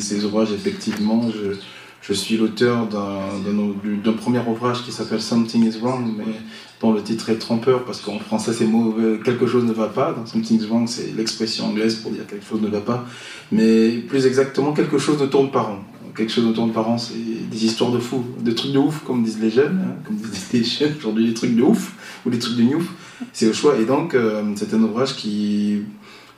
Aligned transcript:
ces, 0.00 0.24
ouvrages, 0.24 0.52
effectivement, 0.52 1.22
je, 1.30 1.56
je 2.10 2.14
suis 2.14 2.36
l'auteur 2.36 2.88
d'un 2.88 4.12
premier 4.14 4.40
ouvrage 4.40 4.82
qui 4.82 4.90
s'appelle 4.90 5.20
Something 5.20 5.64
is 5.64 5.78
Wrong, 5.78 6.12
mais 6.18 6.24
dont 6.80 6.92
le 6.92 7.02
titre 7.02 7.30
est 7.30 7.38
trompeur 7.38 7.84
parce 7.84 8.00
qu'en 8.00 8.18
français 8.18 8.52
c'est 8.52 8.66
mauvais, 8.66 9.20
quelque 9.24 9.46
chose 9.46 9.64
ne 9.64 9.72
va 9.72 9.86
pas. 9.86 10.12
Donc, 10.12 10.26
Something 10.26 10.60
is 10.60 10.66
Wrong, 10.66 10.88
c'est 10.88 11.14
l'expression 11.16 11.66
anglaise 11.66 11.96
pour 11.96 12.10
dire 12.10 12.26
quelque 12.26 12.44
chose 12.44 12.60
ne 12.60 12.68
va 12.68 12.80
pas. 12.80 13.06
Mais 13.52 13.90
plus 14.08 14.26
exactement, 14.26 14.72
quelque 14.72 14.98
chose 14.98 15.20
ne 15.20 15.26
tourne 15.26 15.52
pas 15.52 15.62
rond. 15.62 15.78
Quelque 16.16 16.32
chose 16.32 16.46
ne 16.46 16.52
tourne 16.52 16.72
pas 16.72 16.80
rond, 16.80 16.98
c'est 16.98 17.14
des 17.14 17.64
histoires 17.64 17.92
de 17.92 18.00
fous, 18.00 18.24
des 18.40 18.56
trucs 18.56 18.72
de 18.72 18.78
ouf, 18.78 19.04
comme 19.04 19.22
disent 19.22 19.38
les 19.40 19.50
jeunes, 19.50 19.80
hein, 19.80 20.02
comme 20.04 20.16
disent 20.16 20.52
les 20.52 20.64
jeunes 20.64 20.94
aujourd'hui, 20.98 21.28
des 21.28 21.34
trucs 21.34 21.54
de 21.54 21.62
ouf 21.62 21.94
ou 22.26 22.30
des 22.30 22.40
trucs 22.40 22.56
de 22.56 22.62
newf. 22.62 22.88
C'est 23.32 23.46
le 23.46 23.52
choix. 23.52 23.76
Et 23.78 23.84
donc, 23.84 24.14
euh, 24.14 24.42
c'est 24.56 24.74
un 24.74 24.82
ouvrage 24.82 25.14
qui 25.14 25.82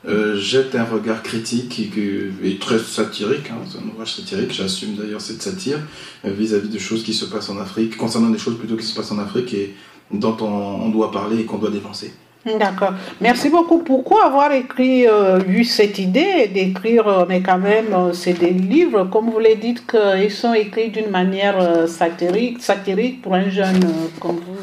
euh, 0.05 0.35
jette 0.35 0.75
un 0.75 0.83
regard 0.83 1.23
critique 1.23 1.79
et, 1.79 2.57
très 2.57 2.77
satirique, 2.77 3.49
hein, 3.49 3.59
c'est 3.69 3.77
un 3.77 3.89
ouvrage 3.89 4.15
satirique, 4.15 4.51
j'assume 4.51 4.95
d'ailleurs 4.95 5.21
cette 5.21 5.41
satire 5.41 5.79
euh, 6.25 6.31
vis-à-vis 6.31 6.67
de 6.67 6.77
choses 6.77 7.03
qui 7.03 7.13
se 7.13 7.23
passent 7.23 7.49
en 7.49 7.57
Afrique, 7.57 7.95
concernant 7.95 8.29
des 8.29 8.37
choses 8.37 8.57
plutôt 8.57 8.75
qui 8.75 8.85
se 8.85 8.93
passent 8.93 9.13
en 9.13 9.19
Afrique 9.19 9.53
et 9.53 9.73
dont 10.11 10.35
on, 10.41 10.89
doit 10.89 11.09
parler 11.09 11.39
et 11.39 11.45
qu'on 11.45 11.57
doit 11.57 11.69
dénoncer. 11.69 12.13
D'accord. 12.45 12.91
Merci 13.21 13.47
beaucoup. 13.47 13.77
Pourquoi 13.77 14.25
avoir 14.25 14.51
écrit, 14.51 15.07
euh, 15.07 15.39
eu 15.47 15.63
cette 15.63 15.97
idée 15.97 16.49
d'écrire, 16.53 17.25
mais 17.29 17.41
quand 17.41 17.59
même, 17.59 18.11
c'est 18.11 18.37
des 18.37 18.51
livres, 18.51 19.05
comme 19.05 19.29
vous 19.29 19.39
l'avez 19.39 19.55
dit, 19.55 19.75
qu'ils 19.75 20.31
sont 20.31 20.53
écrits 20.53 20.89
d'une 20.89 21.09
manière 21.11 21.87
satirique, 21.87 22.61
satirique 22.61 23.21
pour 23.21 23.35
un 23.35 23.49
jeune 23.49 23.79
comme 24.19 24.35
vous 24.35 24.57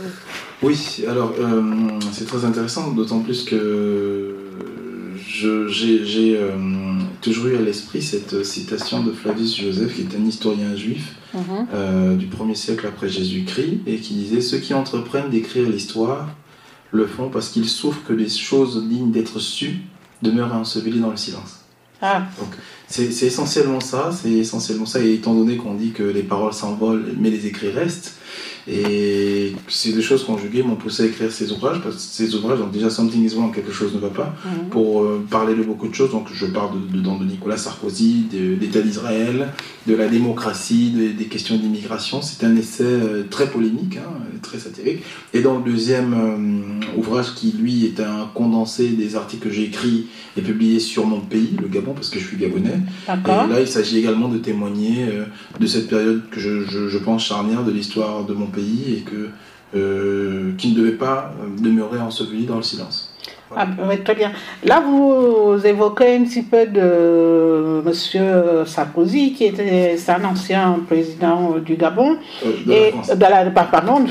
Oui, 0.63 1.03
alors 1.09 1.33
c'est 2.13 2.27
très 2.27 2.45
intéressant, 2.45 2.91
d'autant 2.91 3.21
plus 3.21 3.43
que 3.45 4.30
j'ai 5.69 6.37
euh, 6.37 6.57
toujours 7.21 7.47
eu 7.47 7.57
à 7.57 7.61
l'esprit 7.61 8.03
cette 8.03 8.45
citation 8.45 9.03
de 9.03 9.13
Flavius 9.13 9.57
Joseph, 9.57 9.95
qui 9.95 10.03
est 10.03 10.17
un 10.17 10.25
historien 10.25 10.75
juif 10.77 11.15
mhm. 11.35 11.43
euh, 11.73 12.17
du 12.17 12.27
1er 12.27 12.55
siècle 12.55 12.87
après 12.87 13.09
Jésus-Christ, 13.09 13.81
et 13.87 13.97
qui 13.97 14.15
disait 14.15 14.41
Ceux 14.41 14.59
qui 14.59 14.75
entreprennent 14.75 15.31
d'écrire 15.31 15.69
l'histoire 15.69 16.29
le 16.93 17.07
font 17.07 17.29
parce 17.29 17.51
qu'ils 17.51 17.69
souffrent 17.69 18.03
que 18.07 18.13
les 18.13 18.29
choses 18.29 18.89
dignes 18.89 19.13
d'être 19.13 19.39
sues 19.39 19.79
demeurent 20.23 20.55
ensevelies 20.55 21.01
dans 21.01 21.11
le 21.11 21.17
silence. 21.17 21.61
Ah. 22.03 22.23
c'est 22.87 23.27
essentiellement 23.27 23.81
ça, 23.81 24.11
c'est 24.11 24.31
essentiellement 24.31 24.87
ça, 24.87 25.01
et 25.01 25.13
étant 25.13 25.35
donné 25.35 25.59
qu'on 25.59 25.75
dit 25.75 25.91
que 25.91 26.03
les 26.03 26.23
paroles 26.23 26.55
s'envolent, 26.55 27.05
mais 27.19 27.29
les 27.29 27.47
écrits 27.47 27.71
restent, 27.71 28.15
et 28.69 29.53
ces 29.69 29.93
deux 29.93 30.01
choses 30.01 30.25
conjuguées 30.25 30.63
m'ont 30.63 30.77
poussé 30.77 31.05
à 31.05 31.07
écrire 31.07 31.31
ces 31.33 31.51
ouvrages, 31.53 31.81
parce 31.83 31.95
que 31.97 32.01
ces 32.01 32.35
ouvrages, 32.35 32.59
donc 32.59 32.73
déjà 32.73 32.91
Something 32.91 33.25
is 33.25 33.35
Wrong, 33.35 33.55
quelque 33.55 33.73
chose 33.73 33.95
ne 33.95 34.01
va 34.01 34.09
pas, 34.09 34.35
mhm. 34.45 34.69
pour 34.71 35.03
euh, 35.03 35.25
parler 35.31 35.55
de 35.55 35.63
beaucoup 35.63 35.89
de 35.89 35.95
choses. 35.95 36.11
Donc 36.11 36.29
je 36.33 36.47
parle 36.47 36.71
dedans 36.93 37.17
de, 37.17 37.25
Nicolas 37.25 37.57
Sarkozy, 37.57 38.27
de 38.33 38.57
l'État 38.61 38.81
d'Israël, 38.81 39.49
de 39.87 39.95
la 39.95 40.09
démocratie, 40.09 40.91
des 41.17 41.25
questions 41.27 41.57
d'immigration. 41.57 42.21
C'est 42.23 42.45
un 42.45 42.55
essai 42.57 42.85
euh, 42.85 43.25
très 43.31 43.49
polémique, 43.49 43.97
hein, 43.97 44.11
très 44.43 44.59
satirique. 44.59 45.03
Et 45.33 45.41
dans 45.41 45.59
le 45.59 45.65
deuxième 45.65 46.15
euh, 46.15 46.99
ouvrage, 46.99 47.35
qui 47.35 47.53
lui 47.53 47.87
est 47.87 48.01
un 48.01 48.29
condensé 48.35 48.89
des 48.89 49.17
articles 49.17 49.49
que 49.49 49.55
j'ai 49.55 49.65
écrits 49.65 50.07
et 50.37 50.43
publiés 50.43 50.81
sur 50.81 51.07
mon 51.07 51.21
pays, 51.21 51.57
le 51.61 51.69
Gabon, 51.69 51.93
parce 51.95 52.11
que 52.11 52.19
je 52.19 52.27
suis 52.27 52.37
gabonais. 52.37 52.79
Et 53.09 53.27
là, 53.27 53.61
il 53.61 53.69
s'agit 53.69 53.99
également 53.99 54.29
de 54.29 54.39
témoigner 54.39 55.07
de 55.59 55.67
cette 55.67 55.89
période 55.89 56.23
que 56.31 56.41
je, 56.41 56.65
je, 56.65 56.89
je 56.89 56.99
pense 56.99 57.25
charnière 57.25 57.65
de 57.65 57.71
l'histoire 57.71 58.25
de 58.25 58.35
mon 58.35 58.47
pays 58.51 58.99
et 58.99 59.01
que, 59.01 59.31
euh, 59.77 60.53
qui 60.59 60.73
ne 60.73 60.79
devait 60.79 60.97
pas 60.97 61.33
demeurer 61.59 62.01
enseveli 62.01 62.45
dans 62.47 62.57
le 62.57 62.63
silence. 62.63 63.11
Ah, 63.57 63.67
très 64.05 64.15
bien. 64.15 64.31
Là, 64.65 64.81
vous 64.81 65.59
évoquez 65.65 66.17
un 66.17 66.23
petit 66.23 66.43
peu 66.43 66.67
de 66.67 67.83
M. 67.85 68.65
Sarkozy, 68.65 69.33
qui 69.33 69.45
était 69.47 69.97
un 70.07 70.25
ancien 70.25 70.81
président 70.87 71.59
du 71.59 71.75
Gabon. 71.75 72.17
Euh, 72.47 72.53
de 72.65 72.73
et, 72.73 72.95
la 73.09 73.45
De 73.45 73.55
la, 73.55 73.65
pardon, 73.65 74.05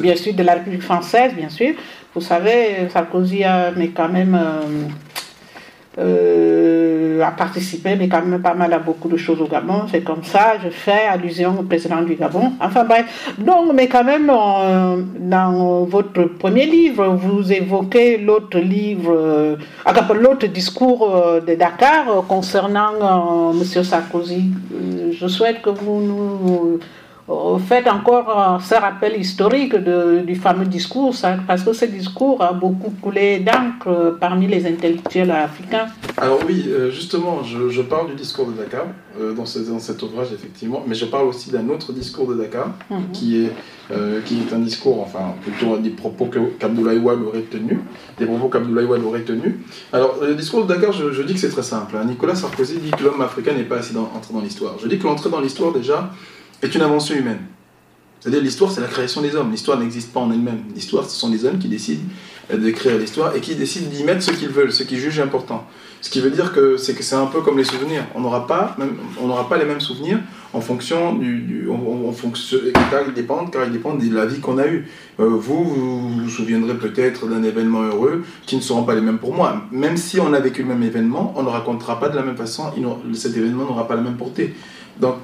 bien 0.00 0.14
sûr, 0.14 0.34
de 0.34 0.42
la 0.44 0.54
République 0.54 0.82
française, 0.82 1.32
bien 1.34 1.48
sûr. 1.48 1.74
Vous 2.14 2.20
savez, 2.20 2.88
Sarkozy 2.92 3.42
a 3.42 3.72
mais 3.76 3.88
quand 3.88 4.08
même 4.08 4.34
euh, 4.34 4.88
euh, 5.98 7.20
a 7.22 7.30
participé, 7.32 7.96
mais 7.96 8.08
quand 8.08 8.24
même 8.24 8.40
pas 8.40 8.54
mal 8.54 8.72
à 8.72 8.78
beaucoup 8.78 9.08
de 9.08 9.16
choses 9.16 9.40
au 9.40 9.46
Gabon. 9.46 9.82
C'est 9.90 10.02
comme 10.02 10.22
ça, 10.22 10.54
je 10.62 10.68
fais 10.68 11.06
allusion 11.10 11.56
au 11.58 11.62
président 11.62 12.02
du 12.02 12.14
Gabon. 12.14 12.52
Enfin 12.60 12.84
bref, 12.84 13.34
donc, 13.38 13.72
mais 13.74 13.88
quand 13.88 14.04
même, 14.04 14.30
euh, 14.30 15.02
dans 15.18 15.84
votre 15.84 16.24
premier 16.24 16.66
livre, 16.66 17.06
vous 17.08 17.52
évoquez 17.52 18.18
l'autre 18.18 18.58
livre, 18.58 19.12
euh, 19.12 19.56
l'autre 20.20 20.46
discours 20.46 21.10
de 21.46 21.54
Dakar 21.54 22.24
concernant 22.28 23.52
M. 23.52 23.64
Sarkozy. 23.82 24.50
je 25.12 25.26
souhaite 25.26 25.62
que 25.62 25.70
vous 25.70 26.00
nous 26.00 26.78
faites 27.68 27.86
encore 27.86 28.60
ce 28.62 28.74
rappel 28.74 29.20
historique 29.20 29.74
du 29.76 30.34
fameux 30.36 30.66
discours, 30.66 31.14
parce 31.46 31.62
que 31.62 31.72
ce 31.72 31.84
discours 31.84 32.42
a 32.42 32.52
beaucoup 32.52 32.92
coulé 33.02 33.40
d'encre 33.40 34.16
parmi 34.18 34.46
les 34.46 34.66
intellectuels 34.66 35.30
africains. 35.30 35.86
Alors 36.16 36.40
oui, 36.46 36.64
euh, 36.68 36.90
justement, 36.90 37.42
je, 37.44 37.82
parle 37.82 38.08
du 38.08 38.14
discours 38.14 38.46
de 38.46 38.52
Dakar 38.52 38.86
euh, 39.20 39.32
dans, 39.34 39.44
dans, 39.44 39.78
cet 39.78 40.02
ouvrage, 40.02 40.28
effectivement, 40.32 40.82
mais 40.86 40.94
je 40.94 41.04
parle 41.04 41.26
aussi 41.26 41.50
d'un 41.50 41.68
autre 41.68 41.92
discours 41.92 42.26
de 42.26 42.34
Dakar, 42.34 42.72
mhm. 42.90 43.12
qui, 43.12 43.44
est, 43.44 43.52
euh, 43.92 44.20
qui 44.24 44.38
est 44.40 44.52
un 44.52 44.58
discours, 44.58 45.00
enfin 45.00 45.34
plutôt 45.42 45.76
des 45.78 45.90
propos 45.90 46.28
qu'Abdoulaye 46.58 46.98
Wade 46.98 47.22
aurait 47.22 47.42
tenus, 47.42 47.78
des 48.18 48.26
propos 48.26 48.48
qu'Abdoulaye 48.48 48.86
Wade 48.86 49.04
aurait 49.04 49.22
tenus. 49.22 49.54
Alors 49.92 50.16
le 50.22 50.34
discours 50.34 50.64
de 50.66 50.74
Dakar, 50.74 50.92
je, 50.92 51.22
dis 51.22 51.34
que 51.34 51.40
c'est 51.40 51.50
très 51.50 51.62
simple. 51.62 51.96
Hein. 51.96 52.04
Nicolas 52.06 52.34
Sarkozy 52.34 52.78
dit 52.78 52.90
que 52.90 53.04
l'homme 53.04 53.20
africain 53.20 53.52
n'est 53.52 53.64
pas 53.64 53.76
assez 53.76 53.96
entré 53.96 54.34
dans 54.34 54.40
l'histoire. 54.40 54.76
Je 54.82 54.88
dis 54.88 54.98
que 54.98 55.04
l'entrée 55.04 55.30
dans 55.30 55.40
l'histoire, 55.40 55.72
déjà, 55.72 56.10
est 56.62 56.74
une 56.74 56.82
invention 56.82 57.14
humaine. 57.14 57.40
C'est-à-dire 58.20 58.42
l'histoire, 58.42 58.70
c'est 58.72 58.80
la 58.80 58.88
création 58.88 59.22
des 59.22 59.36
hommes. 59.36 59.50
L'histoire 59.50 59.78
n'existe 59.78 60.12
pas 60.12 60.20
en 60.20 60.30
elle-même. 60.32 60.62
L'histoire, 60.74 61.08
ce 61.08 61.16
sont 61.16 61.30
les 61.30 61.44
hommes 61.44 61.58
qui 61.58 61.68
décident 61.68 62.02
de 62.50 62.70
créer 62.70 62.98
l'histoire 62.98 63.36
et 63.36 63.40
qui 63.40 63.54
décident 63.54 63.88
d'y 63.90 64.02
mettre 64.04 64.22
ce 64.22 64.32
qu'ils 64.32 64.48
veulent, 64.48 64.72
ce 64.72 64.82
qu'ils 64.82 64.98
jugent 64.98 65.20
important. 65.20 65.64
Ce 66.00 66.10
qui 66.10 66.20
veut 66.20 66.30
dire 66.30 66.52
que 66.52 66.76
c'est 66.76 66.94
que 66.94 67.02
c'est 67.02 67.16
un 67.16 67.26
peu 67.26 67.42
comme 67.42 67.58
les 67.58 67.64
souvenirs. 67.64 68.04
On 68.14 68.20
n'aura 68.20 68.46
pas, 68.46 68.76
on 69.20 69.26
n'aura 69.26 69.48
pas 69.48 69.58
les 69.58 69.64
mêmes 69.64 69.80
souvenirs 69.80 70.18
en 70.52 70.60
fonction 70.60 71.14
du, 71.14 71.68
en, 71.70 72.12
fonction, 72.12 72.58
car 72.90 73.02
ils 73.06 73.12
dépendent, 73.12 73.50
car 73.50 73.64
ils 73.64 73.72
dépendent 73.72 74.00
de 74.00 74.14
la 74.14 74.24
vie 74.24 74.40
qu'on 74.40 74.58
a 74.58 74.66
eue. 74.66 74.88
Euh, 75.20 75.28
vous, 75.28 75.64
vous, 75.64 76.08
vous 76.08 76.28
souviendrez 76.28 76.74
peut-être 76.74 77.26
d'un 77.26 77.42
événement 77.42 77.82
heureux 77.82 78.24
qui 78.46 78.56
ne 78.56 78.60
seront 78.60 78.84
pas 78.84 78.94
les 78.94 79.00
mêmes 79.00 79.18
pour 79.18 79.34
moi. 79.34 79.62
Même 79.70 79.96
si 79.96 80.18
on 80.20 80.32
a 80.32 80.40
vécu 80.40 80.62
le 80.62 80.68
même 80.68 80.82
événement, 80.82 81.34
on 81.36 81.42
ne 81.42 81.48
racontera 81.48 82.00
pas 82.00 82.08
de 82.08 82.16
la 82.16 82.22
même 82.22 82.36
façon. 82.36 82.72
cet 83.12 83.36
événement 83.36 83.64
n'aura 83.64 83.86
pas 83.86 83.96
la 83.96 84.02
même 84.02 84.16
portée. 84.16 84.54
Donc 85.00 85.18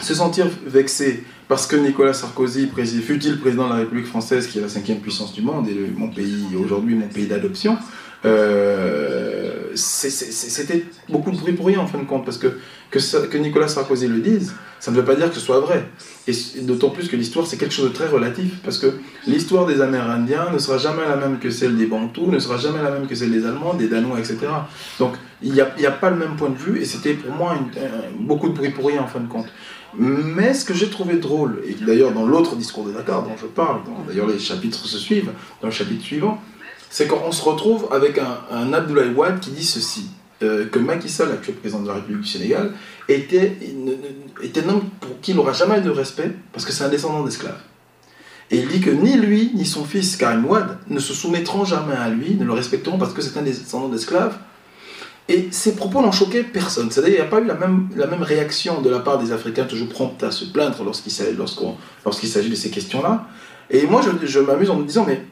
se 0.00 0.14
sentir 0.14 0.46
vexé 0.66 1.24
parce 1.50 1.66
que 1.66 1.74
Nicolas 1.74 2.12
Sarkozy, 2.12 2.70
fut-il 3.02 3.40
président 3.40 3.64
de 3.64 3.70
la 3.70 3.78
République 3.80 4.06
française, 4.06 4.46
qui 4.46 4.58
est 4.58 4.62
la 4.62 4.68
cinquième 4.68 5.00
puissance 5.00 5.32
du 5.32 5.42
monde, 5.42 5.66
et 5.68 5.74
mon 5.96 6.08
pays, 6.08 6.46
aujourd'hui 6.56 6.94
mon 6.94 7.08
pays 7.08 7.26
d'adoption, 7.26 7.76
euh, 8.24 9.72
c'était 9.74 10.84
beaucoup 11.08 11.32
de 11.32 11.36
bruit 11.36 11.54
pour 11.54 11.66
rien 11.66 11.80
en 11.80 11.88
fin 11.88 11.98
de 11.98 12.04
compte, 12.04 12.24
parce 12.24 12.38
que, 12.38 12.56
que, 12.90 13.36
Nicolas 13.36 13.66
Sarkozy 13.66 14.06
le 14.06 14.20
dise, 14.20 14.54
ça 14.78 14.92
ne 14.92 14.96
veut 14.96 15.04
pas 15.04 15.16
dire 15.16 15.28
que 15.28 15.34
ce 15.34 15.40
soit 15.40 15.58
vrai. 15.58 15.88
Et, 16.28 16.32
d'autant 16.60 16.90
plus 16.90 17.08
que 17.08 17.16
l'histoire, 17.16 17.44
c'est 17.44 17.56
quelque 17.56 17.74
chose 17.74 17.88
de 17.88 17.94
très 17.94 18.06
relatif, 18.06 18.60
parce 18.62 18.78
que 18.78 19.00
l'histoire 19.26 19.66
des 19.66 19.80
Amérindiens 19.80 20.52
ne 20.52 20.58
sera 20.58 20.78
jamais 20.78 21.02
la 21.08 21.16
même 21.16 21.40
que 21.40 21.50
celle 21.50 21.76
des 21.76 21.86
Bantous, 21.86 22.30
ne 22.30 22.38
sera 22.38 22.58
jamais 22.58 22.80
la 22.80 22.92
même 22.92 23.08
que 23.08 23.16
celle 23.16 23.32
des 23.32 23.44
Allemands, 23.44 23.74
des 23.74 23.88
Danois, 23.88 24.20
etc. 24.20 24.38
Donc 25.00 25.14
il 25.42 25.52
n'y 25.52 25.60
a, 25.60 25.66
a, 25.66 25.90
pas 25.90 26.10
le 26.10 26.16
même 26.16 26.36
point 26.36 26.50
de 26.50 26.58
vue, 26.58 26.80
et 26.80 26.84
c'était 26.84 27.14
pour 27.14 27.34
moi 27.34 27.56
beaucoup 28.20 28.50
de 28.50 28.54
bruit 28.54 28.70
pour 28.70 28.86
rien 28.86 29.02
en 29.02 29.08
fin 29.08 29.18
de 29.18 29.26
compte. 29.26 29.48
Mais 29.98 30.54
ce 30.54 30.64
que 30.64 30.74
j'ai 30.74 30.88
trouvé 30.88 31.16
drôle, 31.16 31.62
et 31.66 31.74
d'ailleurs 31.84 32.12
dans 32.12 32.26
l'autre 32.26 32.56
discours 32.56 32.84
de 32.84 32.92
Dakar 32.92 33.22
dont 33.22 33.36
je 33.40 33.46
parle, 33.46 33.80
d'ailleurs 34.06 34.28
les 34.28 34.38
chapitres 34.38 34.86
se 34.86 34.98
suivent, 34.98 35.30
dans 35.60 35.68
le 35.68 35.72
chapitre 35.72 36.04
suivant, 36.04 36.40
c'est 36.88 37.06
qu'on 37.06 37.32
se 37.32 37.42
retrouve 37.42 37.88
avec 37.92 38.18
un, 38.18 38.72
Abdoulaye 38.72 39.12
Wade 39.14 39.40
qui 39.40 39.50
dit 39.50 39.64
ceci, 39.64 40.06
euh, 40.42 40.66
que 40.66 40.78
Macky 40.78 41.08
Sall, 41.08 41.30
actuel 41.32 41.56
président 41.56 41.82
de 41.82 41.88
la 41.88 41.94
République 41.94 42.22
du 42.22 42.28
Sénégal, 42.28 42.72
était, 43.08 43.56
était 44.42 44.64
un 44.64 44.68
homme 44.70 44.84
pour 45.00 45.20
qui 45.20 45.32
il 45.32 45.36
n'aura 45.36 45.52
jamais 45.52 45.80
de 45.80 45.90
respect, 45.90 46.32
parce 46.52 46.64
que 46.64 46.72
c'est 46.72 46.84
un 46.84 46.88
descendant 46.88 47.22
d'esclaves. 47.24 47.60
Et 48.50 48.58
il 48.58 48.68
dit 48.68 48.80
que 48.80 48.90
ni 48.90 49.16
lui, 49.16 49.52
ni 49.54 49.64
son 49.64 49.84
fils 49.84 50.16
Karim 50.16 50.44
Wade 50.44 50.78
ne 50.88 50.98
se 50.98 51.14
soumettront 51.14 51.64
jamais 51.64 51.94
à 51.94 52.08
lui, 52.08 52.34
ne 52.34 52.44
le 52.44 52.52
respecteront 52.52 52.98
parce 52.98 53.12
que 53.12 53.22
c'est 53.22 53.38
un 53.38 53.42
descendant 53.42 53.88
d'esclaves, 53.88 54.36
Et 55.30 55.48
ces 55.52 55.76
propos 55.76 56.02
n'ont 56.02 56.10
choqué 56.10 56.42
personne. 56.42 56.90
C'est-à-dire 56.90 57.14
qu'il 57.14 57.22
n'y 57.22 57.26
a 57.26 57.30
pas 57.30 57.40
eu 57.40 57.46
la 57.46 57.54
même, 57.54 57.88
la 57.96 58.08
même 58.08 58.22
réaction 58.22 58.82
de 58.82 58.90
la 58.90 58.98
part 58.98 59.18
des 59.18 59.30
Africains, 59.30 59.64
toujours 59.64 59.88
prompts 59.88 60.20
à 60.24 60.32
se 60.32 60.44
plaindre 60.44 60.82
lorsqu'il 60.84 61.12
s'agit 61.12 62.50
de 62.50 62.54
ces 62.56 62.70
questions-là. 62.70 63.26
Et 63.70 63.86
moi, 63.86 64.02
je, 64.02 64.26
je 64.26 64.40
m'amuse 64.40 64.70
en 64.70 64.76
me 64.76 64.84
disant, 64.84 65.04
mais 65.06 65.22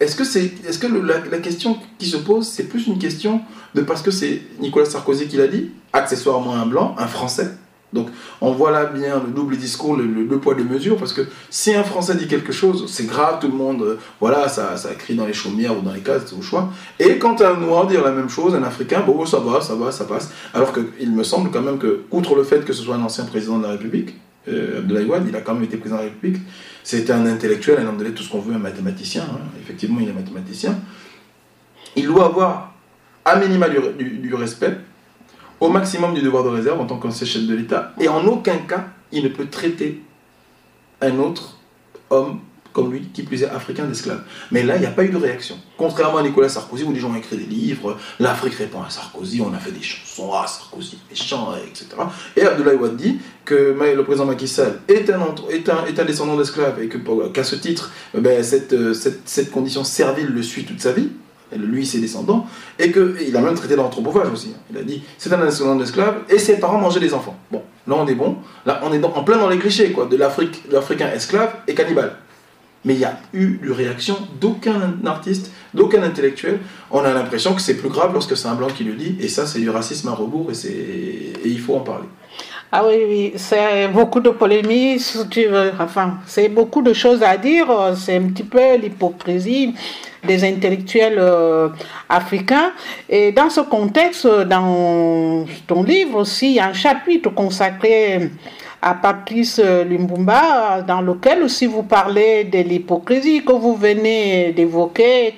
est-ce 0.00 0.16
que, 0.16 0.24
c'est, 0.24 0.52
est-ce 0.66 0.80
que 0.80 0.88
la, 0.88 1.20
la, 1.30 1.38
question 1.38 1.78
qui 1.98 2.06
se 2.06 2.16
pose, 2.16 2.48
c'est 2.48 2.64
plus 2.64 2.88
une 2.88 2.98
question 2.98 3.42
de 3.76 3.82
parce 3.82 4.02
que 4.02 4.10
c'est 4.10 4.42
Nicolas 4.58 4.86
Sarkozy 4.86 5.28
qui 5.28 5.36
l'a 5.36 5.46
dit, 5.46 5.70
accessoirement 5.92 6.54
un 6.54 6.66
blanc, 6.66 6.96
un 6.98 7.06
français 7.06 7.52
donc 7.94 8.08
on 8.40 8.50
voit 8.50 8.72
là 8.72 8.86
bien 8.86 9.22
le 9.24 9.32
double 9.32 9.56
discours, 9.56 9.96
le, 9.96 10.38
poids, 10.38 10.54
deux 10.54 10.64
mesures, 10.64 10.96
parce 10.96 11.12
que 11.12 11.22
si 11.48 11.72
un 11.72 11.84
Français 11.84 12.16
dit 12.16 12.26
quelque 12.26 12.52
chose, 12.52 12.90
c'est 12.92 13.06
grave, 13.06 13.38
tout 13.40 13.46
le 13.46 13.54
monde, 13.54 13.82
euh, 13.82 13.98
voilà, 14.20 14.48
ça, 14.48 14.76
ça 14.76 14.92
crie 14.94 15.14
dans 15.14 15.26
les 15.26 15.32
chaumières 15.32 15.78
ou 15.78 15.80
dans 15.80 15.92
les 15.92 16.00
cases, 16.00 16.22
c'est 16.26 16.36
au 16.36 16.42
choix. 16.42 16.70
Et 16.98 17.18
quand 17.18 17.40
un 17.40 17.54
Noir 17.54 17.86
dit 17.86 17.94
la 17.94 18.10
même 18.10 18.28
chose, 18.28 18.54
un 18.56 18.64
Africain, 18.64 19.02
bon, 19.06 19.24
ça 19.24 19.38
va, 19.38 19.60
ça 19.60 19.76
va, 19.76 19.92
ça 19.92 20.04
passe. 20.04 20.32
Alors 20.52 20.72
qu'il 20.72 21.12
me 21.12 21.22
semble 21.22 21.50
quand 21.52 21.62
même 21.62 21.78
que, 21.78 22.02
outre 22.10 22.34
le 22.34 22.42
fait 22.42 22.64
que 22.64 22.72
ce 22.72 22.82
soit 22.82 22.96
un 22.96 23.02
ancien 23.02 23.24
président 23.24 23.58
de 23.58 23.62
la 23.62 23.70
République, 23.70 24.16
euh, 24.48 24.78
Abdoulaye 24.78 25.08
il 25.28 25.36
a 25.36 25.40
quand 25.40 25.54
même 25.54 25.64
été 25.64 25.76
président 25.76 25.98
de 25.98 26.06
la 26.06 26.08
République, 26.10 26.42
c'était 26.82 27.12
un 27.12 27.24
intellectuel, 27.26 27.78
un 27.78 27.86
homme 27.86 27.96
de 27.96 28.10
tout 28.10 28.24
ce 28.24 28.30
qu'on 28.30 28.40
veut, 28.40 28.54
un 28.54 28.58
mathématicien, 28.58 29.22
hein. 29.22 29.38
effectivement 29.62 30.00
il 30.00 30.08
est 30.08 30.12
mathématicien, 30.12 30.78
il 31.94 32.06
doit 32.06 32.26
avoir 32.26 32.74
à 33.24 33.36
minima 33.36 33.68
du 33.68 34.34
respect 34.34 34.76
au 35.60 35.68
maximum 35.68 36.14
du 36.14 36.22
devoir 36.22 36.44
de 36.44 36.48
réserve 36.48 36.80
en 36.80 36.86
tant 36.86 36.98
qu'ancien 36.98 37.26
chef 37.26 37.46
de 37.46 37.54
l'État. 37.54 37.92
Et 38.00 38.08
en 38.08 38.24
aucun 38.26 38.58
cas, 38.58 38.86
il 39.12 39.24
ne 39.24 39.28
peut 39.28 39.46
traiter 39.46 40.02
un 41.00 41.18
autre 41.18 41.58
homme 42.10 42.40
comme 42.74 42.92
lui, 42.92 43.02
qui 43.14 43.22
plus 43.22 43.42
est 43.44 43.48
africain 43.48 43.84
d'esclave. 43.86 44.22
Mais 44.50 44.64
là, 44.64 44.74
il 44.74 44.80
n'y 44.80 44.86
a 44.86 44.90
pas 44.90 45.04
eu 45.04 45.08
de 45.08 45.16
réaction. 45.16 45.56
Contrairement 45.78 46.18
à 46.18 46.22
Nicolas 46.24 46.48
Sarkozy, 46.48 46.82
où 46.82 46.92
les 46.92 46.98
gens 46.98 47.12
ont 47.12 47.14
écrit 47.14 47.36
des 47.36 47.44
livres, 47.44 47.96
l'Afrique 48.18 48.54
répond 48.54 48.82
à 48.82 48.90
Sarkozy, 48.90 49.40
on 49.40 49.54
a 49.54 49.58
fait 49.58 49.70
des 49.70 49.80
chansons, 49.80 50.32
ah, 50.34 50.44
Sarkozy, 50.46 50.98
méchant, 51.08 51.54
etc. 51.56 51.86
Et 52.36 52.42
Abdoulaye 52.42 52.74
Wade 52.74 52.96
dit 52.96 53.20
que 53.44 53.76
le 53.78 54.02
président 54.02 54.26
Macky 54.26 54.48
Sall 54.48 54.80
est 54.88 55.08
un, 55.08 56.04
descendant 56.04 56.36
d'esclave 56.36 56.82
et 56.82 56.90
qu'à 57.32 57.44
ce 57.44 57.54
titre, 57.54 57.92
ben, 58.12 58.42
cette, 58.42 58.74
cette 59.24 59.50
condition 59.52 59.84
servile 59.84 60.26
le 60.26 60.42
suit 60.42 60.64
toute 60.64 60.80
sa 60.80 60.90
vie 60.90 61.10
lui 61.56 61.86
ses 61.86 62.00
descendants, 62.00 62.46
et 62.78 62.90
qu'il 62.90 63.36
a 63.36 63.40
même 63.40 63.54
traité 63.54 63.76
d'anthropophage 63.76 64.32
aussi. 64.32 64.52
Hein. 64.54 64.60
Il 64.70 64.78
a 64.78 64.82
dit 64.82 65.02
c'est 65.18 65.32
un 65.32 65.44
descendant 65.44 65.76
d'esclaves 65.76 66.22
et 66.28 66.38
ses 66.38 66.58
parents 66.58 66.78
mangeaient 66.78 67.00
des 67.00 67.14
enfants. 67.14 67.36
Bon, 67.50 67.62
là 67.86 67.96
on 67.98 68.06
est 68.06 68.14
bon, 68.14 68.36
là 68.66 68.80
on 68.84 68.92
est 68.92 69.04
en 69.04 69.24
plein 69.24 69.38
dans 69.38 69.48
les 69.48 69.58
clichés 69.58 69.92
quoi, 69.92 70.06
de 70.06 70.16
l'Africain 70.16 71.10
esclave 71.14 71.54
et 71.66 71.74
cannibale. 71.74 72.16
Mais 72.84 72.94
il 72.94 72.98
n'y 72.98 73.04
a 73.06 73.18
eu 73.32 73.58
de 73.64 73.72
réaction 73.72 74.16
d'aucun 74.40 74.94
artiste, 75.06 75.50
d'aucun 75.72 76.02
intellectuel. 76.02 76.58
On 76.90 77.00
a 77.00 77.14
l'impression 77.14 77.54
que 77.54 77.62
c'est 77.62 77.78
plus 77.78 77.88
grave 77.88 78.12
lorsque 78.12 78.36
c'est 78.36 78.48
un 78.48 78.54
blanc 78.54 78.68
qui 78.68 78.84
le 78.84 78.92
dit, 78.92 79.16
et 79.20 79.28
ça 79.28 79.46
c'est 79.46 79.60
du 79.60 79.70
racisme 79.70 80.08
à 80.08 80.12
rebours 80.12 80.50
et, 80.50 80.68
et 80.68 81.48
il 81.48 81.60
faut 81.60 81.74
en 81.76 81.80
parler. 81.80 82.06
Ah 82.76 82.82
oui, 82.84 83.04
oui, 83.08 83.32
c'est 83.36 83.86
beaucoup 83.86 84.18
de 84.18 84.30
polémiques, 84.30 85.00
enfin, 85.78 86.18
c'est 86.26 86.48
beaucoup 86.48 86.82
de 86.82 86.92
choses 86.92 87.22
à 87.22 87.36
dire, 87.36 87.68
c'est 87.94 88.16
un 88.16 88.26
petit 88.30 88.42
peu 88.42 88.74
l'hypocrisie 88.74 89.72
des 90.24 90.42
intellectuels 90.42 91.20
euh, 91.20 91.68
africains. 92.08 92.72
Et 93.08 93.30
dans 93.30 93.48
ce 93.48 93.60
contexte, 93.60 94.26
dans 94.26 95.44
ton 95.68 95.84
livre 95.84 96.18
aussi, 96.18 96.48
il 96.48 96.54
y 96.54 96.58
a 96.58 96.66
un 96.66 96.72
chapitre 96.72 97.30
consacré 97.30 98.32
à 98.82 98.94
Patrice 98.94 99.60
Lumbumba, 99.60 100.82
dans 100.82 101.00
lequel 101.00 101.44
aussi 101.44 101.66
vous 101.66 101.84
parlez 101.84 102.42
de 102.42 102.58
l'hypocrisie 102.58 103.44
que 103.44 103.52
vous 103.52 103.76
venez 103.76 104.50
d'évoquer, 104.50 105.34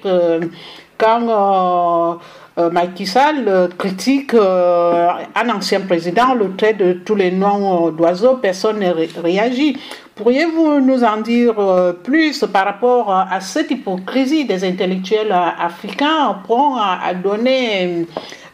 quand 0.97 1.29
euh, 1.29 2.15
euh, 2.59 2.71
Macky 2.71 3.07
Sall 3.07 3.69
critique 3.79 4.35
un 4.35 5.51
ancien 5.51 5.81
président, 5.81 6.35
le 6.35 6.57
trait 6.57 6.75
de 6.75 6.95
tous 6.95 7.15
les 7.15 7.31
noms 7.31 7.91
d'oiseaux, 7.91 8.37
personne 8.37 8.81
ne 8.81 9.21
réagit. 9.21 9.77
Pourriez-vous 10.17 10.81
nous 10.81 11.05
en 11.05 11.19
dire 11.21 11.59
euh, 11.59 11.93
plus 11.93 12.43
par 12.51 12.65
rapport 12.65 13.13
à 13.13 13.39
cette 13.43 13.71
hypocrisie 13.71 14.47
des 14.47 14.65
intellectuels 14.65 15.31
africains 15.31 16.39
pour 16.47 16.81
à 16.81 17.13
donner, 17.13 18.07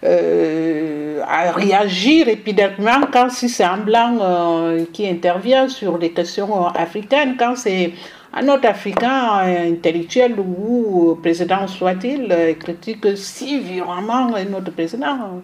euh, 0.02 1.20
à 1.25 1.52
réagir 1.52 2.26
épidermiquement 2.26 3.06
quand 3.12 3.31
si 3.31 3.48
c'est 3.48 3.62
un 3.62 3.76
blanc 3.76 4.19
euh, 4.20 4.84
qui 4.93 5.08
intervient 5.08 5.69
sur 5.69 6.00
des 6.00 6.10
questions 6.10 6.66
africaines, 6.66 7.37
quand 7.38 7.55
c'est 7.55 7.93
un 8.34 8.49
autre 8.49 8.67
Africain 8.67 9.40
intellectuel 9.70 10.37
ou 10.38 11.19
président 11.23 11.67
soit-il 11.67 12.56
critique 12.58 13.06
si 13.17 13.61
violemment 13.61 14.31
notre 14.50 14.73
président 14.73 15.43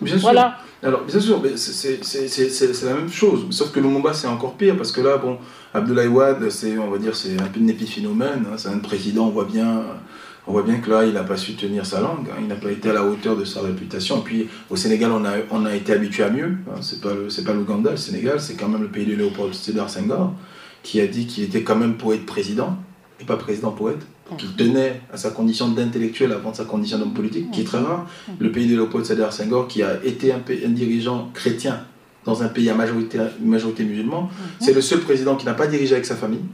Bien 0.00 0.16
voilà. 0.18 0.58
sûr. 0.80 0.88
Alors, 0.88 1.04
bien 1.04 1.20
sûr, 1.20 1.42
c'est 1.56 2.84
la 2.84 2.94
même 2.94 3.10
chose. 3.10 3.46
Sauf 3.50 3.72
que 3.72 3.80
le 3.80 3.86
Lumumba, 3.86 4.12
c'est 4.12 4.26
encore 4.26 4.54
pire 4.54 4.76
parce 4.76 4.92
que 4.92 5.00
là, 5.00 5.16
bon, 5.16 5.38
Abdoulaye 5.72 6.08
Wade, 6.08 6.50
c'est, 6.50 6.76
on 6.78 6.90
va 6.90 6.98
dire, 6.98 7.16
c'est 7.16 7.40
un 7.40 7.46
peu 7.46 7.60
un 7.60 7.68
épiphénomène. 7.68 8.44
Hein, 8.46 8.56
c'est 8.56 8.68
un 8.68 8.78
président, 8.78 9.26
on 9.26 9.30
voit 9.30 9.46
bien. 9.46 9.82
On 10.48 10.52
voit 10.52 10.62
bien 10.62 10.76
que 10.76 10.88
là, 10.88 11.04
il 11.04 11.12
n'a 11.12 11.24
pas 11.24 11.36
su 11.36 11.54
tenir 11.54 11.84
sa 11.84 12.00
langue, 12.00 12.28
hein, 12.30 12.36
il 12.40 12.46
n'a 12.46 12.54
pas 12.54 12.70
été 12.70 12.90
à 12.90 12.92
la 12.92 13.02
hauteur 13.02 13.36
de 13.36 13.44
sa 13.44 13.62
réputation. 13.62 14.18
Et 14.18 14.22
puis, 14.22 14.48
au 14.70 14.76
Sénégal, 14.76 15.10
on 15.10 15.24
a, 15.24 15.32
on 15.50 15.66
a 15.66 15.74
été 15.74 15.92
habitué 15.92 16.22
à 16.22 16.30
mieux. 16.30 16.58
Hein, 16.70 16.78
c'est 16.82 17.00
pas, 17.00 17.08
le, 17.12 17.44
pas 17.44 17.52
l'Ouganda, 17.52 17.90
le 17.90 17.96
Sénégal, 17.96 18.38
c'est 18.40 18.54
quand 18.54 18.68
même 18.68 18.82
le 18.82 18.86
pays 18.86 19.06
de 19.06 19.16
Léopold 19.16 19.54
Sédar 19.54 19.90
Senghor, 19.90 20.34
qui 20.86 21.00
a 21.00 21.08
dit 21.08 21.26
qu'il 21.26 21.42
était 21.42 21.64
quand 21.64 21.74
même 21.74 21.96
poète 21.96 22.24
président, 22.24 22.76
et 23.20 23.24
pas 23.24 23.36
président 23.36 23.72
poète 23.72 24.06
qui 24.38 24.46
tenait 24.54 25.00
à 25.12 25.16
sa 25.16 25.30
condition 25.30 25.68
d'intellectuel 25.68 26.32
avant 26.32 26.54
sa 26.54 26.64
condition 26.64 26.98
d'homme 26.98 27.12
politique, 27.12 27.50
qui 27.50 27.62
est 27.62 27.64
très 27.64 27.78
rare. 27.78 28.08
Le 28.38 28.52
pays 28.52 28.66
de 28.68 28.74
Léopold 28.74 29.04
Sédar 29.04 29.32
Senghor, 29.32 29.66
qui 29.66 29.82
a 29.82 30.02
été 30.04 30.32
un, 30.32 30.36
un, 30.38 30.68
dirigeant 30.68 31.30
chrétien 31.34 31.80
dans 32.24 32.42
un 32.44 32.48
pays 32.48 32.70
à 32.70 32.74
majorité, 32.74 33.18
majorité 33.40 33.84
musulmane, 33.84 34.28
c'est 34.60 34.72
le 34.72 34.80
seul 34.80 35.00
président 35.00 35.34
qui 35.34 35.44
n'a 35.46 35.54
pas 35.54 35.66
dirigé 35.66 35.94
avec 35.94 36.06
sa 36.06 36.14
famille. 36.16 36.44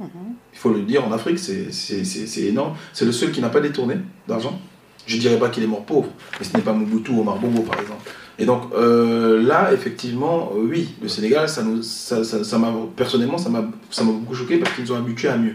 Il 0.00 0.58
faut 0.58 0.72
le 0.72 0.82
dire, 0.82 1.04
en 1.04 1.10
Afrique, 1.10 1.38
c'est 1.40 2.42
énorme. 2.42 2.74
C'est 2.92 3.04
le 3.04 3.12
seul 3.12 3.32
qui 3.32 3.40
n'a 3.40 3.50
pas 3.50 3.60
détourné 3.60 3.96
d'argent. 4.28 4.60
Je 5.06 5.16
ne 5.16 5.20
dirais 5.20 5.38
pas 5.38 5.48
qu'il 5.48 5.64
est 5.64 5.68
mort 5.68 5.84
pauvre, 5.84 6.08
mais 6.38 6.46
ce 6.46 6.56
n'est 6.56 6.62
pas 6.62 6.72
Mobutu 6.72 7.10
ou 7.10 7.20
Omar 7.20 7.38
Bongo, 7.38 7.62
par 7.62 7.80
exemple. 7.80 8.08
Et 8.38 8.46
donc 8.46 8.62
euh, 8.74 9.42
là, 9.42 9.72
effectivement, 9.72 10.52
euh, 10.54 10.66
oui, 10.68 10.94
le 11.02 11.08
Sénégal, 11.08 11.48
ça 11.48 11.62
nous, 11.62 11.82
ça, 11.82 12.24
ça, 12.24 12.42
ça 12.44 12.60
personnellement, 12.96 13.38
ça 13.38 13.50
m'a 13.50 13.62
beaucoup 14.02 14.34
choqué 14.34 14.58
parce 14.58 14.74
qu'ils 14.74 14.92
ont 14.92 14.96
habitués 14.96 15.28
à 15.28 15.36
mieux. 15.36 15.54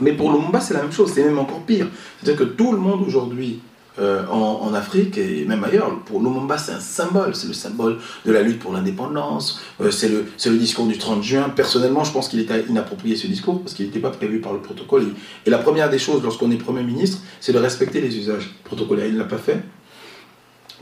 Mais 0.00 0.12
pour 0.12 0.32
Lumumba, 0.32 0.60
c'est 0.60 0.74
la 0.74 0.82
même 0.82 0.92
chose, 0.92 1.12
c'est 1.14 1.24
même 1.24 1.38
encore 1.38 1.60
pire. 1.60 1.86
C'est-à-dire 2.20 2.46
que 2.46 2.52
tout 2.52 2.72
le 2.72 2.78
monde 2.78 3.02
aujourd'hui 3.06 3.60
euh, 4.00 4.26
en, 4.26 4.74
Afrique 4.74 5.18
et 5.18 5.44
même 5.44 5.62
ailleurs, 5.62 6.00
pour 6.00 6.20
Lumumba, 6.20 6.58
c'est 6.58 6.72
un 6.72 6.80
symbole. 6.80 7.36
C'est 7.36 7.46
le 7.46 7.52
symbole 7.52 7.98
de 8.26 8.32
la 8.32 8.42
lutte 8.42 8.58
pour 8.58 8.72
l'indépendance. 8.72 9.60
C'est 9.90 10.08
le, 10.08 10.26
le, 10.46 10.58
discours 10.58 10.86
du 10.86 10.98
30 10.98 11.22
juin. 11.22 11.48
Personnellement, 11.54 12.02
je 12.02 12.12
pense 12.12 12.28
qu'il 12.28 12.40
était 12.40 12.64
inapproprié 12.68 13.14
ce 13.14 13.28
discours 13.28 13.60
parce 13.60 13.74
qu'il 13.74 13.86
n'était 13.86 14.00
pas 14.00 14.10
prévu 14.10 14.40
par 14.40 14.52
le 14.52 14.58
protocole. 14.58 15.06
Et, 15.46 15.50
la 15.50 15.58
première 15.58 15.90
des 15.90 16.00
choses, 16.00 16.22
lorsqu'on 16.24 16.50
est 16.50 16.56
Premier 16.56 16.82
ministre, 16.82 17.18
c'est 17.40 17.52
de 17.52 17.58
respecter 17.58 18.00
les 18.00 18.16
usages 18.18 18.52
protocolaires. 18.64 19.06
Il 19.06 19.14
ne 19.14 19.18
l'a 19.18 19.26
pas 19.26 19.38
fait. 19.38 19.62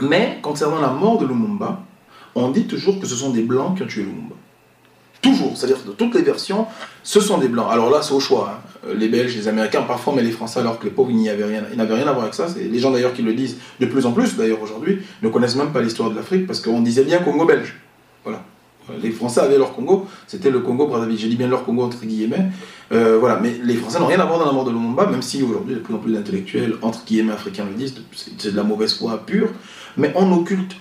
Mais 0.00 0.38
concernant 0.42 0.80
la 0.80 0.88
mort 0.88 1.18
de 1.18 1.26
Lumumba, 1.26 1.80
on 2.34 2.50
dit 2.50 2.66
toujours 2.66 2.98
que 3.00 3.06
ce 3.06 3.14
sont 3.14 3.30
des 3.30 3.42
Blancs 3.42 3.76
qui 3.76 3.82
ont 3.82 3.86
tué 3.86 4.02
Lumumba. 4.02 4.34
Toujours, 5.22 5.56
c'est-à-dire 5.56 5.78
de 5.86 5.92
toutes 5.92 6.16
les 6.16 6.22
versions, 6.22 6.66
ce 7.04 7.20
sont 7.20 7.38
des 7.38 7.46
blancs. 7.46 7.68
Alors 7.70 7.90
là, 7.90 8.02
c'est 8.02 8.12
au 8.12 8.18
choix. 8.18 8.58
Hein. 8.58 8.88
Les 8.96 9.06
Belges, 9.06 9.36
les 9.36 9.46
Américains, 9.46 9.82
parfois, 9.82 10.14
mais 10.16 10.22
les 10.22 10.32
Français, 10.32 10.58
alors 10.58 10.80
que 10.80 10.84
les 10.84 10.90
pauvres, 10.90 11.12
il 11.12 11.16
n'y 11.16 11.30
avait 11.30 11.44
rien, 11.44 11.62
n'avaient 11.76 11.94
rien 11.94 12.08
à 12.08 12.12
voir 12.12 12.24
avec 12.24 12.34
ça. 12.34 12.48
Les 12.56 12.78
gens 12.80 12.90
d'ailleurs 12.90 13.12
qui 13.12 13.22
le 13.22 13.32
disent 13.32 13.58
de 13.78 13.86
plus 13.86 14.04
en 14.04 14.10
plus, 14.10 14.34
d'ailleurs 14.34 14.60
aujourd'hui, 14.60 14.98
ne 15.22 15.28
connaissent 15.28 15.54
même 15.54 15.72
pas 15.72 15.80
l'histoire 15.80 16.10
de 16.10 16.16
l'Afrique 16.16 16.48
parce 16.48 16.58
qu'on 16.58 16.80
disait 16.80 17.04
bien 17.04 17.20
Congo 17.20 17.44
belge. 17.44 17.76
Voilà. 18.24 18.42
Les 19.02 19.10
Français 19.10 19.40
avaient 19.40 19.58
leur 19.58 19.74
Congo, 19.74 20.06
c'était 20.26 20.50
le 20.50 20.60
Congo 20.60 20.86
Brazzaville. 20.86 21.18
Je 21.18 21.26
dis 21.28 21.36
bien 21.36 21.48
leur 21.48 21.64
Congo 21.64 21.84
entre 21.84 22.04
guillemets. 22.04 22.46
Euh, 22.92 23.18
voilà, 23.18 23.38
mais 23.40 23.54
les 23.62 23.74
Français 23.74 23.98
n'ont 23.98 24.06
rien 24.06 24.20
à 24.20 24.24
voir 24.24 24.38
dans 24.38 24.46
la 24.46 24.52
mort 24.52 24.64
de 24.64 24.70
Lumumba, 24.70 25.06
même 25.06 25.22
si 25.22 25.42
aujourd'hui 25.42 25.74
de 25.74 25.80
plus 25.80 25.94
en 25.94 25.98
plus 25.98 26.12
d'intellectuels 26.12 26.74
entre 26.82 27.04
guillemets 27.04 27.32
africains 27.32 27.64
le 27.64 27.74
disent, 27.74 27.94
c'est 28.14 28.52
de 28.52 28.56
la 28.56 28.64
mauvaise 28.64 28.94
foi 28.94 29.22
pure. 29.24 29.48
Mais 29.96 30.12
on 30.16 30.32
occulte 30.32 30.76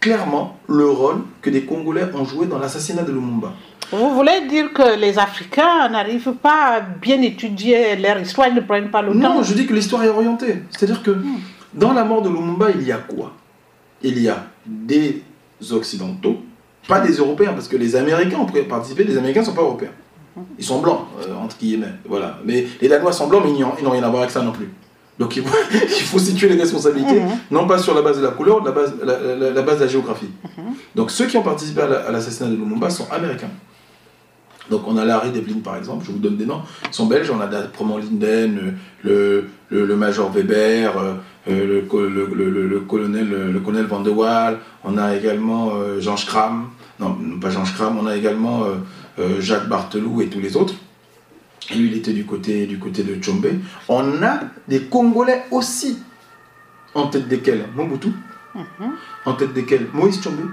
clairement 0.00 0.58
le 0.68 0.88
rôle 0.88 1.22
que 1.42 1.50
des 1.50 1.64
Congolais 1.64 2.06
ont 2.14 2.24
joué 2.24 2.46
dans 2.46 2.58
l'assassinat 2.58 3.02
de 3.02 3.12
Lumumba. 3.12 3.52
Vous 3.90 4.14
voulez 4.14 4.46
dire 4.48 4.72
que 4.72 4.98
les 4.98 5.18
Africains 5.18 5.88
n'arrivent 5.88 6.34
pas 6.42 6.76
à 6.76 6.80
bien 6.80 7.20
étudier 7.22 7.96
leur 7.96 8.20
histoire, 8.20 8.48
ils 8.48 8.54
ne 8.54 8.60
prennent 8.60 8.90
pas 8.90 9.00
le 9.00 9.12
temps? 9.12 9.34
Non, 9.36 9.42
je 9.42 9.54
dis 9.54 9.66
que 9.66 9.72
l'histoire 9.72 10.04
est 10.04 10.08
orientée. 10.08 10.62
C'est-à-dire 10.70 11.02
que 11.02 11.10
hmm. 11.10 11.40
dans 11.72 11.92
la 11.92 12.04
mort 12.04 12.20
de 12.20 12.28
Lumumba, 12.28 12.70
il 12.70 12.86
y 12.86 12.92
a 12.92 12.98
quoi? 12.98 13.32
Il 14.02 14.20
y 14.20 14.28
a 14.28 14.46
des 14.66 15.22
Occidentaux, 15.70 16.38
pas 16.88 17.00
des 17.00 17.12
Européens, 17.12 17.52
parce 17.52 17.68
que 17.68 17.76
les 17.76 17.94
Américains 17.94 18.38
ont 18.38 18.46
participé, 18.64 19.04
les 19.04 19.16
Américains 19.16 19.40
ne 19.40 19.46
sont 19.46 19.52
pas 19.52 19.62
Européens. 19.62 19.92
Ils 20.58 20.64
sont 20.64 20.80
blancs, 20.80 21.06
euh, 21.20 21.34
entre 21.34 21.56
guillemets. 21.58 21.94
Voilà. 22.08 22.38
Mais 22.44 22.66
les 22.80 22.88
Danois 22.88 23.12
sont 23.12 23.28
blancs, 23.28 23.42
mais 23.44 23.52
ils 23.52 23.60
n'ont 23.60 23.90
rien 23.90 24.02
à 24.02 24.08
voir 24.08 24.22
avec 24.22 24.30
ça 24.30 24.42
non 24.42 24.52
plus. 24.52 24.68
Donc 25.18 25.36
il 25.36 25.42
faut, 25.42 26.18
situer 26.18 26.48
les 26.48 26.60
responsabilités, 26.60 27.20
mhm. 27.20 27.38
non 27.50 27.66
pas 27.66 27.78
sur 27.78 27.92
la 27.92 28.02
base 28.02 28.18
de 28.18 28.22
la 28.22 28.30
couleur, 28.30 28.64
la 28.64 28.70
base, 28.70 28.94
la, 29.02 29.62
base 29.62 29.78
de 29.78 29.84
la 29.84 29.88
géographie. 29.88 30.30
Mhm. 30.56 30.74
Donc 30.94 31.10
ceux 31.10 31.26
qui 31.26 31.36
ont 31.36 31.42
participé 31.42 31.80
à 31.80 32.12
l'assassinat 32.12 32.50
de 32.50 32.54
Lumumba 32.54 32.88
sont 32.88 33.06
américains. 33.10 33.50
Donc 34.70 34.82
on 34.86 34.96
a 34.96 35.04
Larry 35.04 35.32
Devlin 35.32 35.58
par 35.64 35.76
exemple, 35.76 36.04
je 36.06 36.12
vous 36.12 36.18
donne 36.18 36.36
des 36.36 36.46
noms, 36.46 36.60
ils 36.86 36.94
sont 36.94 37.06
belges, 37.06 37.32
on 37.32 37.40
a 37.40 37.46
Promo 37.46 37.98
Linden, 37.98 38.74
le, 39.02 39.48
le, 39.70 39.86
le, 39.86 39.96
Major 39.96 40.30
Weber, 40.30 40.92
euh, 40.96 41.14
le, 41.48 41.80
le, 41.80 42.80
colonel, 42.80 43.28
le 43.28 43.60
colonel 43.60 43.86
Van 43.86 44.00
de 44.00 44.10
Waal, 44.10 44.58
on 44.84 44.98
a 44.98 45.16
également 45.16 45.72
Jean 45.98 46.16
Schramm, 46.16 46.66
non, 47.00 47.16
pas 47.40 47.50
Jean 47.50 47.64
Schramm, 47.64 47.98
on 47.98 48.06
a 48.06 48.16
également 48.16 48.64
Jacques 49.38 49.68
Bartelou 49.68 50.20
et 50.20 50.28
tous 50.28 50.40
les 50.40 50.56
autres. 50.56 50.74
Et 51.70 51.74
lui, 51.74 51.88
il 51.88 51.96
était 51.98 52.12
du 52.12 52.24
côté, 52.24 52.66
du 52.66 52.78
côté 52.78 53.02
de 53.02 53.14
Tchombe. 53.16 53.46
On 53.88 54.22
a 54.22 54.40
des 54.66 54.84
Congolais 54.84 55.44
aussi, 55.50 55.98
en 56.94 57.08
tête 57.08 57.28
desquels 57.28 57.66
Mobutu, 57.74 58.08
mhm. 58.54 58.92
en 59.26 59.34
tête 59.34 59.52
desquels 59.52 59.86
Moïse 59.92 60.20
Tchombe, 60.20 60.50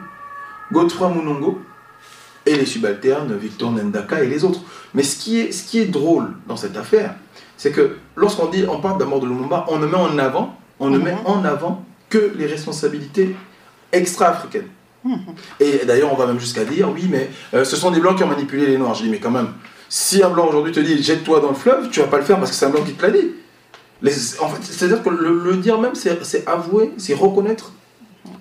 Godefroy 0.71 1.09
Munongo, 1.09 1.61
et 2.45 2.55
les 2.55 2.65
subalternes, 2.65 3.35
Victor 3.37 3.71
Nendaka 3.71 4.23
et 4.23 4.27
les 4.27 4.43
autres. 4.43 4.61
Mais 4.93 5.03
ce 5.03 5.17
qui 5.17 5.39
est, 5.39 5.51
ce 5.51 5.67
qui 5.67 5.79
est 5.79 5.85
drôle 5.85 6.33
dans 6.47 6.57
cette 6.57 6.77
affaire, 6.77 7.15
c'est 7.57 7.71
que 7.71 7.97
lorsqu'on 8.15 8.47
dit, 8.47 8.65
on 8.69 8.79
parle 8.79 8.99
d'abord 8.99 9.19
de 9.19 9.27
Lumumba, 9.27 9.65
on 9.69 9.79
ne 9.79 9.87
met 9.87 9.97
en 9.97 10.17
avant, 10.19 10.59
on 10.79 10.89
ne 10.89 10.97
met 10.97 11.13
mhm. 11.13 11.25
en 11.25 11.45
avant 11.45 11.85
que 12.09 12.33
les 12.37 12.45
responsabilités 12.45 13.35
extra-africaines. 13.91 14.67
Et 15.59 15.81
d'ailleurs, 15.85 16.12
on 16.12 16.15
va 16.15 16.25
même 16.25 16.39
jusqu'à 16.39 16.63
dire, 16.63 16.89
oui, 16.91 17.07
mais 17.09 17.29
euh, 17.53 17.63
ce 17.63 17.75
sont 17.75 17.91
des 17.91 18.00
blancs 18.00 18.17
qui 18.17 18.24
ont 18.24 18.27
manipulé 18.27 18.65
les 18.65 18.77
noirs. 18.77 18.93
Je 18.95 19.03
dis, 19.03 19.09
mais 19.09 19.19
quand 19.19 19.31
même, 19.31 19.50
si 19.89 20.24
un 20.24 20.29
blanc 20.29 20.47
aujourd'hui 20.47 20.71
te 20.71 20.79
dit, 20.79 21.01
jette-toi 21.01 21.39
dans 21.39 21.50
le 21.50 21.55
fleuve, 21.55 21.89
tu 21.89 22.00
vas 22.00 22.07
pas 22.07 22.17
le 22.17 22.24
faire 22.24 22.38
parce 22.38 22.51
que 22.51 22.57
c'est 22.57 22.65
un 22.65 22.69
blanc 22.69 22.83
qui 22.83 22.93
te 22.93 23.05
l'a 23.05 23.12
dit. 23.12 23.31
en 24.39 24.50
fait, 24.50 24.63
c'est-à-dire 24.63 25.03
que 25.03 25.09
le, 25.09 25.57
dire 25.57 25.79
même, 25.79 25.95
c'est 25.95 26.47
avouer, 26.47 26.91
c'est 26.97 27.13
reconnaître 27.13 27.71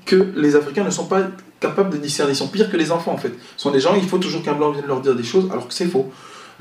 que 0.06 0.32
les 0.36 0.56
Africains 0.56 0.84
ne 0.84 0.90
sont 0.90 1.06
pas 1.06 1.28
capables 1.60 1.90
de 1.90 1.98
discerner. 1.98 2.32
Ils 2.32 2.36
sont 2.36 2.48
pires 2.48 2.70
que 2.70 2.76
les 2.76 2.90
enfants, 2.90 3.12
en 3.12 3.18
fait. 3.18 3.32
Ce 3.56 3.62
sont 3.62 3.70
des 3.70 3.80
gens, 3.80 3.94
il 3.94 4.08
faut 4.08 4.18
toujours 4.18 4.42
qu'un 4.42 4.54
blanc 4.54 4.70
vienne 4.70 4.86
leur 4.86 5.00
dire 5.00 5.14
des 5.14 5.24
choses, 5.24 5.48
alors 5.50 5.68
que 5.68 5.74
c'est 5.74 5.86
faux. 5.86 6.10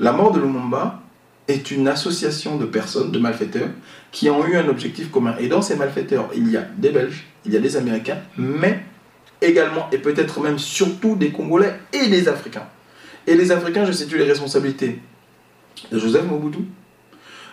La 0.00 0.12
mort 0.12 0.32
de 0.32 0.40
Lumumba 0.40 1.00
est 1.48 1.70
une 1.70 1.88
association 1.88 2.56
de 2.56 2.64
personnes, 2.64 3.10
de 3.10 3.18
malfaiteurs, 3.18 3.68
qui 4.12 4.30
ont 4.30 4.46
eu 4.46 4.56
un 4.56 4.68
objectif 4.68 5.10
commun. 5.10 5.34
Et 5.38 5.48
dans 5.48 5.62
ces 5.62 5.76
malfaiteurs, 5.76 6.28
il 6.34 6.50
y 6.50 6.56
a 6.56 6.62
des 6.76 6.90
Belges, 6.90 7.24
il 7.44 7.52
y 7.52 7.56
a 7.56 7.60
des 7.60 7.76
Américains, 7.76 8.18
mais 8.38 8.82
également, 9.44 9.88
et 9.92 9.98
peut-être 9.98 10.40
même 10.40 10.58
surtout 10.58 11.16
des 11.16 11.30
Congolais 11.30 11.78
et 11.92 12.08
des 12.08 12.28
Africains. 12.28 12.66
Et 13.26 13.34
les 13.34 13.52
Africains, 13.52 13.84
je 13.84 13.92
situe 13.92 14.18
les 14.18 14.24
responsabilités 14.24 15.00
de 15.90 15.98
Joseph 15.98 16.24
Mobutu. 16.24 16.60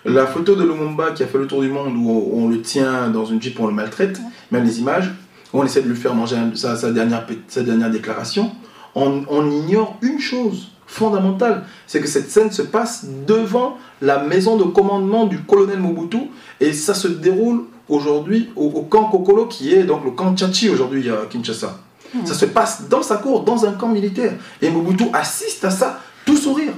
La 0.03 0.25
photo 0.25 0.55
de 0.55 0.63
Lumumba 0.63 1.11
qui 1.11 1.23
a 1.23 1.27
fait 1.27 1.37
le 1.37 1.47
tour 1.47 1.61
du 1.61 1.69
monde 1.69 1.95
où 1.95 2.31
on, 2.33 2.49
le 2.49 2.61
tient 2.61 3.09
dans 3.09 3.25
une 3.25 3.41
jeep, 3.41 3.59
on 3.59 3.67
le 3.67 3.73
maltraite, 3.73 4.19
même 4.51 4.65
les 4.65 4.79
images, 4.79 5.11
où 5.53 5.61
on 5.61 5.63
essaie 5.63 5.81
de 5.81 5.89
lui 5.89 5.95
faire 5.95 6.15
manger 6.15 6.37
sa, 6.55 6.91
dernière, 6.91 7.25
sa 7.47 7.61
dernière 7.61 7.91
déclaration, 7.91 8.51
on, 8.95 9.23
on 9.29 9.49
ignore 9.51 9.97
une 10.01 10.19
chose 10.19 10.71
fondamentale, 10.87 11.63
c'est 11.87 12.01
que 12.01 12.07
cette 12.07 12.29
scène 12.29 12.51
se 12.51 12.63
passe 12.63 13.05
devant 13.25 13.77
la 14.01 14.23
maison 14.23 14.57
de 14.57 14.63
commandement 14.63 15.25
du 15.25 15.39
colonel 15.39 15.79
Mobutu 15.79 16.17
et 16.59 16.73
ça 16.73 16.93
se 16.93 17.07
déroule 17.07 17.63
aujourd'hui 17.91 18.49
au, 18.55 18.69
camp 18.83 19.05
Kokolo 19.05 19.45
qui 19.45 19.73
est 19.73 19.83
donc 19.83 20.03
le 20.05 20.11
camp 20.11 20.35
Tchachi 20.35 20.69
aujourd'hui 20.69 21.09
à 21.09 21.25
Kinshasa. 21.29 21.77
Hmm. 22.13 22.25
Ça 22.25 22.33
se 22.33 22.45
passe 22.45 22.89
dans 22.89 23.03
sa 23.03 23.17
cour, 23.17 23.43
dans 23.43 23.65
un 23.65 23.73
camp 23.73 23.87
militaire. 23.87 24.33
Et 24.61 24.69
Mobutu 24.69 25.05
assiste 25.13 25.63
à 25.65 25.71
ça, 25.71 25.99
tout 26.25 26.37
sourire. 26.37 26.73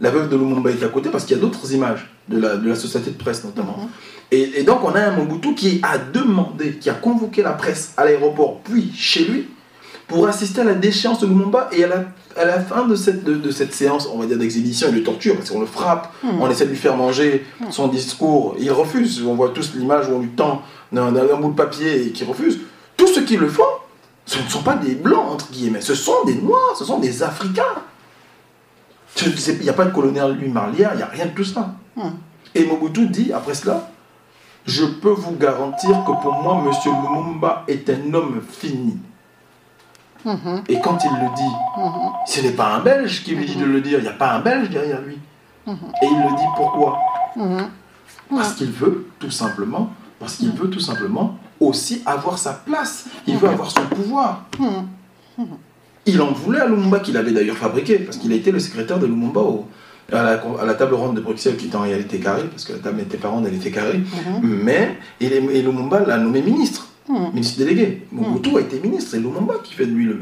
La 0.00 0.10
veuve 0.10 0.28
de 0.28 0.36
Lumumba 0.36 0.70
est 0.70 0.82
à 0.84 0.88
côté 0.88 1.10
parce 1.10 1.24
qu'il 1.24 1.36
y 1.36 1.40
a 1.40 1.42
d'autres 1.42 1.72
images 1.72 2.08
de 2.28 2.38
la, 2.38 2.56
de 2.56 2.68
la, 2.68 2.76
société 2.76 3.10
de 3.10 3.16
presse 3.16 3.44
notamment. 3.44 3.76
Hmm. 3.76 3.88
Et, 4.30 4.60
et, 4.60 4.62
donc 4.62 4.84
on 4.84 4.94
a 4.94 5.00
un 5.00 5.10
Mobutu 5.12 5.54
qui 5.54 5.80
a 5.82 5.98
demandé, 5.98 6.76
qui 6.76 6.90
a 6.90 6.94
convoqué 6.94 7.42
la 7.42 7.52
presse 7.52 7.94
à 7.96 8.04
l'aéroport, 8.04 8.60
puis 8.62 8.92
chez 8.94 9.24
lui, 9.24 9.48
pour 10.08 10.26
assister 10.26 10.62
à 10.62 10.64
la 10.64 10.74
déchéance 10.74 11.20
de 11.20 11.26
Lumumba 11.26 11.68
et 11.70 11.84
à 11.84 11.86
la, 11.86 12.04
à 12.36 12.44
la 12.46 12.60
fin 12.60 12.86
de 12.86 12.96
cette, 12.96 13.24
de, 13.24 13.50
cette 13.50 13.74
séance, 13.74 14.08
on 14.12 14.18
va 14.18 14.26
dire 14.26 14.38
d'exhibition 14.38 14.88
et 14.88 14.92
de 14.92 15.00
torture, 15.00 15.36
parce 15.36 15.50
qu'on 15.50 15.60
le 15.60 15.66
frappe, 15.66 16.12
hmm. 16.22 16.40
on 16.40 16.50
essaie 16.50 16.64
de 16.64 16.70
lui 16.70 16.78
faire 16.78 16.96
manger 16.96 17.46
son 17.70 17.88
discours, 17.88 18.56
il 18.58 18.72
refuse, 18.72 19.22
on 19.24 19.34
voit 19.34 19.50
tous 19.50 19.74
l'image 19.74 20.08
où 20.08 20.14
on 20.14 20.20
lui 20.20 20.30
tend 20.30 20.62
un, 20.96 21.14
un 21.14 21.40
bout 21.40 21.50
de 21.50 21.54
papier 21.54 22.06
et 22.06 22.10
qui 22.10 22.24
refuse. 22.24 22.60
Tous 22.96 23.06
ceux 23.06 23.22
qui 23.24 23.36
le 23.36 23.48
font, 23.48 23.62
ce 24.24 24.42
ne 24.42 24.48
sont 24.48 24.62
pas 24.62 24.76
des 24.76 24.94
blancs, 24.94 25.26
entre 25.30 25.50
guillemets, 25.50 25.82
ce 25.82 25.94
sont 25.94 26.24
des 26.24 26.34
noirs, 26.34 26.74
ce 26.78 26.84
sont 26.86 26.98
des 26.98 27.22
africains. 27.22 27.62
Il 29.22 29.62
n'y 29.62 29.68
a 29.68 29.74
pas 29.74 29.84
de 29.84 29.90
colonel 29.90 30.32
lui 30.32 30.48
marlière, 30.48 30.90
il 30.94 30.96
n'y 30.96 31.02
a 31.02 31.06
rien 31.06 31.26
de 31.26 31.32
tout 31.32 31.44
ça. 31.44 31.74
Hmm. 31.96 32.10
Et 32.54 32.64
Mobutu 32.64 33.06
dit, 33.06 33.32
après 33.32 33.54
cela, 33.54 33.90
je 34.64 34.84
peux 34.84 35.10
vous 35.10 35.32
garantir 35.32 35.90
que 36.06 36.22
pour 36.22 36.40
moi, 36.42 36.62
M. 36.64 36.72
Lumumba 36.84 37.64
est 37.68 37.90
un 37.90 38.14
homme 38.14 38.40
fini. 38.50 38.98
Hmm. 40.24 40.60
Et 40.68 40.80
quand 40.80 40.98
il 41.04 41.10
le 41.10 41.34
dit, 41.36 41.54
hmm. 41.76 42.10
ce 42.26 42.40
n'est 42.40 42.52
pas 42.52 42.74
un 42.74 42.80
Belge 42.80 43.22
qui 43.24 43.34
lui 43.34 43.46
dit 43.46 43.56
de 43.56 43.64
le 43.64 43.80
dire, 43.80 43.98
il 43.98 44.02
n'y 44.02 44.08
a 44.08 44.12
pas 44.12 44.32
un 44.32 44.40
Belge 44.40 44.70
derrière 44.70 45.00
lui. 45.00 45.18
Et 45.66 46.06
il 46.06 46.22
le 46.22 46.36
dit 46.36 46.46
pourquoi? 46.56 46.98
Parce 48.30 48.54
qu'il 48.54 48.70
veut, 48.70 49.06
tout 49.18 49.30
simplement, 49.30 49.90
parce 50.18 50.36
qu'il 50.36 50.50
veut 50.50 50.70
tout 50.70 50.80
simplement 50.80 51.38
aussi 51.60 52.02
avoir 52.06 52.38
sa 52.38 52.52
place. 52.52 53.06
Il 53.26 53.36
veut 53.36 53.48
avoir 53.48 53.70
son 53.70 53.82
pouvoir. 53.82 54.46
Il 56.06 56.20
en 56.22 56.32
voulait 56.32 56.60
à 56.60 56.66
Lumumba, 56.66 57.00
qu'il 57.00 57.16
avait 57.16 57.32
d'ailleurs 57.32 57.56
fabriqué, 57.56 57.98
parce 57.98 58.16
qu'il 58.16 58.32
a 58.32 58.34
été 58.34 58.50
le 58.50 58.58
secrétaire 58.58 58.98
de 58.98 59.06
Lumumba 59.06 59.40
à, 60.12 60.64
la, 60.64 60.74
table 60.74 60.94
ronde 60.94 61.16
de 61.16 61.20
Bruxelles, 61.20 61.56
qui 61.56 61.66
était 61.66 61.76
en 61.76 61.82
réalité 61.82 62.18
carrée, 62.18 62.44
parce 62.44 62.64
que 62.64 62.72
la 62.72 62.78
table 62.78 62.96
n'était 62.96 63.18
pas 63.18 63.28
ronde, 63.28 63.46
elle 63.46 63.54
était 63.54 63.70
carrée. 63.70 63.98
Mhm. 63.98 64.62
Mais 64.64 64.96
et 65.20 65.28
Lumumba 65.62 66.00
l'a 66.00 66.16
nommé 66.16 66.40
ministre, 66.40 66.87
mhm. 67.08 67.32
ministre 67.34 67.58
délégué. 67.58 68.02
Mobutu 68.12 68.56
a 68.56 68.60
été 68.60 68.80
ministre, 68.80 69.10
c'est 69.12 69.18
Lumumba 69.18 69.54
qui 69.64 69.74
fait 69.74 69.86
de 69.86 69.92
lui 69.92 70.04
le, 70.04 70.18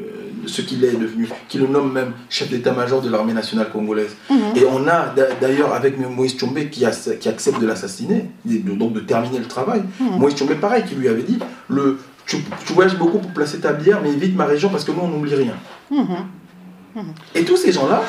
ce 0.46 0.62
qu'il 0.62 0.84
est 0.84 0.92
devenu, 0.92 1.28
qui 1.48 1.58
le 1.58 1.66
nomme 1.66 1.92
même 1.92 2.12
chef 2.28 2.50
d'état-major 2.50 3.02
de 3.02 3.10
l'armée 3.10 3.32
nationale 3.32 3.70
congolaise. 3.70 4.16
Mhm. 4.30 4.36
Et 4.56 4.64
on 4.70 4.86
a 4.88 5.14
d'ailleurs 5.40 5.72
avec 5.74 5.98
Moïse 5.98 6.36
Tchombe 6.36 6.58
qui, 6.70 6.84
qui 7.20 7.28
accepte 7.28 7.60
de 7.60 7.66
l'assassiner, 7.66 8.30
donc 8.44 8.92
de 8.92 9.00
terminer 9.00 9.38
le 9.38 9.46
travail. 9.46 9.82
Moïse 10.00 10.36
Tchombe, 10.36 10.54
pareil, 10.54 10.84
qui 10.84 10.94
lui 10.94 11.08
avait 11.08 11.22
dit 11.22 11.38
le, 11.68 11.98
tu, 12.26 12.38
voyages 12.74 12.96
beaucoup 12.96 13.18
pour 13.18 13.30
placer 13.30 13.58
ta 13.60 13.72
bière, 13.72 14.00
mais 14.02 14.10
évite 14.10 14.36
ma 14.36 14.46
région 14.46 14.68
parce 14.68 14.84
que 14.84 14.92
nous, 14.92 15.00
on 15.00 15.08
n'oublie 15.08 15.34
rien. 15.34 15.54
Et 17.34 17.44
tous 17.44 17.56
ces 17.56 17.72
gens-là, 17.72 18.02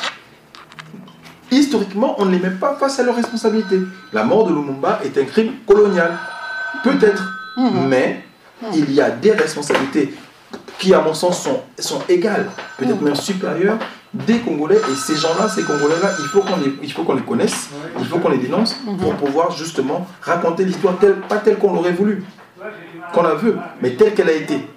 historiquement, 1.52 2.16
on 2.18 2.26
ne 2.26 2.32
les 2.32 2.40
met 2.40 2.52
pas 2.52 2.76
face 2.76 3.00
à 3.00 3.04
leurs 3.04 3.16
responsabilités. 3.16 3.80
La 4.14 4.24
mort 4.24 4.48
de 4.48 4.54
Lumumba 4.54 5.02
est 5.04 5.18
un 5.18 5.26
crime 5.26 5.54
colonial. 5.66 6.18
Peut-être. 6.84 7.24
Mais 7.88 8.24
il 8.74 8.92
y 8.94 9.02
a 9.02 9.10
des 9.10 9.32
responsabilités 9.32 10.14
qui, 10.80 10.94
à 10.94 11.02
mon 11.02 11.14
sens, 11.14 11.44
sont, 11.44 11.62
sont 11.80 12.00
égales, 12.10 12.50
peut-être 12.78 13.02
même 13.02 13.16
supérieures, 13.16 13.78
des 14.14 14.40
Congolais. 14.40 14.78
Et 14.78 14.96
ces 14.96 15.16
gens-là, 15.16 15.50
ces 15.50 15.64
Congolais-là, 15.64 16.12
il 16.20 16.26
faut 16.26 16.42
qu'on 16.42 16.58
les, 16.58 16.74
il 16.84 16.92
faut 16.92 17.04
qu'on 17.04 17.16
les 17.16 17.22
connaisse, 17.22 17.70
il 18.00 18.06
faut 18.06 18.20
qu'on 18.20 18.30
les 18.30 18.38
dénonce 18.38 18.76
pour 19.00 19.16
pouvoir 19.16 19.52
justement 19.52 20.08
raconter 20.22 20.66
l'histoire 20.66 20.98
telle, 21.00 21.16
pas 21.16 21.38
telle 21.38 21.58
qu'on 21.58 21.74
l'aurait 21.74 21.92
voulu, 21.92 22.24
qu'on 23.14 23.24
la 23.24 23.36
veut, 23.36 23.58
mais 23.82 23.96
telle 23.96 24.14
qu'elle 24.14 24.30
a 24.30 24.34
été. 24.34 24.68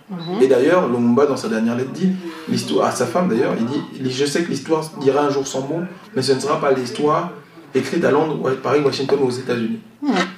Et 0.41 0.49
d'ailleurs, 0.49 0.89
Lumumba, 0.89 1.27
dans 1.27 1.37
sa 1.37 1.49
dernière 1.49 1.77
lettre, 1.77 1.93
dit, 1.93 2.13
l'histoire, 2.49 2.89
à 2.89 2.91
sa 2.91 3.07
femme 3.07 3.29
d'ailleurs, 3.29 3.55
il 3.59 3.67
dit 4.03 4.13
Je 4.13 4.25
sais 4.27 4.43
que 4.43 4.51
l'histoire 4.51 4.83
dira 5.01 5.23
un 5.23 5.31
jour 5.31 5.47
son 5.47 5.63
mot, 5.63 5.81
mais 6.15 6.23
ce 6.23 6.33
ne 6.33 6.41
sera 6.41 6.61
pas 6.61 6.73
l'histoire 6.73 7.31
écrite 7.75 8.05
à 8.05 8.11
Londres, 8.11 8.57
Paris, 8.63 8.81
Washington 8.85 9.19
ou 9.23 9.27
aux 9.27 9.31
États-Unis. 9.31 9.81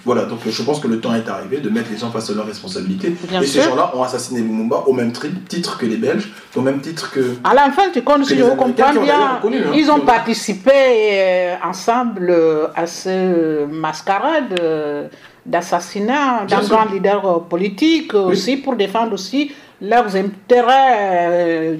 Voilà, 0.04 0.24
donc 0.24 0.40
je 0.44 0.62
pense 0.62 0.80
que 0.80 0.88
le 0.88 1.00
temps 1.00 1.14
est 1.14 1.28
arrivé 1.28 1.58
de 1.58 1.70
mettre 1.70 1.90
les 1.90 1.96
gens 1.96 2.10
face 2.10 2.28
à 2.30 2.34
leurs 2.34 2.46
responsabilités. 2.46 3.14
et 3.40 3.46
ces 3.46 3.62
gens-là 3.62 3.92
ont 3.94 4.02
assassiné 4.02 4.40
Lumumba 4.40 4.84
au 4.86 4.92
même 4.92 5.12
titre 5.48 5.78
que 5.78 5.86
les 5.86 5.96
Belges, 5.96 6.32
au 6.56 6.60
même 6.60 6.80
titre 6.80 7.10
que. 7.12 7.36
À 7.44 7.54
la 7.54 7.70
fin 7.70 7.90
du 7.90 8.02
compte, 8.02 8.24
si 8.24 8.36
je 8.36 8.42
comprends 8.44 8.68
bien, 8.68 9.40
hein. 9.42 9.50
ils 9.74 9.90
ont 9.90 10.00
participé 10.00 10.72
euh, 10.74 11.54
ensemble 11.64 12.28
euh, 12.30 12.66
à 12.74 12.86
ce 12.86 13.64
mascarade 13.66 14.58
euh, 14.60 15.06
d'assassinat 15.46 16.44
d'un 16.48 16.62
grand 16.62 16.86
leader 16.86 17.44
politique, 17.44 18.14
aussi 18.14 18.56
pour 18.56 18.74
défendre 18.74 19.12
aussi 19.12 19.52
leurs 19.80 20.16
intérêts 20.16 21.78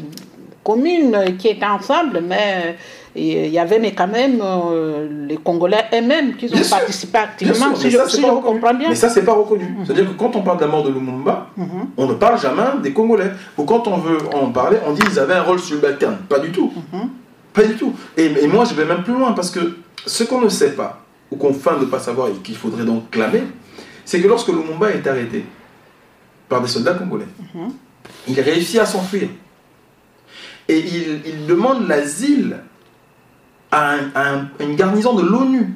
communs 0.62 1.32
qui 1.38 1.49
étaient 1.49 1.66
ensemble, 1.66 2.23
mais 2.26 2.76
il 3.14 3.49
y 3.49 3.59
avait 3.59 3.78
mais 3.78 3.92
quand 3.92 4.09
même 4.09 4.40
euh, 4.42 5.26
les 5.28 5.37
Congolais 5.37 5.85
eux-mêmes 5.92 6.35
qui 6.35 6.47
ont 6.47 6.69
participé 6.71 7.19
activement, 7.19 7.75
si, 7.75 7.90
je, 7.90 7.99
comprends 8.40 8.75
bien. 8.75 8.88
Mais 8.88 8.95
ça, 8.95 9.11
c'est 9.11 9.25
pas 9.25 9.35
reconnu. 9.35 9.64
Mhm. 9.64 9.85
C'est-à-dire 9.85 10.09
que 10.09 10.19
quand 10.19 10.35
on 10.35 10.42
parle 10.42 10.57
de 10.59 10.62
la 10.62 10.69
mort 10.69 10.83
de 10.83 10.90
Lumumba, 10.90 11.49
mhm. 11.57 11.66
on 11.97 12.07
ne 12.07 12.14
parle 12.14 12.40
jamais 12.40 12.62
des 12.83 12.92
Congolais. 12.92 13.31
Ou 13.59 13.64
quand 13.64 13.87
on 13.87 13.99
veut 13.99 14.19
en 14.35 14.50
parler, 14.50 14.78
on 14.87 14.92
dit 14.92 15.02
qu'ils 15.02 15.19
avaient 15.19 15.35
un 15.35 15.42
rôle 15.42 15.59
subalterne. 15.59 16.19
Pas 16.28 16.38
du 16.38 16.50
tout. 16.52 16.73
Mhm. 16.92 17.09
Pas 17.52 17.64
du 17.64 17.75
tout. 17.75 17.92
Et, 18.16 18.25
et, 18.25 18.47
moi, 18.47 18.64
je 18.64 18.73
vais 18.73 18.87
même 18.87 19.02
plus 19.02 19.12
loin 19.12 19.33
parce 19.33 19.50
que 19.50 19.76
ce 20.07 20.25
qu'on 20.25 20.40
ne 20.40 20.49
sait 20.49 20.73
pas, 20.73 21.02
ou 21.31 21.37
qu'on 21.37 21.52
feint 21.52 21.76
de 21.76 21.85
ne 21.85 21.90
pas 21.90 21.99
savoir 21.99 22.28
et 22.28 22.33
qu'il 22.42 22.57
faudrait 22.57 22.85
donc 22.85 23.11
clamer, 23.11 23.42
c'est 24.07 24.21
que 24.23 24.28
lorsque 24.28 24.49
Lumumba 24.49 24.90
est 24.90 25.07
arrêté 25.07 25.45
par 26.49 26.62
des 26.62 26.69
soldats 26.69 26.95
congolais, 26.95 27.26
il 28.26 28.40
réussit 28.40 28.81
à 28.81 28.87
s'enfuir. 28.87 29.28
Et 30.69 30.78
il, 30.78 31.21
il 31.26 31.47
demande 31.47 31.87
l'asile 31.87 32.57
à, 33.73 33.97
une 34.61 34.76
garnison 34.76 35.14
de 35.14 35.23
l'ONU. 35.23 35.75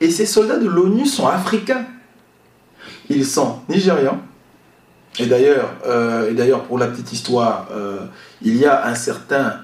Et 0.00 0.10
ces 0.10 0.26
soldats 0.26 0.58
de 0.58 0.68
l'ONU 0.68 1.06
sont 1.06 1.26
africains. 1.26 1.86
Ils 3.08 3.24
sont 3.24 3.60
nigérians. 3.68 4.20
Et 5.18 5.26
d'ailleurs, 5.26 5.74
euh, 5.86 6.58
pour 6.66 6.78
la 6.78 6.88
petite 6.88 7.12
histoire, 7.12 7.68
euh, 7.72 8.00
il 8.42 8.56
y 8.56 8.66
a 8.66 8.86
un 8.86 8.96
certain 8.96 9.60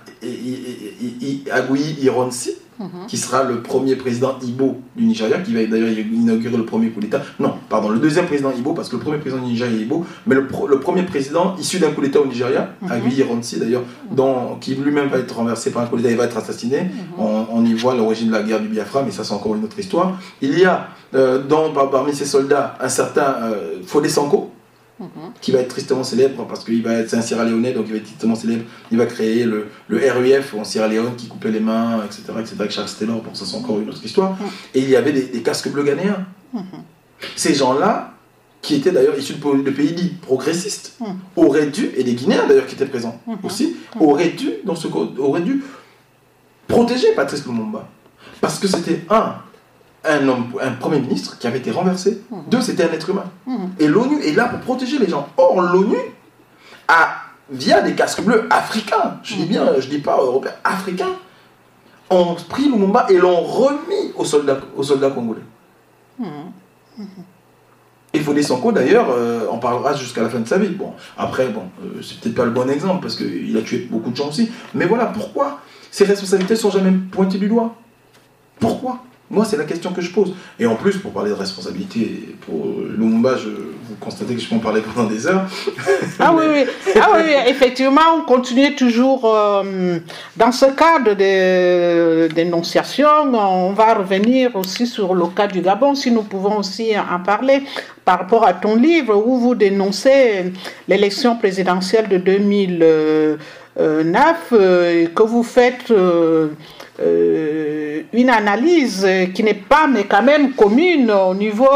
Agui 1.50 1.96
Ironsi, 2.02 2.54
mhm. 2.80 3.06
qui 3.06 3.16
sera 3.16 3.44
le 3.44 3.60
premier 3.62 3.94
président 3.96 4.36
Ibo 4.42 4.78
du 4.96 5.04
Nigeria, 5.04 5.38
qui 5.38 5.52
va 5.54 5.64
d'ailleurs 5.66 5.90
inaugurer 5.90 6.56
le 6.56 6.64
premier 6.64 6.88
coup 6.90 7.00
d'État. 7.00 7.22
Non, 7.38 7.54
pardon, 7.68 7.90
le 7.90 7.98
deuxième 7.98 8.26
président 8.26 8.50
Ibo, 8.50 8.72
parce 8.72 8.88
que 8.88 8.96
le 8.96 9.02
premier 9.02 9.18
président 9.18 9.40
du 9.42 9.50
Nigeria 9.52 9.72
est 9.76 9.82
Ibo, 9.82 10.04
mais 10.26 10.34
le, 10.34 10.46
premier 10.80 11.02
président 11.04 11.54
issu 11.58 11.78
d'un 11.78 11.90
coup 11.92 12.00
d'État 12.00 12.20
au 12.20 12.26
Nigeria, 12.26 12.62
mm 12.82 12.86
-hmm. 12.88 13.58
d'ailleurs, 13.60 13.84
qui 14.60 14.74
lui-même 14.74 15.08
va 15.08 15.18
être 15.18 15.36
renversé 15.36 15.70
par 15.70 15.82
un 15.82 15.86
coup 15.86 15.96
d'État 15.96 16.10
et 16.10 16.16
va 16.16 16.24
être 16.24 16.36
assassiné. 16.42 16.80
Mhm. 16.82 17.24
on, 17.56 17.64
y 17.64 17.74
voit 17.74 17.94
l'origine 17.94 18.28
de 18.28 18.32
la 18.32 18.42
guerre 18.42 18.60
du 18.60 18.68
Biafra, 18.68 19.02
mais 19.04 19.12
ça 19.12 19.22
c'est 19.24 19.34
encore 19.34 19.54
une 19.54 19.64
autre 19.64 19.78
histoire. 19.78 20.08
Il 20.42 20.58
y 20.58 20.64
a 20.64 20.88
euh, 21.14 21.42
dans, 21.42 21.70
parmi 21.90 22.14
ces 22.14 22.24
soldats 22.24 22.76
un 22.80 22.88
certain 22.88 23.34
euh, 23.42 23.80
Fodé 23.84 24.08
Sanko, 24.08 24.49
qui 25.40 25.52
va 25.52 25.60
être 25.60 25.68
tristement 25.68 26.04
célèbre 26.04 26.46
parce 26.46 26.64
qu'il 26.64 26.82
va 26.82 26.94
être 26.94 27.14
un 27.14 27.22
Sierra 27.22 27.44
Leone, 27.44 27.72
donc 27.72 27.84
il 27.86 27.92
va 27.92 27.98
être 27.98 28.04
tristement 28.04 28.34
célèbre. 28.34 28.64
Il 28.90 28.98
va 28.98 29.06
créer 29.06 29.44
le, 29.44 29.68
le 29.88 29.98
RUF 29.98 30.54
en 30.54 30.64
Sierra 30.64 30.88
Leone 30.88 31.16
qui 31.16 31.28
coupait 31.28 31.50
les 31.50 31.60
mains, 31.60 32.04
etc. 32.04 32.22
etc. 32.38 32.56
avec 32.58 32.70
Charles 32.70 32.88
Taylor, 32.98 33.22
bon, 33.22 33.34
ça 33.34 33.44
c'est 33.46 33.56
encore 33.56 33.80
une 33.80 33.88
autre 33.88 34.04
histoire. 34.04 34.36
Et 34.74 34.80
il 34.80 34.88
y 34.88 34.96
avait 34.96 35.12
des, 35.12 35.42
casques 35.42 35.70
bleus 35.70 35.84
ghanéens. 35.84 36.26
Ces 37.36 37.54
gens-là, 37.54 38.14
qui 38.62 38.74
étaient 38.74 38.90
d'ailleurs 38.90 39.18
issus 39.18 39.34
de 39.34 39.70
pays 39.70 39.92
dits 39.92 40.16
progressistes, 40.20 40.98
auraient 41.36 41.68
dû, 41.68 41.90
et 41.96 42.04
des 42.04 42.14
Guinéens 42.14 42.46
d'ailleurs 42.46 42.66
qui 42.66 42.74
étaient 42.74 42.86
présents 42.86 43.20
aussi, 43.42 43.76
auraient 43.98 44.30
dû, 44.30 44.50
dans 44.64 44.74
ce 44.74 44.88
auraient 44.88 45.40
dû 45.40 45.64
protéger 46.68 47.12
Patrice 47.14 47.44
Lumumba. 47.46 47.88
Parce 48.40 48.58
que 48.58 48.68
c'était 48.68 49.02
un, 49.10 49.36
un, 50.04 50.28
homme, 50.28 50.52
un 50.60 50.72
premier 50.72 51.00
ministre 51.00 51.38
qui 51.38 51.46
avait 51.46 51.58
été 51.58 51.70
renversé. 51.70 52.22
Mhm. 52.30 52.42
Deux, 52.48 52.60
c'était 52.60 52.84
un 52.84 52.92
être 52.92 53.10
humain. 53.10 53.26
Mhm. 53.46 53.70
Et 53.78 53.88
l'ONU 53.88 54.22
est 54.22 54.32
là 54.32 54.46
pour 54.46 54.60
protéger 54.60 54.98
les 54.98 55.08
gens. 55.08 55.28
Or, 55.36 55.60
l'ONU 55.60 55.98
a, 56.88 57.08
via 57.50 57.82
des 57.82 57.94
casques 57.94 58.22
bleus 58.22 58.46
africains, 58.50 59.18
je 59.22 59.36
dis 59.36 59.46
bien, 59.46 59.78
je 59.78 59.88
dis 59.88 59.98
pas 59.98 60.16
européens, 60.16 60.54
africains, 60.64 61.16
ont 62.08 62.34
pris 62.48 62.64
Lumumba 62.64 63.06
et 63.08 63.18
l'ont 63.18 63.40
remis 63.40 64.12
aux 64.16 64.24
soldats, 64.24 64.58
aux 64.76 64.82
soldats 64.82 65.10
congolais. 65.10 65.42
Mhm. 66.18 66.26
Et 68.12 68.18
Fodé 68.18 68.42
Sanko, 68.42 68.72
d'ailleurs, 68.72 69.08
euh, 69.10 69.46
en 69.48 69.58
parlera 69.58 69.94
jusqu'à 69.94 70.22
la 70.22 70.28
fin 70.28 70.40
de 70.40 70.48
sa 70.48 70.58
vie. 70.58 70.68
Bon, 70.68 70.92
après, 71.16 71.48
bon, 71.48 71.62
euh, 71.82 72.02
c'est 72.02 72.18
peut-être 72.18 72.34
pas 72.34 72.44
le 72.44 72.50
bon 72.50 72.68
exemple 72.68 73.02
parce 73.02 73.14
qu'il 73.14 73.56
a 73.56 73.62
tué 73.62 73.86
beaucoup 73.88 74.10
de 74.10 74.16
gens 74.16 74.28
aussi. 74.28 74.50
Mais 74.74 74.86
voilà, 74.86 75.06
pourquoi 75.06 75.60
ces 75.92 76.04
responsabilités 76.04 76.56
sont 76.56 76.70
jamais 76.70 76.90
pointées 77.12 77.38
du 77.38 77.48
doigt 77.48 77.76
Pourquoi? 78.58 79.04
Moi, 79.30 79.44
c'est 79.44 79.56
la 79.56 79.64
question 79.64 79.92
que 79.92 80.00
je 80.00 80.10
pose. 80.10 80.34
Et 80.58 80.66
en 80.66 80.74
plus, 80.74 80.96
pour 80.96 81.12
parler 81.12 81.30
de 81.30 81.36
responsabilité, 81.36 82.34
pour 82.44 82.80
Lumumba, 82.98 83.36
je, 83.36 83.48
vous 83.48 83.94
constatez 84.00 84.34
que 84.34 84.40
je 84.40 84.48
peux 84.48 84.56
en 84.56 84.58
parler 84.58 84.80
pendant 84.80 85.08
des 85.08 85.24
heures. 85.24 85.46
Ah, 86.18 86.34
oui, 86.36 86.44
oui. 86.48 86.64
ah 87.00 87.10
oui, 87.14 87.32
effectivement, 87.46 88.00
on 88.18 88.22
continue 88.22 88.74
toujours 88.74 89.22
euh, 89.24 89.98
dans 90.36 90.50
ce 90.50 90.66
cadre 90.66 91.14
de 91.14 92.26
dénonciation. 92.34 93.08
On 93.32 93.72
va 93.72 93.94
revenir 93.94 94.56
aussi 94.56 94.86
sur 94.86 95.14
le 95.14 95.26
cas 95.28 95.46
du 95.46 95.60
Gabon, 95.60 95.94
si 95.94 96.10
nous 96.10 96.22
pouvons 96.22 96.58
aussi 96.58 96.92
en 96.98 97.20
parler 97.20 97.62
par 98.04 98.18
rapport 98.18 98.44
à 98.44 98.52
ton 98.52 98.74
livre 98.74 99.14
où 99.16 99.38
vous 99.38 99.54
dénoncez 99.54 100.52
l'élection 100.88 101.36
présidentielle 101.36 102.08
de 102.08 102.16
2009 102.18 103.38
euh, 103.78 105.06
que 105.06 105.22
vous 105.22 105.44
faites. 105.44 105.92
Euh, 107.00 107.80
euh, 108.00 108.02
une 108.12 108.30
analyse 108.30 109.06
qui 109.34 109.42
n'est 109.42 109.54
pas, 109.54 109.86
mais 109.86 110.04
quand 110.04 110.22
même 110.22 110.52
commune 110.52 111.10
au 111.10 111.34
niveau 111.34 111.66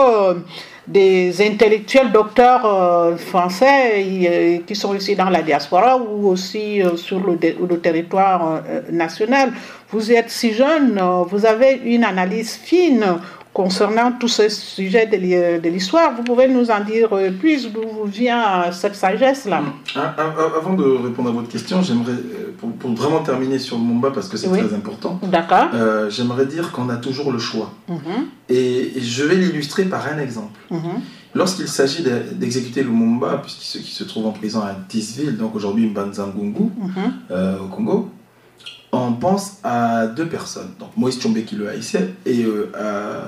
des 0.86 1.40
intellectuels 1.40 2.12
docteurs 2.12 2.66
euh, 2.66 3.16
français 3.16 4.04
euh, 4.04 4.58
qui 4.66 4.74
sont 4.74 4.94
ici 4.94 5.16
dans 5.16 5.30
la 5.30 5.40
diaspora 5.40 5.96
ou 5.96 6.28
aussi 6.28 6.82
sur 6.96 7.20
le, 7.20 7.38
le 7.40 7.78
territoire 7.80 8.62
national. 8.90 9.52
Vous 9.90 10.12
êtes 10.12 10.28
si 10.30 10.52
jeune, 10.52 11.00
vous 11.30 11.46
avez 11.46 11.80
une 11.84 12.04
analyse 12.04 12.54
fine 12.56 13.16
concernant 13.54 14.10
tous 14.12 14.28
ces 14.28 14.50
sujets 14.50 15.06
de 15.06 15.68
l'histoire. 15.68 16.12
Vous 16.14 16.24
pouvez 16.24 16.48
nous 16.48 16.70
en 16.70 16.80
dire 16.80 17.08
plus 17.38 17.72
d'où 17.72 18.04
vient 18.04 18.70
cette 18.72 18.96
sagesse-là 18.96 19.62
ah, 19.94 20.14
Avant 20.58 20.74
de 20.74 20.84
répondre 20.84 21.30
à 21.30 21.32
votre 21.32 21.48
question, 21.48 21.80
j'aimerais, 21.80 22.12
euh, 22.12 22.52
pour, 22.58 22.90
vraiment 22.94 23.22
terminer 23.22 23.60
sur 23.60 23.78
le 23.78 23.84
Mumba, 23.84 24.10
parce 24.10 24.28
que 24.28 24.36
c'est 24.36 24.48
très 24.48 24.74
important, 24.74 25.20
euh, 25.72 26.10
j'aimerais 26.10 26.46
dire 26.46 26.72
qu'on 26.72 26.88
a 26.88 26.96
toujours 26.96 27.32
le 27.32 27.38
choix. 27.38 27.72
Mhm. 27.88 28.26
et, 28.48 28.92
je 29.00 29.22
vais 29.22 29.36
l'illustrer 29.36 29.84
par 29.84 30.04
un 30.06 30.18
exemple. 30.18 30.58
Mhm. 30.70 31.00
Lorsqu'il 31.34 31.68
s'agit 31.68 32.04
d'exécuter 32.32 32.82
le 32.82 32.90
Mumba, 32.90 33.38
puisqu'il 33.38 33.82
se, 33.82 33.98
se, 33.98 34.04
trouve 34.04 34.26
en 34.26 34.32
prison 34.32 34.60
à 34.60 34.74
Tisville, 34.88 35.36
donc 35.36 35.54
aujourd'hui 35.54 35.86
Mbanzangungu, 35.86 36.70
euh, 37.30 37.58
au 37.58 37.68
Congo, 37.68 38.10
on 38.94 39.12
pense 39.12 39.58
à 39.62 40.06
deux 40.06 40.26
personnes. 40.26 40.70
Donc 40.78 40.90
Moïse 40.96 41.18
Tchombe 41.18 41.38
qui 41.44 41.56
le 41.56 41.68
haïssait 41.68 42.14
et 42.26 42.44
à 42.44 42.78
euh, 42.78 43.24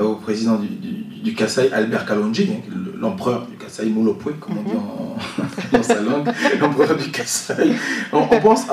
au 0.00 0.14
président 0.14 0.56
du, 0.56 0.68
du, 0.68 1.34
Kassai, 1.34 1.70
Albert 1.72 2.06
Kalonji, 2.06 2.48
l'empereur 3.00 3.46
du 3.46 3.56
Kassai, 3.56 3.86
Molopwe, 3.86 4.34
comme 4.38 4.58
on 4.58 4.62
dit 4.62 4.76
en, 4.76 5.16
dans 5.76 5.82
sa 5.82 6.00
langue, 6.00 6.28
l'empereur 6.60 6.96
du 6.96 7.10
Kassai, 7.10 7.72
on, 8.12 8.26
pense, 8.40 8.66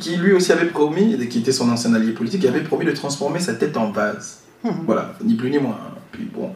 qui, 0.00 0.16
lui 0.16 0.32
aussi 0.32 0.52
avait 0.52 0.66
promis, 0.66 1.16
qui 1.28 1.38
était 1.38 1.52
son 1.52 1.70
ancien 1.70 1.94
allié 1.94 2.12
politique, 2.12 2.42
il 2.42 2.48
avait 2.48 2.64
promis 2.64 2.84
de 2.84 2.92
transformer 2.92 3.38
sa 3.38 3.54
tête 3.54 3.76
en 3.76 3.90
vase. 3.90 4.42
Mhm. 4.64 4.84
Voilà, 4.86 5.14
ni 5.22 5.34
plus 5.34 5.50
ni 5.50 5.58
moins. 5.58 5.78
Puis 6.10 6.24
bon. 6.32 6.52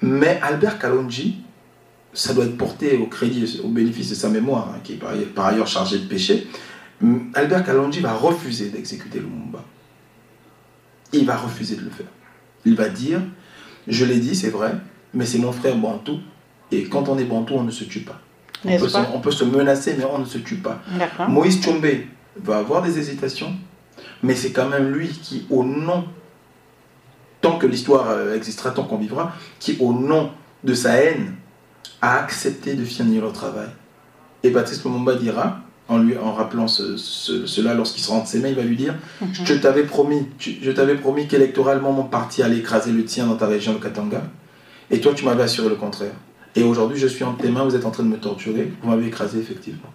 Mais 0.00 0.40
Albert 0.42 0.78
Kalonji, 0.78 1.42
ça 2.12 2.32
doit 2.32 2.44
être 2.44 2.56
porté 2.56 2.96
au 2.96 3.06
crédit, 3.06 3.60
au 3.62 3.68
bénéfice 3.68 4.10
de 4.10 4.14
sa 4.14 4.28
mémoire, 4.28 4.72
hein, 4.74 4.80
qui 4.82 4.94
est 4.94 4.96
par, 5.34 5.46
ailleurs 5.46 5.66
chargé 5.66 5.98
de 5.98 6.06
péché. 6.06 6.46
Albert 7.34 7.64
Kalonji 7.64 8.00
va 8.00 8.14
refuser 8.14 8.70
d'exécuter 8.70 9.18
le 9.18 9.26
Mumba. 9.26 9.62
Il 11.12 11.26
va 11.26 11.36
refuser 11.36 11.76
de 11.76 11.82
le 11.82 11.90
faire. 11.90 12.06
Il 12.66 12.74
va 12.74 12.88
dire, 12.88 13.20
je 13.88 14.04
l'ai 14.04 14.18
dit, 14.18 14.36
c'est 14.36 14.50
vrai, 14.50 14.74
mais 15.14 15.24
c'est 15.24 15.38
mon 15.38 15.52
frère 15.52 15.76
Bantou, 15.76 16.18
et 16.70 16.84
quand 16.84 17.08
on 17.08 17.16
est 17.16 17.24
Bantou, 17.24 17.54
on 17.54 17.62
ne 17.62 17.70
se 17.70 17.84
tue 17.84 18.00
pas. 18.00 18.20
On 18.64 18.76
peut, 18.76 18.88
se, 18.88 18.98
on 19.14 19.20
peut, 19.20 19.30
se, 19.30 19.44
menacer, 19.44 19.94
mais 19.96 20.04
on 20.04 20.18
ne 20.18 20.24
se 20.24 20.38
tue 20.38 20.56
pas. 20.56 20.80
Moïse 21.28 21.62
Tchombe 21.62 21.86
va 22.36 22.58
avoir 22.58 22.82
des 22.82 22.98
hésitations, 22.98 23.52
mais 24.22 24.34
c'est 24.34 24.50
quand 24.50 24.68
même 24.68 24.92
lui 24.92 25.08
qui, 25.08 25.46
au 25.48 25.64
nom, 25.64 26.04
tant 27.40 27.58
que 27.58 27.66
l'histoire 27.66 28.10
euh, 28.10 28.34
existera, 28.34 28.72
tant 28.72 28.84
qu'on 28.84 28.98
vivra, 28.98 29.32
qui, 29.60 29.76
au 29.78 29.92
nom 29.92 30.30
de 30.64 30.74
sa 30.74 30.94
haine, 30.94 31.36
a 32.02 32.18
accepté 32.18 32.74
de 32.74 32.84
finir 32.84 33.24
le 33.24 33.32
travail. 33.32 33.68
Et 34.42 34.50
Baptiste 34.50 34.84
Lumumba 34.84 35.14
dira, 35.14 35.60
en 35.88 35.98
lui 35.98 36.16
en 36.16 36.32
rappelant 36.32 36.66
cela 36.68 37.74
lorsqu'il 37.74 38.02
se 38.02 38.10
rend 38.10 38.22
de 38.22 38.26
ses 38.26 38.40
mains, 38.40 38.48
il 38.48 38.54
va 38.54 38.62
lui 38.62 38.76
dire 38.76 38.94
mhm. 39.20 39.28
Je 39.44 39.54
t'avais 39.54 39.84
promis, 39.84 40.26
je 40.38 40.70
t'avais 40.70 40.96
promis 40.96 41.28
qu'électoralement 41.28 41.92
mon 41.92 42.04
parti 42.04 42.42
allait 42.42 42.58
écraser 42.58 42.92
le 42.92 43.04
tien 43.04 43.26
dans 43.26 43.36
ta 43.36 43.46
région 43.46 43.72
de 43.74 43.78
Katanga, 43.78 44.22
et 44.90 45.00
toi 45.00 45.12
tu 45.14 45.24
m'avais 45.24 45.44
assuré 45.44 45.68
le 45.68 45.76
contraire. 45.76 46.14
Et 46.54 46.62
aujourd'hui 46.62 46.98
je 46.98 47.06
suis 47.06 47.24
entre 47.24 47.42
tes 47.42 47.50
mains, 47.50 47.64
vous 47.64 47.76
êtes 47.76 47.84
en 47.84 47.90
train 47.90 48.02
de 48.02 48.08
me 48.08 48.18
torturer, 48.18 48.72
vous 48.82 48.90
m'avez 48.90 49.06
écrasé 49.06 49.38
effectivement. 49.38 49.92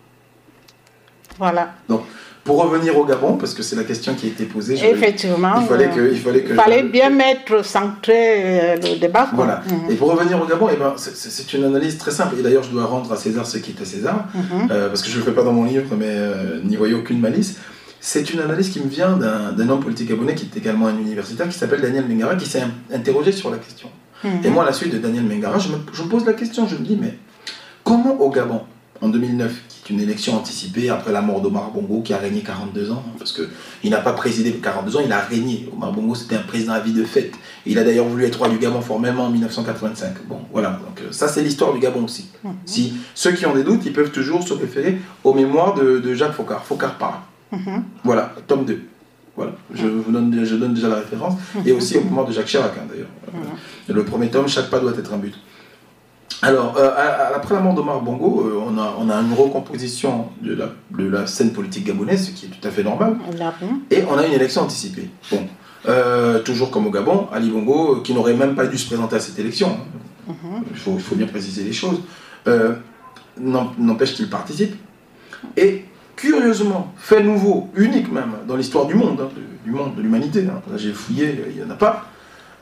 Voilà. 1.37 1.73
Donc 1.89 2.03
pour 2.43 2.63
revenir 2.63 2.97
au 2.97 3.05
Gabon, 3.05 3.37
parce 3.37 3.53
que 3.53 3.61
c'est 3.61 3.75
la 3.75 3.83
question 3.83 4.15
qui 4.15 4.25
a 4.25 4.29
été 4.29 4.45
posée, 4.45 4.73
effectivement, 4.73 5.61
il 5.61 5.67
fallait 5.67 5.89
que, 5.89 6.11
il 6.11 6.19
fallait 6.19 6.41
que, 6.41 6.53
fallait 6.55 6.83
bien 6.83 7.11
mettre 7.11 7.63
centré 7.63 8.13
euh, 8.15 8.75
le 8.77 8.99
débat. 8.99 9.29
Voilà. 9.33 9.61
Mhm. 9.69 9.91
Et 9.91 9.95
pour 9.95 10.11
revenir 10.11 10.41
au 10.41 10.45
Gabon, 10.45 10.69
eh 10.73 10.75
ben, 10.75 10.93
c'est 10.97 11.53
une 11.53 11.65
analyse 11.65 11.97
très 11.97 12.11
simple. 12.11 12.35
Et 12.39 12.41
d'ailleurs, 12.41 12.63
je 12.63 12.71
dois 12.71 12.85
rendre 12.85 13.11
à 13.11 13.17
César 13.17 13.45
ce 13.45 13.59
qui 13.59 13.71
est 13.71 13.81
à 13.81 13.85
César, 13.85 14.25
mhm. 14.33 14.69
euh, 14.71 14.87
parce 14.89 15.03
que 15.03 15.09
je 15.09 15.15
ne 15.15 15.19
le 15.19 15.25
fais 15.25 15.35
pas 15.35 15.43
dans 15.43 15.53
mon 15.53 15.65
livre, 15.65 15.95
mais 15.97 16.07
euh, 16.07 16.59
n'y 16.63 16.75
voyez 16.77 16.95
aucune 16.95 17.19
malice. 17.19 17.57
C'est 17.99 18.33
une 18.33 18.39
analyse 18.39 18.69
qui 18.69 18.79
me 18.79 18.89
vient 18.89 19.15
d'un 19.17 19.69
homme 19.69 19.79
politique 19.79 20.09
gabonais 20.09 20.33
qui 20.33 20.49
est 20.51 20.57
également 20.57 20.87
un 20.87 20.97
universitaire, 20.97 21.47
qui 21.47 21.57
s'appelle 21.57 21.81
Daniel 21.81 22.05
Mengara, 22.07 22.35
qui 22.35 22.49
s'est 22.49 22.63
interrogé 22.91 23.31
sur 23.31 23.51
la 23.51 23.57
question. 23.57 23.89
Mhm. 24.23 24.31
Et 24.43 24.49
moi, 24.49 24.63
à 24.63 24.65
la 24.65 24.73
suite 24.73 24.91
de 24.91 24.97
Daniel 24.97 25.25
Mengara, 25.25 25.59
je 25.59 25.69
me, 25.69 25.75
je 25.93 26.01
me 26.01 26.07
pose 26.07 26.25
la 26.25 26.33
question, 26.33 26.67
je 26.67 26.75
me 26.75 26.83
dis, 26.83 26.97
mais 26.99 27.13
comment 27.83 28.19
au 28.19 28.31
Gabon, 28.31 28.61
en 29.01 29.09
2009, 29.09 29.51
qui 29.67 29.70
est 29.70 29.70
une 29.91 29.99
élection 29.99 30.35
anticipée 30.35 30.89
après 30.89 31.11
la 31.11 31.21
mort 31.21 31.41
d'Omar 31.41 31.71
Bongo, 31.71 32.01
qui 32.01 32.13
a 32.13 32.17
régné 32.17 32.41
42 32.41 32.91
ans, 32.91 33.03
hein, 33.05 33.11
parce 33.17 33.33
qu'il 33.33 33.91
n'a 33.91 33.99
pas 33.99 34.13
présidé 34.13 34.51
42 34.51 34.97
ans, 34.97 35.01
il 35.05 35.11
a 35.11 35.19
régné. 35.19 35.69
Omar 35.73 35.91
Bongo, 35.91 36.15
c'était 36.15 36.35
un 36.35 36.41
président 36.41 36.73
à 36.73 36.79
vie 36.79 36.93
de 36.93 37.03
fête. 37.03 37.33
il 37.65 37.77
a 37.77 37.83
d'ailleurs 37.83 38.07
voulu 38.07 38.25
être 38.25 38.37
roi 38.37 38.49
du 38.49 38.57
Gabon 38.57 38.81
formellement 38.81 39.25
en 39.25 39.29
1985. 39.29 40.25
Bon, 40.27 40.39
voilà, 40.51 40.71
donc 40.71 41.01
euh, 41.01 41.11
ça 41.11 41.27
c'est 41.27 41.43
l'histoire 41.43 41.73
du 41.73 41.79
Gabon 41.79 42.05
aussi. 42.05 42.29
Mhm. 42.43 42.53
Si 42.65 42.93
ceux 43.13 43.33
qui 43.33 43.45
ont 43.45 43.53
des 43.53 43.63
doutes, 43.63 43.85
ils 43.85 43.93
peuvent 43.93 44.11
toujours 44.11 44.43
se 44.47 44.53
référer 44.53 44.97
aux 45.23 45.33
mémoires 45.33 45.75
de, 45.75 46.13
Jacques 46.13 46.33
Focard, 46.33 46.63
Focard 46.63 46.97
par. 46.97 47.27
Mhm. 47.51 47.83
Voilà, 48.03 48.33
tome 48.47 48.65
2. 48.65 48.81
Voilà, 49.35 49.53
je 49.73 49.87
vous 49.87 50.11
donne, 50.11 50.43
je 50.43 50.55
donne 50.55 50.73
déjà 50.73 50.89
la 50.89 50.95
référence. 50.95 51.35
Mhm. 51.55 51.61
Et 51.65 51.71
aussi 51.71 51.97
aux 51.97 52.03
mémoires 52.03 52.25
de 52.25 52.33
Jacques 52.33 52.47
Chirac, 52.47 52.73
hein, 52.77 52.85
d'ailleurs. 52.89 53.07
Le 53.87 54.03
premier 54.03 54.29
tome, 54.29 54.47
chaque 54.47 54.69
pas 54.69 54.79
doit 54.79 54.93
être 54.97 55.13
un 55.13 55.17
but. 55.17 55.35
Alors, 56.43 56.75
euh, 56.77 56.89
après 57.35 57.53
la 57.53 57.61
mort 57.61 57.75
d'Omar 57.75 58.01
Bongo, 58.01 58.47
euh, 58.47 58.63
on, 58.65 58.77
a, 58.77 58.95
on, 58.99 59.09
a, 59.09 59.15
une 59.15 59.33
recomposition 59.33 60.29
de 60.41 60.55
la, 60.55 60.69
de 60.89 61.07
la, 61.07 61.27
scène 61.27 61.53
politique 61.53 61.85
gabonaise, 61.85 62.27
ce 62.27 62.31
qui 62.31 62.47
est 62.47 62.49
tout 62.49 62.67
à 62.67 62.71
fait 62.71 62.83
normal. 62.83 63.17
Et 63.91 64.03
on 64.09 64.17
a 64.17 64.25
une 64.25 64.33
élection 64.33 64.63
anticipée. 64.63 65.09
Bon, 65.31 65.47
euh, 65.87 66.39
toujours 66.39 66.71
comme 66.71 66.87
au 66.87 66.91
Gabon, 66.91 67.27
Ali 67.31 67.49
Bongo, 67.51 68.01
qui 68.01 68.13
n'aurait 68.13 68.33
même 68.33 68.55
pas 68.55 68.65
dû 68.65 68.77
se 68.77 68.87
présenter 68.87 69.17
à 69.17 69.19
cette 69.19 69.37
élection, 69.37 69.77
mhm. 70.27 70.63
il, 70.71 70.77
faut, 70.77 71.15
bien 71.15 71.27
préciser 71.27 71.63
les 71.63 71.73
choses, 71.73 72.01
n'empêche 73.37 74.15
qu'il 74.15 74.29
participe. 74.29 74.75
Et 75.55 75.85
curieusement, 76.15 76.91
fait 76.97 77.21
nouveau, 77.21 77.69
unique 77.75 78.11
même, 78.11 78.33
dans 78.47 78.55
l'histoire 78.55 78.87
du 78.87 78.95
monde, 78.95 79.21
hein, 79.21 79.29
du 79.63 79.71
monde, 79.71 79.95
de 79.95 80.01
l'humanité, 80.01 80.47
hein. 80.49 80.59
j'ai 80.75 80.91
fouillé, 80.91 81.45
il 81.51 81.57
n'y 81.57 81.63
en 81.63 81.69
a 81.69 81.75
pas. 81.75 82.10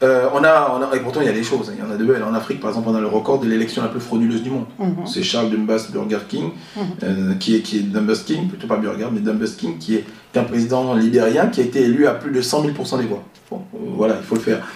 Euh, 0.01 0.29
on, 0.33 0.41
a, 0.45 0.73
on 0.79 0.81
a, 0.81 0.95
et 0.95 1.01
pourtant 1.01 1.19
il 1.19 1.27
y 1.27 1.29
a 1.29 1.33
des 1.33 1.43
choses, 1.43 1.69
hein. 1.69 1.73
il 1.77 1.83
y 1.83 1.85
en 1.85 1.91
a 1.91 1.97
de 1.97 2.05
belles. 2.05 2.23
En 2.23 2.33
Afrique, 2.33 2.61
par 2.61 2.69
exemple, 2.69 2.87
on 2.89 2.95
a 2.95 3.01
le 3.01 3.07
record 3.07 3.39
de 3.39 3.47
l'élection 3.49 3.81
la 3.81 3.89
plus 3.89 3.99
frauduleuse 3.99 4.41
du 4.43 4.49
monde. 4.49 4.65
Mhm. 4.79 5.05
C'est 5.05 5.23
Charles 5.23 5.49
Dumbas 5.49 5.87
Burger 5.91 6.19
King, 6.27 6.51
Mhm. 6.77 6.83
euh, 7.03 7.33
qui 7.37 7.57
est, 7.57 7.59
qui 7.61 7.79
est 7.79 7.81
Dumbas 7.81 8.23
King, 8.25 8.47
plutôt 8.47 8.67
pas 8.67 8.77
Burger, 8.77 9.07
mais 9.11 9.19
Dumbas 9.19 9.55
King, 9.57 9.77
qui 9.77 9.95
est 9.95 10.05
un 10.37 10.43
président 10.43 10.93
libérien 10.93 11.47
qui 11.47 11.59
a 11.59 11.63
été 11.65 11.81
élu 11.81 12.07
à 12.07 12.11
plus 12.13 12.31
de 12.31 12.41
100 12.41 12.63
000% 12.63 12.97
des 12.97 13.07
voix. 13.07 13.23
Bon, 13.51 13.61
euh, 13.73 13.77
voilà, 13.97 14.15
il 14.21 14.25
faut 14.25 14.35
le 14.35 14.41
faire. 14.41 14.59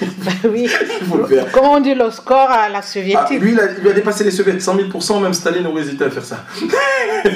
Ben 0.00 0.50
oui. 0.52 0.68
Il 1.00 1.06
faut 1.06 1.16
le 1.16 1.24
faire. 1.24 1.46
Comment 1.52 1.72
on 1.74 1.80
dit 1.80 1.94
le 1.94 2.10
score 2.10 2.50
à 2.50 2.68
la 2.68 2.78
Ah, 2.78 2.82
soviétique 2.82 3.40
lui, 3.40 3.52
il 3.52 3.58
a, 3.60 3.64
il 3.82 3.88
a 3.88 3.92
dépassé 3.94 4.24
les 4.24 4.30
soviets, 4.30 4.60
100 4.60 4.76
000%, 4.76 5.20
même 5.22 5.32
Staline 5.32 5.66
aurait 5.66 5.80
hésité 5.80 6.04
à 6.04 6.10
faire 6.10 6.24
ça. 6.24 6.44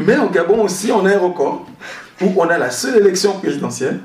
Mais 0.00 0.16
au 0.18 0.28
Gabon 0.28 0.62
aussi, 0.62 0.92
on 0.92 1.04
a 1.06 1.10
un 1.14 1.18
record 1.18 1.66
où 2.22 2.32
on 2.36 2.48
a 2.48 2.56
la 2.58 2.70
seule 2.70 2.98
élection 2.98 3.32
présidentielle 3.40 3.98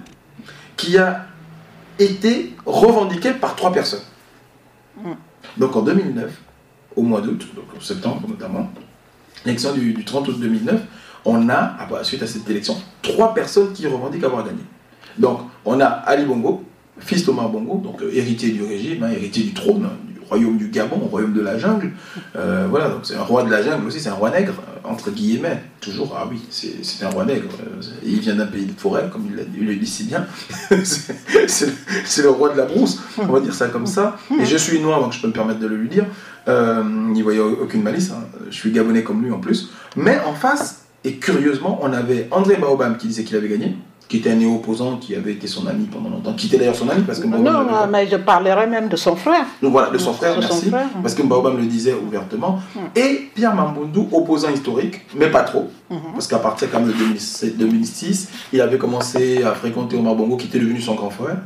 qui 0.75 0.97
a 0.97 1.25
été 1.99 2.55
revendiquée 2.65 3.33
par 3.33 3.55
trois 3.55 3.71
personnes. 3.71 4.01
Mm. 4.97 5.11
Donc 5.57 5.75
en 5.75 5.81
2009, 5.81 6.31
au 6.95 7.01
mois 7.03 7.21
d'août, 7.21 7.47
donc 7.55 7.65
en 7.77 7.81
septembre 7.81 8.27
notamment, 8.27 8.69
l'élection 9.45 9.73
du, 9.73 9.93
du 9.93 10.03
30 10.03 10.27
août 10.29 10.39
2009, 10.39 10.81
on 11.25 11.49
a, 11.49 11.55
à 11.55 11.87
la 11.91 12.03
suite 12.03 12.23
à 12.23 12.27
cette 12.27 12.49
élection, 12.49 12.77
trois 13.01 13.33
personnes 13.33 13.73
qui 13.73 13.85
revendiquent 13.87 14.23
avoir 14.23 14.45
gagné. 14.45 14.63
Donc 15.17 15.41
on 15.65 15.79
a 15.79 15.85
Ali 15.85 16.25
Bongo, 16.25 16.63
fils 16.99 17.25
d'Omar 17.25 17.49
Bongo, 17.49 17.81
donc 17.83 18.01
euh, 18.01 18.11
héritier 18.13 18.51
du 18.51 18.63
régime, 18.63 19.03
hein, 19.03 19.11
héritier 19.11 19.43
du 19.43 19.53
trône, 19.53 19.87
royaume 20.29 20.57
du 20.57 20.67
Gabon, 20.69 20.97
royaume 20.97 21.33
de 21.33 21.41
la 21.41 21.57
jungle. 21.57 21.91
Euh, 22.35 22.67
voilà, 22.69 22.89
donc 22.89 23.01
c'est 23.03 23.15
un 23.15 23.23
roi 23.23 23.43
de 23.43 23.49
la 23.49 23.61
jungle 23.61 23.87
aussi, 23.87 23.99
c'est 23.99 24.09
un 24.09 24.13
roi 24.13 24.29
nègre, 24.29 24.53
entre 24.83 25.11
guillemets. 25.11 25.61
Toujours, 25.81 26.15
ah 26.17 26.27
oui, 26.29 26.41
c'est 26.49 27.03
un 27.05 27.09
roi 27.09 27.25
nègre. 27.25 27.49
euh, 27.61 27.81
il 28.03 28.19
vient 28.19 28.35
d'un 28.35 28.45
pays 28.45 28.65
de 28.65 28.79
forêt, 28.79 29.09
comme 29.11 29.25
il, 29.29 29.45
il 29.59 29.67
le 29.67 29.75
dit 29.75 29.87
si 29.87 30.03
bien. 30.03 30.25
c'est 30.83 32.21
le, 32.21 32.29
roi 32.29 32.49
de 32.53 32.57
la 32.57 32.65
brousse, 32.65 32.99
on 33.17 33.25
va 33.25 33.39
dire 33.39 33.53
ça 33.53 33.67
comme 33.67 33.87
ça. 33.87 34.17
Et 34.39 34.45
je 34.45 34.57
suis 34.57 34.79
noir, 34.79 35.01
donc 35.01 35.13
je 35.13 35.21
peux 35.21 35.27
me 35.27 35.33
permettre 35.33 35.59
de 35.59 35.67
le 35.67 35.75
lui 35.75 35.89
dire. 35.89 36.05
Euh, 36.47 36.83
N'y 36.83 37.21
voyait 37.21 37.39
aucune 37.39 37.83
malice, 37.83 38.11
hein. 38.11 38.23
je 38.49 38.55
suis 38.55 38.71
gabonais 38.71 39.03
comme 39.03 39.23
lui 39.23 39.31
en 39.31 39.39
plus. 39.39 39.71
Mais 39.95 40.19
en 40.25 40.33
face, 40.33 40.85
et 41.03 41.15
curieusement, 41.15 41.79
on 41.81 41.93
avait 41.93 42.27
André 42.31 42.55
Baobam 42.55 42.97
qui 42.97 43.07
disait 43.07 43.23
qu'il 43.23 43.37
avait 43.37 43.49
gagné, 43.49 43.75
qui 44.09 44.17
était 44.17 44.31
un 44.31 44.35
néo-opposant, 44.35 44.97
qui 44.97 45.15
avait 45.15 45.33
été 45.33 45.45
son 45.45 45.67
ami 45.67 45.85
pendant 45.85 46.09
longtemps, 46.09 46.33
qui 46.33 46.47
était 46.47 46.57
d'ailleurs 46.57 46.75
son 46.75 46.89
ami 46.89 47.03
parce 47.03 47.19
que 47.19 47.27
Baobam 47.27 47.43
Non, 47.43 47.65
pas- 47.69 47.85
mais 47.85 48.07
je 48.07 48.15
parlerai 48.15 48.65
même 48.65 48.89
de 48.89 48.95
son 48.95 49.15
frère. 49.15 49.45
donc 49.61 49.71
voilà, 49.71 49.91
de 49.91 49.99
son 49.99 50.13
frère, 50.13 50.35
De 50.35 50.41
son 50.41 50.55
merci. 50.55 50.69
frère. 50.69 50.87
Parce 51.03 51.13
que 51.13 51.21
Baobam 51.21 51.55
le 51.57 51.65
disait 51.67 51.93
ouvertement. 51.93 52.59
Mm. 52.75 52.79
Et 52.95 53.29
Pierre 53.35 53.53
Mamboundou, 53.53 54.09
opposant 54.11 54.49
historique, 54.49 55.01
mais 55.15 55.29
pas 55.29 55.43
trop. 55.43 55.69
Mhm. 55.91 55.99
Parce 56.13 56.25
qu'à 56.27 56.39
partir 56.39 56.69
quand 56.71 56.79
même 56.79 56.87
de 56.89 56.93
2007 56.97 57.55
2006, 57.57 58.29
il 58.51 58.61
avait 58.61 58.79
commencé 58.79 59.43
à 59.43 59.53
fréquenter 59.53 59.95
Omar 59.95 60.15
Bongo, 60.15 60.37
qui 60.37 60.47
était 60.47 60.59
devenu 60.59 60.81
son 60.81 60.95
grand 60.95 61.11
frère, 61.11 61.37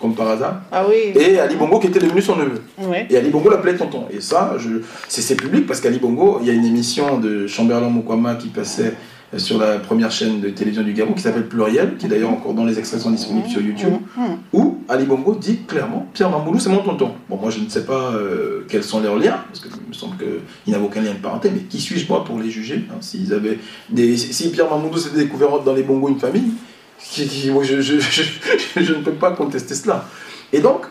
comme 0.00 0.14
par 0.14 0.28
hasard. 0.30 0.62
Ah 0.72 0.84
oui. 0.88 1.12
Et 1.14 1.38
Ali 1.38 1.56
Bongo, 1.56 1.78
qui 1.78 1.88
était 1.88 2.00
devenu 2.00 2.22
son 2.22 2.36
neveu. 2.36 2.62
Oui. 2.78 2.96
Et 3.10 3.16
Ali 3.18 3.28
Bongo 3.28 3.50
l'appelait 3.50 3.76
tonton. 3.76 4.06
Et 4.10 4.20
ça, 4.22 4.54
je... 4.58 4.80
c'est 5.08 5.36
public 5.36 5.66
parce 5.66 5.80
qu'Ali 5.82 5.98
Bongo, 5.98 6.38
il 6.40 6.46
y 6.48 6.50
a 6.50 6.54
une 6.54 6.64
émission 6.64 7.18
de 7.20 7.46
Chamberlain 7.46 7.88
Mokwama 7.90 8.34
qui 8.36 8.48
passait 8.48 8.94
sur 9.38 9.58
la 9.58 9.78
première 9.78 10.10
chaîne 10.10 10.40
de 10.40 10.50
télévision 10.50 10.82
du 10.82 10.92
Gabon 10.92 11.14
qui 11.14 11.22
s'appelle 11.22 11.48
Pluriel, 11.48 11.96
qui 11.96 12.06
d'ailleurs 12.06 12.30
encore 12.30 12.52
dans 12.54 12.64
les 12.64 12.78
extraits 12.78 13.00
sont 13.00 13.10
disponibles 13.10 13.48
sur 13.48 13.60
YouTube 13.62 13.94
Mhm. 14.16 14.24
où 14.52 14.78
Ali 14.88 15.06
Bongo 15.06 15.34
dit 15.34 15.60
clairement 15.66 16.06
Pierre 16.12 16.28
Mamboulou 16.30 16.58
c'est 16.58 16.68
mon 16.68 16.82
tonton. 16.82 17.12
Bon, 17.30 17.36
moi 17.38 17.50
je 17.50 17.60
ne 17.60 17.68
sais 17.68 17.84
pas 17.86 18.12
euh, 18.12 18.66
quels 18.68 18.84
sont 18.84 19.00
leurs 19.00 19.16
liens, 19.16 19.38
parce 19.48 19.60
qu'il 19.60 19.70
me 19.88 19.92
semble 19.94 20.16
qu'il 20.18 20.72
n'avait 20.72 20.84
aucun 20.84 21.00
lien 21.00 21.12
de 21.12 21.16
parenté, 21.18 21.50
mais 21.50 21.60
qui 21.60 21.80
suis-je 21.80 22.06
moi 22.08 22.24
pour 22.24 22.38
les 22.38 22.50
juger 22.50 22.84
hein, 22.90 22.96
S'ils 23.00 23.32
avaient 23.32 23.58
des, 23.88 24.16
si 24.18 24.50
Pierre 24.50 24.68
Mamboulou 24.68 24.98
s'était 24.98 25.18
découvert 25.18 25.60
dans 25.60 25.72
les 25.74 25.82
Bongos 25.82 26.08
une 26.10 26.18
famille, 26.20 26.52
qui- 26.98 27.26
qui- 27.26 27.50
moi, 27.50 27.62
je, 27.64 27.80
je- 27.80 27.98
je- 27.98 28.80
je 28.82 28.92
ne 28.94 29.02
peux 29.02 29.12
pas 29.12 29.32
contester 29.32 29.74
cela. 29.74 30.04
Et 30.52 30.60
donc, 30.60 30.82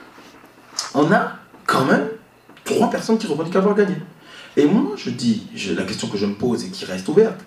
on 0.93 1.09
a 1.11 1.33
quand 1.65 1.85
même 1.85 2.07
trois 2.65 2.89
personnes 2.89 3.17
qui 3.17 3.27
revendiquent 3.27 3.55
avoir 3.55 3.75
gagné. 3.75 3.95
Et 4.57 4.65
moi 4.65 4.95
je 4.97 5.09
dis, 5.09 5.47
la 5.75 5.83
question 5.83 6.07
que 6.07 6.17
je 6.17 6.25
me 6.25 6.33
pose 6.33 6.65
et 6.65 6.69
qui 6.69 6.85
reste 6.85 7.07
ouverte, 7.07 7.39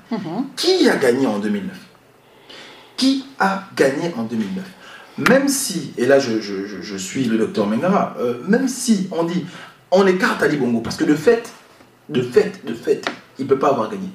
qui 0.56 0.88
a 0.88 0.96
gagné 0.96 1.26
en 1.26 1.38
2009 1.38 1.72
Qui 2.96 3.26
a 3.38 3.64
gagné 3.76 4.12
en 4.16 4.22
2009 4.22 4.64
Même 5.30 5.48
si, 5.48 5.92
et 5.98 6.06
là 6.06 6.18
je, 6.18 6.96
suis 6.96 7.24
le 7.24 7.38
docteur 7.38 7.66
Mengara, 7.66 8.14
euh, 8.18 8.42
même 8.48 8.68
si 8.68 9.08
on 9.12 9.24
dit 9.24 9.44
on 9.90 10.06
écarte 10.06 10.42
Ali 10.42 10.56
Bongo, 10.56 10.80
parce 10.80 10.96
que 10.96 11.04
de 11.04 11.14
fait, 11.14 11.52
de 12.08 12.22
fait, 12.22 12.64
de 12.66 12.74
fait, 12.74 13.04
il 13.38 13.44
ne 13.44 13.48
peut 13.48 13.58
pas 13.58 13.68
avoir 13.68 13.90
gagné. 13.90 14.08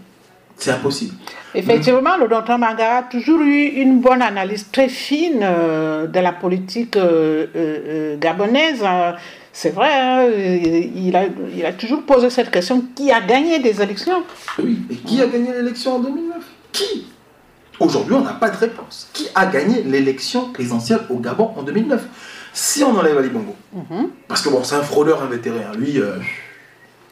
C'est 0.58 0.72
impossible. 0.72 1.16
Effectivement, 1.56 2.18
le 2.18 2.28
docteur 2.28 2.60
Mangara 2.60 2.98
a 2.98 3.04
toujours 3.04 3.40
eu 3.42 3.64
une 3.64 4.02
bonne 4.02 4.22
analyse 4.22 4.70
très 4.72 4.90
fine 4.90 5.40
euh, 5.42 6.06
de 6.06 6.20
la 6.20 6.34
politique 6.34 6.98
euh, 6.98 8.18
gabonaise. 8.18 8.84
C'est 9.52 9.72
vrai, 9.72 9.90
hein, 9.92 10.28
il, 10.96 11.16
a, 11.16 11.24
il 11.56 11.66
a 11.66 11.74
toujours 11.74 12.04
posé 12.04 12.30
cette 12.30 12.52
question 12.52 12.84
qui 12.96 13.12
a 13.12 13.20
gagné 13.22 13.60
des 13.60 13.82
élections? 13.82 14.24
Oui, 14.64 14.80
et 14.90 14.96
qui 14.96 15.22
a 15.22 15.28
gagné 15.28 15.52
l'élection 15.54 15.96
en 15.96 16.00
2009 16.00 16.38
Qui? 16.72 17.08
Aujourd'hui, 17.80 18.14
on 18.16 18.22
n'a 18.22 18.34
pas 18.34 18.50
de 18.50 18.58
réponse. 18.58 19.10
Qui 19.14 19.28
a 19.34 19.46
gagné 19.48 19.82
l'élection 19.84 20.52
présidentielle 20.52 21.00
au 21.10 21.16
Gabon 21.18 21.52
en 21.58 21.64
2009 21.64 22.04
Si 22.54 22.84
on 22.84 22.96
enlève 22.98 23.18
Ali 23.18 23.30
Bongo, 23.30 23.56
Mhm. 23.74 24.10
parce 24.28 24.42
que 24.42 24.50
bon, 24.50 24.64
c'est 24.64 24.76
un 24.76 24.84
fraudeur 24.84 25.24
invétéré, 25.24 25.60
hein. 25.64 25.72
lui, 25.78 26.00
euh, 26.00 26.18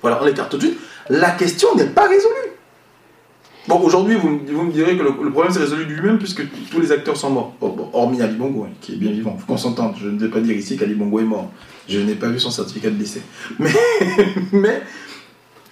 voilà, 0.01 0.19
on 0.21 0.25
l'écarte 0.25 0.51
tout 0.51 0.57
de 0.57 0.63
suite, 0.67 0.79
la 1.09 1.31
question 1.31 1.73
n'est 1.75 1.85
pas 1.87 2.07
résolue. 2.07 2.51
Bon, 3.67 3.79
aujourd'hui, 3.81 4.15
vous, 4.15 4.29
me- 4.29 4.51
vous 4.51 4.63
me 4.63 4.71
direz 4.71 4.97
que 4.97 5.03
le, 5.03 5.11
le 5.23 5.29
problème 5.31 5.51
s'est 5.51 5.59
résolu 5.59 5.85
de 5.85 5.91
lui-même 5.93 6.17
puisque 6.17 6.41
tous 6.71 6.79
les 6.79 6.91
acteurs 6.91 7.17
sont 7.17 7.29
morts. 7.29 7.53
Bon, 7.59 7.69
bon, 7.69 7.89
hormis 7.93 8.21
Ali 8.21 8.35
Bongo, 8.35 8.63
hein, 8.65 8.73
qui 8.79 8.93
est 8.93 8.97
bien 8.97 9.11
vivant. 9.11 9.35
Faut 9.37 9.45
qu'on 9.45 9.57
s'entende. 9.57 9.95
Je 10.01 10.07
ne 10.07 10.17
vais 10.17 10.29
pas 10.29 10.39
dire 10.39 10.55
ici 10.55 10.77
qu'Ali 10.77 10.93
Bongo 10.93 11.19
est 11.19 11.23
mort. 11.23 11.49
Je 11.89 11.99
n'ai 11.99 12.15
pas 12.15 12.27
vu 12.27 12.39
son 12.39 12.49
certificat 12.51 12.89
de 12.89 12.95
décès. 12.95 13.21
Mais, 13.59 13.69
mais 14.53 14.81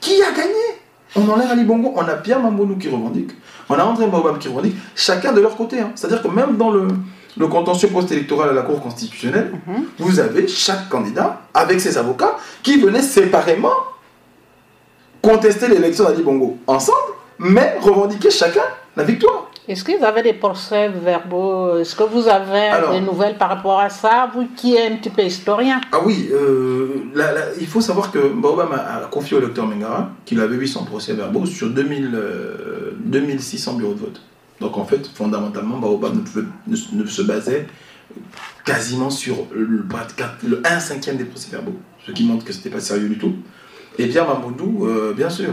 qui 0.01 0.21
a 0.21 0.31
gagné? 0.31 0.53
On 1.15 1.27
enlève 1.29 1.49
Ali 1.51 1.63
Bongo, 1.63 1.93
on 1.95 2.01
a 2.01 2.15
Pierre 2.15 2.41
Mambonou 2.41 2.75
qui 2.75 2.89
revendique, 2.89 3.31
on 3.69 3.75
a 3.75 3.83
André 3.85 4.05
Baobab 4.07 4.37
qui 4.37 4.49
revendique, 4.49 4.75
chacun 4.95 5.31
de 5.31 5.39
leur 5.39 5.55
côté. 5.55 5.79
hein. 5.79 5.91
C'est-à-dire 5.95 6.21
que 6.21 6.27
même 6.27 6.57
dans 6.57 6.71
le, 6.71 6.89
le 7.37 7.47
contentieux 7.47 7.87
post-électoral 7.87 8.49
à 8.49 8.53
la 8.53 8.63
Cour 8.63 8.81
constitutionnelle, 8.81 9.53
Mhm. 9.65 9.85
vous 9.99 10.19
avez 10.19 10.45
chaque 10.49 10.89
candidat 10.89 11.43
avec 11.53 11.79
ses 11.79 11.97
avocats 11.97 12.35
qui 12.61 12.77
venaient 12.77 13.01
séparément 13.01 13.71
contester 15.21 15.69
l'élection 15.69 16.03
d'Ali 16.03 16.21
Bongo 16.21 16.57
ensemble, 16.67 16.97
mais 17.39 17.77
revendiquer 17.81 18.29
chacun 18.31 18.63
la 18.95 19.03
victoire. 19.03 19.49
Est-ce 19.67 19.83
qu'ils 19.83 20.03
avaient 20.05 20.21
des 20.21 20.33
procès 20.33 20.89
verbaux? 20.89 21.77
Est-ce 21.79 21.95
que 21.95 22.03
vous 22.03 22.27
avez 22.27 22.67
Alors- 22.67 22.91
des 22.91 23.01
nouvelles 23.01 23.35
par 23.37 23.49
rapport 23.49 23.79
à 23.79 23.89
ça? 23.89 24.29
Vous 24.33 24.47
qui 24.55 24.75
êtes 24.75 24.91
un 24.93 24.95
petit 24.97 25.09
peu 25.09 25.23
historien. 25.23 25.81
Ah 25.91 25.99
oui, 26.05 26.29
euh, 26.31 27.05
là- 27.15 27.33
là, 27.33 27.41
il 27.59 27.65
faut 27.65 27.81
savoir 27.81 28.11
que 28.11 28.19
Baobab 28.31 28.71
a, 28.73 29.07
confié 29.09 29.37
au 29.37 29.41
docteur 29.41 29.65
Mengara 29.65 30.11
qu'il 30.23 30.39
avait 30.39 30.55
eu 30.55 30.67
son 30.67 30.85
procès 30.85 31.13
verbaux 31.13 31.47
sur 31.47 31.69
2000, 31.69 32.11
euh, 32.13 32.91
2600 33.05 33.73
bureaux 33.73 33.95
de 33.95 33.99
vote. 34.01 34.21
Donc 34.61 34.77
en 34.77 34.85
fait, 34.85 35.09
fondamentalement, 35.13 35.77
Baobab 35.79 36.13
ne, 36.15 36.19
pouvait- 36.21 36.45
ne, 36.67 36.75
se- 36.75 36.93
ne 36.93 37.05
se 37.05 37.23
basait 37.23 37.65
quasiment 38.65 39.09
sur 39.09 39.35
le, 39.51 39.65
le 39.65 40.61
1 40.63 40.79
cinquième 40.79 41.17
des 41.17 41.25
procès 41.25 41.49
verbaux, 41.51 41.75
ce 42.05 42.11
qui 42.11 42.23
montre 42.23 42.45
que 42.45 42.53
c'était 42.53 42.69
pas 42.69 42.79
sérieux 42.79 43.09
du 43.09 43.17
tout. 43.17 43.33
Et 43.97 44.07
Pierre 44.07 44.27
Mamboundou, 44.27 44.85
euh, 44.85 45.13
bien 45.13 45.29
sûr. 45.29 45.49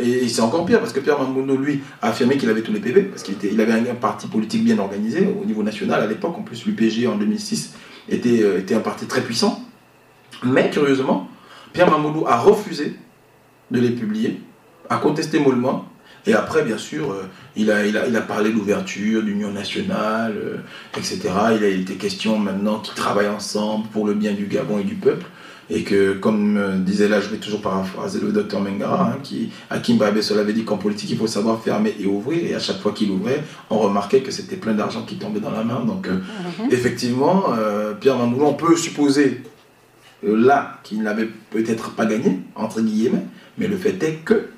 Et, 0.00 0.28
c'est 0.28 0.40
encore 0.40 0.64
pire 0.64 0.80
parce 0.80 0.92
que 0.92 1.00
Pierre 1.00 1.18
Mamboundou, 1.18 1.56
lui, 1.56 1.80
a 2.02 2.08
affirmé 2.08 2.36
qu'il 2.36 2.48
avait 2.48 2.62
tous 2.62 2.72
les 2.72 2.80
PV, 2.80 3.02
parce 3.02 3.22
qu'il 3.22 3.60
avait 3.60 3.72
un, 3.72 3.94
parti 3.94 4.26
politique 4.26 4.64
bien 4.64 4.78
organisé 4.78 5.28
au 5.40 5.44
niveau 5.44 5.62
national 5.62 6.00
à 6.00 6.06
l'époque. 6.06 6.36
En 6.38 6.42
plus, 6.42 6.66
l'UPG 6.66 7.06
en 7.06 7.16
2006 7.16 7.74
était, 8.08 8.42
euh, 8.42 8.58
était 8.58 8.74
un 8.74 8.80
parti 8.80 9.06
très 9.06 9.20
puissant. 9.20 9.62
Mais 10.44 10.70
curieusement, 10.70 11.28
Pierre 11.72 11.90
Mamboundou 11.90 12.26
a 12.26 12.38
refusé 12.38 12.96
de 13.70 13.80
les 13.80 13.90
publier, 13.90 14.40
a 14.88 14.96
contesté 14.96 15.38
mollement. 15.38 15.86
Et 16.26 16.34
après, 16.34 16.62
bien 16.62 16.78
sûr, 16.78 17.12
euh, 17.12 17.24
il 17.56 17.70
a 17.70 18.20
parlé 18.20 18.50
d'ouverture, 18.50 19.22
d'union 19.22 19.50
nationale, 19.50 20.34
euh, 20.36 20.56
etc. 20.96 21.20
Il 21.56 21.64
a 21.64 21.68
été 21.68 21.94
question 21.94 22.38
maintenant 22.38 22.80
qu'ils 22.80 22.94
travaillent 22.94 23.28
ensemble 23.28 23.88
pour 23.88 24.06
le 24.06 24.14
bien 24.14 24.32
du 24.32 24.46
Gabon 24.46 24.78
et 24.78 24.84
du 24.84 24.94
peuple. 24.94 25.26
Et 25.70 25.82
que, 25.82 26.14
comme 26.14 26.56
euh, 26.56 26.78
disait 26.78 27.08
là, 27.08 27.20
je 27.20 27.28
vais 27.28 27.36
toujours 27.36 27.60
paraphraser 27.60 28.20
le 28.20 28.32
docteur 28.32 28.60
Mengara, 28.60 29.10
hein, 29.12 29.18
qui, 29.22 29.50
Hakim 29.68 29.98
Babessol 29.98 30.38
avait 30.38 30.54
dit 30.54 30.64
qu'en 30.64 30.78
politique, 30.78 31.10
il 31.10 31.18
faut 31.18 31.26
savoir 31.26 31.60
fermer 31.62 31.94
et 32.00 32.06
ouvrir. 32.06 32.42
Et 32.50 32.54
à 32.54 32.58
chaque 32.58 32.78
fois 32.80 32.92
qu'il 32.92 33.10
ouvrait, 33.10 33.42
on 33.68 33.78
remarquait 33.78 34.20
que 34.20 34.30
c'était 34.30 34.56
plein 34.56 34.72
d'argent 34.72 35.02
qui 35.02 35.16
tombait 35.16 35.40
dans 35.40 35.50
la 35.50 35.64
main. 35.64 35.84
Donc, 35.84 36.08
euh, 36.08 36.14
Mhm. 36.60 36.72
effectivement, 36.72 37.52
euh, 37.52 37.92
Pierre 37.92 38.16
Mamboulou, 38.16 38.46
on 38.46 38.54
peut 38.54 38.76
supposer 38.76 39.42
euh, 40.26 40.36
là 40.36 40.80
qu'il 40.84 41.02
n'avait 41.02 41.28
peut-être 41.50 41.90
pas 41.90 42.06
gagné, 42.06 42.38
entre 42.54 42.80
guillemets, 42.80 43.24
mais 43.58 43.66
le 43.68 43.76
fait 43.76 44.02
est 44.02 44.14
que, 44.24 44.48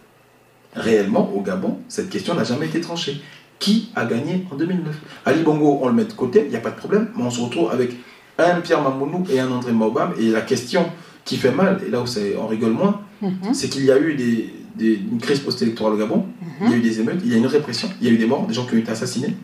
réellement, 0.75 1.33
au 1.35 1.40
Gabon, 1.42 1.79
cette 1.88 2.09
question 2.09 2.35
n'a 2.35 2.44
jamais 2.44 2.66
été 2.66 2.81
tranchée. 2.81 3.20
Qui 3.59 3.90
a 3.94 4.07
gagné 4.07 4.46
en 4.51 4.55
2009 4.55 4.94
Ali 5.27 5.42
Bongo, 5.42 5.81
on 5.83 5.88
le 5.88 5.92
met 5.92 6.05
de 6.07 6.12
côté, 6.14 6.44
il 6.46 6.51
n'y 6.51 6.57
a 6.57 6.61
pas 6.61 6.70
de 6.70 6.77
problème, 6.77 7.09
mais 7.14 7.23
on 7.25 7.31
se 7.31 7.40
retrouve 7.42 7.70
avec 7.70 7.90
un 8.40 8.61
Pierre 8.61 8.83
Mamboulou 8.83 9.24
et 9.31 9.40
un 9.40 9.50
André 9.50 9.72
Maobam, 9.72 10.12
et 10.18 10.29
la 10.31 10.40
question 10.42 10.87
qui 11.24 11.37
fait 11.37 11.50
mal, 11.53 11.81
et 11.87 11.90
là 11.90 12.00
où 12.00 12.07
c'est- 12.07 12.37
on 12.37 12.46
rigole 12.46 12.72
moins, 12.72 13.00
Mhm. 13.22 13.53
c'est 13.53 13.68
qu'il 13.68 13.85
y 13.85 13.90
a 13.92 13.98
eu 13.98 14.14
des, 14.14 14.55
une 15.12 15.18
crise 15.20 15.40
post-électorale 15.40 15.94
au 15.94 15.96
Gabon, 15.98 16.24
il 16.62 16.70
y 16.70 16.74
a 16.74 16.76
eu 16.76 16.81
des 16.81 17.00
émeutes, 17.00 17.20
il 17.24 17.31
y 17.31 17.35
a 17.35 17.37
eu 17.37 17.40
une 17.40 17.46
répression, 17.46 17.88
il 18.00 18.07
y 18.07 18.11
a 18.11 18.12
eu 18.14 18.16
des 18.18 18.26
morts, 18.26 18.46
des 18.46 18.55
gens 18.55 18.64
qui 18.66 18.74
ont 18.74 18.79
été 18.79 18.90
assassinés, 18.90 19.35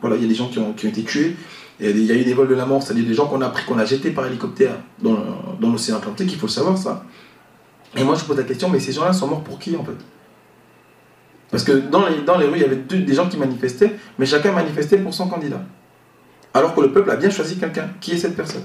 voilà, 0.00 0.14
il 0.16 0.22
y 0.22 0.24
a 0.24 0.28
des 0.28 0.34
gens 0.36 0.48
qui 0.48 0.58
ont, 0.60 0.72
qui 0.72 0.86
ont 0.86 0.90
été 0.90 1.02
tués, 1.02 1.34
il 1.80 2.04
y 2.04 2.12
a 2.12 2.14
eu 2.14 2.22
des 2.24 2.34
vols 2.34 2.46
de 2.48 2.54
la 2.54 2.64
mort, 2.64 2.80
c'est-à-dire 2.82 3.04
des 3.04 3.14
gens 3.14 3.26
qu'on 3.26 3.40
a 3.40 3.48
pris, 3.48 3.64
qu'on 3.64 3.78
a 3.78 3.84
jetés 3.84 4.10
par 4.10 4.26
hélicoptère 4.26 4.76
dans, 5.02 5.16
dans 5.60 5.70
l'océan 5.72 5.96
Atlantique, 5.96 6.30
il 6.32 6.38
faut 6.38 6.46
le 6.46 6.52
savoir 6.52 6.78
ça. 6.78 7.04
Et 7.96 8.04
moi 8.04 8.14
je 8.14 8.24
pose 8.24 8.36
la 8.36 8.44
question, 8.44 8.68
mais 8.68 8.78
ces 8.78 8.92
gens-là 8.92 9.12
sont 9.12 9.26
morts 9.26 9.42
pour 9.42 9.58
qui 9.58 9.74
en 9.76 9.84
fait? 9.84 9.92
Parce 11.50 11.64
que 11.64 11.72
dans 11.72 12.06
les, 12.08 12.22
dans 12.24 12.38
les 12.38 12.46
rues, 12.46 12.56
il 12.56 12.62
y 12.62 12.64
avait 12.64 12.76
des 12.76 13.14
gens 13.14 13.28
qui 13.28 13.36
manifestaient, 13.36 13.92
mais 14.18 14.26
chacun 14.26 14.52
manifestait 14.52 14.98
pour 14.98 15.12
son 15.14 15.28
candidat. 15.28 15.62
Alors 16.54 16.72
que 16.72 16.80
le 16.80 16.92
peuple 16.92 17.10
a 17.10 17.16
bien 17.16 17.30
choisi 17.30 17.56
quelqu'un. 17.56 17.90
Qui 18.00 18.12
est 18.12 18.18
cette 18.18 18.36
personne 18.36 18.62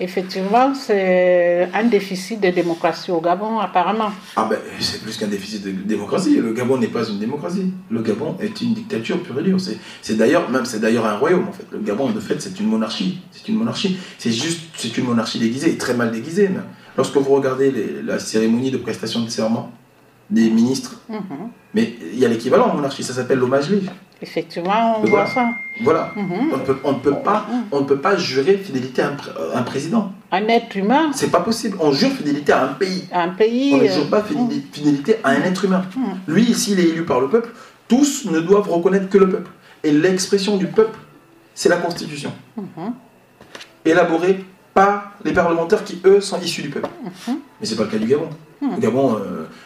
Effectivement, 0.00 0.74
c'est 0.74 1.68
un 1.74 1.84
déficit 1.84 2.40
de 2.40 2.50
démocratie 2.50 3.10
au 3.10 3.20
Gabon, 3.20 3.58
apparemment. 3.58 4.12
Ah 4.36 4.46
ben, 4.48 4.56
c'est 4.78 5.02
plus 5.02 5.16
qu'un 5.16 5.26
déficit 5.26 5.64
de 5.64 5.72
démocratie. 5.72 6.36
Le 6.36 6.52
Gabon 6.52 6.78
n'est 6.78 6.86
pas 6.86 7.04
une 7.04 7.18
démocratie. 7.18 7.72
Le 7.90 8.00
Gabon 8.00 8.36
est 8.40 8.60
une 8.60 8.74
dictature 8.74 9.20
pure 9.22 9.40
et 9.40 9.42
dure. 9.42 9.58
C'est 9.60 10.16
d'ailleurs, 10.16 10.48
même 10.50 10.64
c'est 10.64 10.78
d'ailleurs 10.78 11.04
un 11.04 11.16
royaume 11.16 11.48
en 11.48 11.52
fait. 11.52 11.66
Le 11.72 11.80
Gabon, 11.80 12.10
de 12.10 12.20
fait, 12.20 12.40
c'est 12.40 12.60
une 12.60 12.68
monarchie. 12.68 13.20
C'est 13.32 13.48
une 13.48 13.56
monarchie. 13.56 13.98
C'est 14.18 14.30
juste, 14.30 14.60
c'est 14.76 14.96
une 14.96 15.04
monarchie 15.04 15.40
déguisée, 15.40 15.72
et 15.72 15.78
très 15.78 15.94
mal 15.94 16.12
déguisée. 16.12 16.48
Lorsque 16.96 17.16
vous 17.16 17.34
regardez 17.34 17.72
la 18.04 18.20
cérémonie 18.20 18.70
de 18.70 18.78
prestation 18.78 19.22
de 19.22 19.30
serment 19.30 19.72
des 20.30 20.50
ministres, 20.50 21.00
mhm. 21.08 21.50
mais 21.74 21.94
il 22.12 22.18
y 22.18 22.24
a 22.24 22.28
l'équivalent 22.28 22.66
en 22.66 22.74
monarchie, 22.74 23.02
ça 23.02 23.14
s'appelle 23.14 23.38
l'hommage 23.38 23.70
livre. 23.70 23.92
Effectivement, 24.20 25.00
on 25.00 25.04
voit 25.04 25.26
ça. 25.26 25.50
Voilà. 25.84 26.12
Mhm. 26.16 26.52
On, 26.84 26.92
ne 26.92 26.98
peut 26.98 27.14
pas, 27.14 27.46
mhm. 27.48 27.62
on 27.70 27.80
ne 27.80 27.84
peut 27.84 27.98
pas 27.98 28.16
jurer 28.16 28.56
fidélité 28.56 29.02
à 29.02 29.12
un, 29.54 29.62
président. 29.62 30.12
Un 30.32 30.48
être 30.48 30.76
humain. 30.76 31.10
C'est 31.14 31.30
pas 31.30 31.40
possible. 31.40 31.76
On 31.80 31.92
jure 31.92 32.10
fidélité 32.10 32.52
à 32.52 32.64
un 32.64 32.72
pays. 32.74 33.04
Un 33.12 33.28
pays. 33.28 33.74
On 33.74 33.78
ne 33.78 33.88
jure 33.88 34.10
pas 34.10 34.18
euh, 34.18 34.50
fidélité, 34.72 35.16
à 35.22 35.30
un 35.30 35.42
être 35.42 35.64
humain. 35.64 35.84
Mhm. 35.96 36.34
Lui, 36.34 36.52
s'il 36.52 36.80
est 36.80 36.88
élu 36.88 37.04
par 37.04 37.20
le 37.20 37.28
peuple, 37.28 37.50
tous 37.86 38.24
ne 38.24 38.40
doivent 38.40 38.68
reconnaître 38.68 39.08
que 39.08 39.18
le 39.18 39.28
peuple. 39.28 39.50
Et 39.84 39.92
l'expression 39.92 40.56
du 40.56 40.66
peuple, 40.66 40.98
c'est 41.54 41.68
la 41.68 41.76
Constitution. 41.76 42.32
Élaborée 43.84 44.44
par 44.78 45.12
les 45.24 45.32
parlementaires 45.32 45.82
qui, 45.82 46.00
eux, 46.04 46.20
sont 46.20 46.40
issus 46.40 46.62
du 46.62 46.68
peuple. 46.68 46.88
Mais 47.26 47.66
c'est 47.66 47.74
pas 47.74 47.82
le 47.82 47.90
cas 47.90 47.98
du 47.98 48.06
Gabon. 48.06 48.28
Le 48.62 48.68
hmm. 48.68 48.78
Gabon 48.78 49.18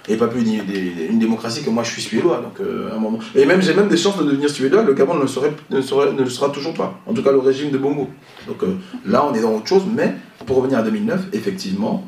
n'est 0.08 0.14
euh, 0.14 0.18
pas 0.18 0.28
plus 0.28 0.40
une, 0.40 1.18
démocratie 1.18 1.62
que 1.62 1.68
moi 1.68 1.82
je 1.82 1.90
suis 1.90 2.00
suédois. 2.00 2.40
Donc, 2.40 2.60
euh, 2.60 2.94
un 2.94 2.98
moment. 2.98 3.18
Et 3.34 3.44
même 3.44 3.60
j'ai 3.60 3.74
même 3.74 3.88
des 3.88 3.98
chances 3.98 4.16
de 4.16 4.24
devenir 4.24 4.48
suédois, 4.48 4.82
le 4.82 4.94
Gabon 4.94 5.16
ne, 5.16 5.26
serait, 5.26 5.52
ne, 5.68 5.82
serait, 5.82 6.12
ne 6.12 6.22
le 6.22 6.30
sera 6.30 6.48
toujours 6.48 6.72
pas. 6.72 6.98
En 7.06 7.12
tout 7.12 7.22
cas, 7.22 7.30
le 7.30 7.40
régime 7.40 7.70
de 7.70 7.76
Bongo. 7.76 8.08
Donc 8.46 8.62
euh, 8.62 8.78
là, 9.04 9.26
on 9.30 9.34
est 9.34 9.42
dans 9.42 9.54
autre 9.54 9.66
chose. 9.66 9.82
Mais 9.94 10.14
pour 10.46 10.56
revenir 10.56 10.78
à 10.78 10.82
2009, 10.82 11.26
effectivement, 11.34 12.06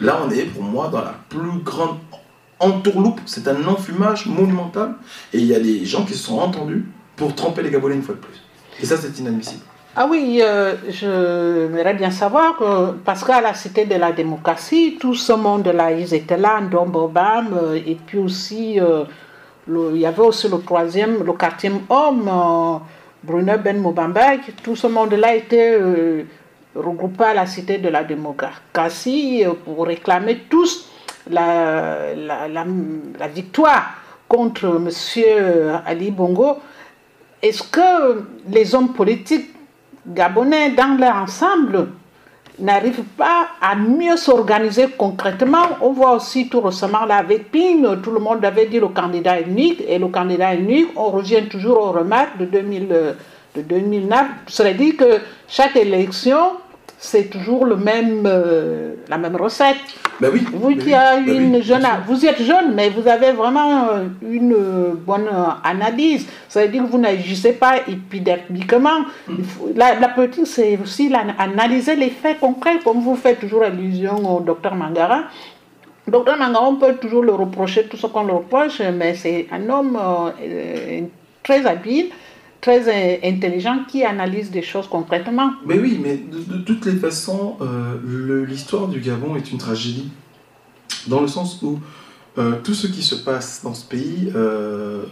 là, 0.00 0.20
on 0.22 0.30
est 0.30 0.42
pour 0.42 0.62
moi 0.62 0.88
dans 0.88 1.00
la 1.00 1.14
plus 1.30 1.58
grande 1.64 1.96
entourloupe. 2.60 3.20
C'est 3.24 3.48
un 3.48 3.64
enfumage 3.64 4.26
monumental. 4.26 4.96
Et 5.32 5.38
il 5.38 5.46
y 5.46 5.54
a 5.54 5.60
des 5.60 5.86
gens 5.86 6.04
qui 6.04 6.12
se 6.12 6.24
sont 6.26 6.38
entendus 6.38 6.84
pour 7.16 7.34
tremper 7.34 7.62
les 7.62 7.70
Gabonais 7.70 7.94
une 7.94 8.02
fois 8.02 8.14
de 8.14 8.20
plus. 8.20 8.42
Et 8.82 8.84
ça, 8.86 8.96
c'est 8.98 9.18
inadmissible. 9.18 9.62
Ah 9.94 10.06
oui, 10.08 10.40
euh, 10.42 10.74
je 10.88 11.66
voudrais 11.66 11.92
bien 11.92 12.10
savoir, 12.10 12.56
que, 12.56 12.92
parce 13.04 13.22
qu'à 13.22 13.42
la 13.42 13.52
Cité 13.52 13.84
de 13.84 13.94
la 13.96 14.10
démocratie, 14.10 14.96
tout 14.98 15.14
ce 15.14 15.34
monde-là, 15.34 15.92
ils 15.92 16.14
étaient 16.14 16.38
là, 16.38 16.62
Ndombobam, 16.62 17.48
euh, 17.52 17.74
et 17.74 17.98
puis 18.06 18.16
aussi, 18.16 18.80
euh, 18.80 19.04
il 19.68 19.98
y 19.98 20.06
avait 20.06 20.22
aussi 20.22 20.48
le 20.48 20.62
troisième, 20.62 21.22
le 21.22 21.32
quatrième 21.34 21.80
homme, 21.90 22.80
Bruno 23.22 23.52
Ben 23.62 23.78
Mobamba, 23.82 24.38
tout 24.62 24.76
ce 24.76 24.86
monde-là 24.86 25.34
était 25.34 25.78
regroupé 26.74 27.24
à 27.24 27.34
la 27.34 27.44
Cité 27.44 27.76
de 27.76 27.90
la 27.90 28.02
démocratie 28.02 29.44
pour 29.66 29.86
réclamer 29.86 30.46
tous 30.48 30.88
la, 31.28 32.14
la, 32.16 32.48
la 32.48 33.28
victoire 33.28 33.90
contre 34.26 34.80
M. 34.80 34.88
Ali 35.84 36.10
Bongo. 36.10 36.56
Est-ce 37.42 37.62
que 37.62 38.24
les 38.48 38.74
hommes 38.74 38.94
politiques 38.94 39.51
Gabonais, 40.06 40.70
dans 40.70 40.98
leur 40.98 41.16
ensemble, 41.16 41.88
n'arrivent 42.58 43.04
pas 43.16 43.48
à 43.60 43.76
mieux 43.76 44.16
s'organiser 44.16 44.86
concrètement. 44.96 45.66
On 45.80 45.92
voit 45.92 46.14
aussi 46.16 46.48
tout 46.48 46.60
récemment 46.60 47.04
là 47.04 47.16
avec 47.16 47.50
PIN, 47.50 47.96
tout 48.02 48.10
le 48.10 48.18
monde 48.18 48.44
avait 48.44 48.66
dit 48.66 48.80
le 48.80 48.88
candidat 48.88 49.40
unique, 49.40 49.82
et 49.86 49.98
le 49.98 50.08
candidat 50.08 50.54
unique, 50.54 50.88
on 50.96 51.10
revient 51.10 51.48
toujours 51.48 51.78
aux 51.78 51.92
remarques 51.92 52.38
de, 52.38 52.46
2000, 52.46 52.88
de 53.56 53.62
2009. 53.62 54.26
serait 54.48 54.74
dit 54.74 54.96
que 54.96 55.20
chaque 55.48 55.76
élection, 55.76 56.38
c'est 57.02 57.24
toujours 57.24 57.66
le 57.66 57.74
même, 57.76 58.22
euh, 58.26 58.94
la 59.08 59.18
même 59.18 59.34
recette. 59.34 59.76
Ben 60.20 60.30
oui. 60.32 60.46
Vous 60.52 60.68
ben 60.68 60.78
qui 60.78 60.90
ben 60.90 61.26
une 61.26 61.60
jeune, 61.60 61.84
vous 62.06 62.24
êtes 62.24 62.40
jeune, 62.40 62.74
mais 62.74 62.90
vous 62.90 63.08
avez 63.08 63.32
vraiment 63.32 63.88
euh, 63.88 64.04
une 64.22 64.54
bonne 65.04 65.28
analyse. 65.64 66.28
Ça 66.48 66.62
veut 66.62 66.68
dire 66.68 66.84
que 66.84 66.88
vous 66.88 66.98
n'agissez 66.98 67.54
pas 67.54 67.78
épidermiquement. 67.88 69.00
Mm. 69.26 69.34
La, 69.74 69.98
la, 69.98 70.08
politique, 70.10 70.46
c'est 70.46 70.78
aussi 70.80 71.12
analyser 71.38 71.96
les 71.96 72.10
faits 72.10 72.38
concrets, 72.38 72.78
comme 72.84 73.00
vous 73.00 73.16
faites 73.16 73.40
toujours 73.40 73.64
allusion 73.64 74.36
au 74.36 74.40
docteur 74.40 74.76
Mangara. 74.76 75.24
Docteur 76.06 76.36
Mangara, 76.38 76.68
on 76.68 76.76
peut 76.76 76.94
toujours 76.94 77.24
le 77.24 77.32
reprocher 77.32 77.82
tout 77.88 77.96
ce 77.96 78.06
qu'on 78.06 78.22
le 78.22 78.34
reproche, 78.34 78.80
mais 78.80 79.14
c'est 79.14 79.48
un 79.50 79.68
homme 79.68 79.98
euh, 80.00 81.00
très 81.42 81.66
habile 81.66 82.10
très 82.62 83.18
intelligent 83.24 83.80
qui 83.88 84.04
analyse 84.04 84.50
des 84.50 84.62
choses 84.62 84.86
concrètement. 84.88 85.52
Mais 85.66 85.78
oui, 85.78 86.00
mais 86.02 86.16
de, 86.16 86.58
toutes 86.58 86.86
les 86.86 86.94
façons, 86.94 87.56
euh, 87.60 88.46
l'histoire 88.46 88.86
du 88.88 89.00
Gabon 89.00 89.36
est 89.36 89.50
une 89.50 89.58
tragédie. 89.58 90.10
Dans 91.08 91.20
le 91.20 91.26
sens 91.26 91.60
où 91.62 91.80
euh, 92.38 92.52
tout 92.62 92.72
ce 92.72 92.86
qui 92.86 93.02
se 93.02 93.16
passe 93.16 93.62
dans 93.64 93.74
ce 93.74 93.84
pays 93.84 94.32
euh, 94.36 95.02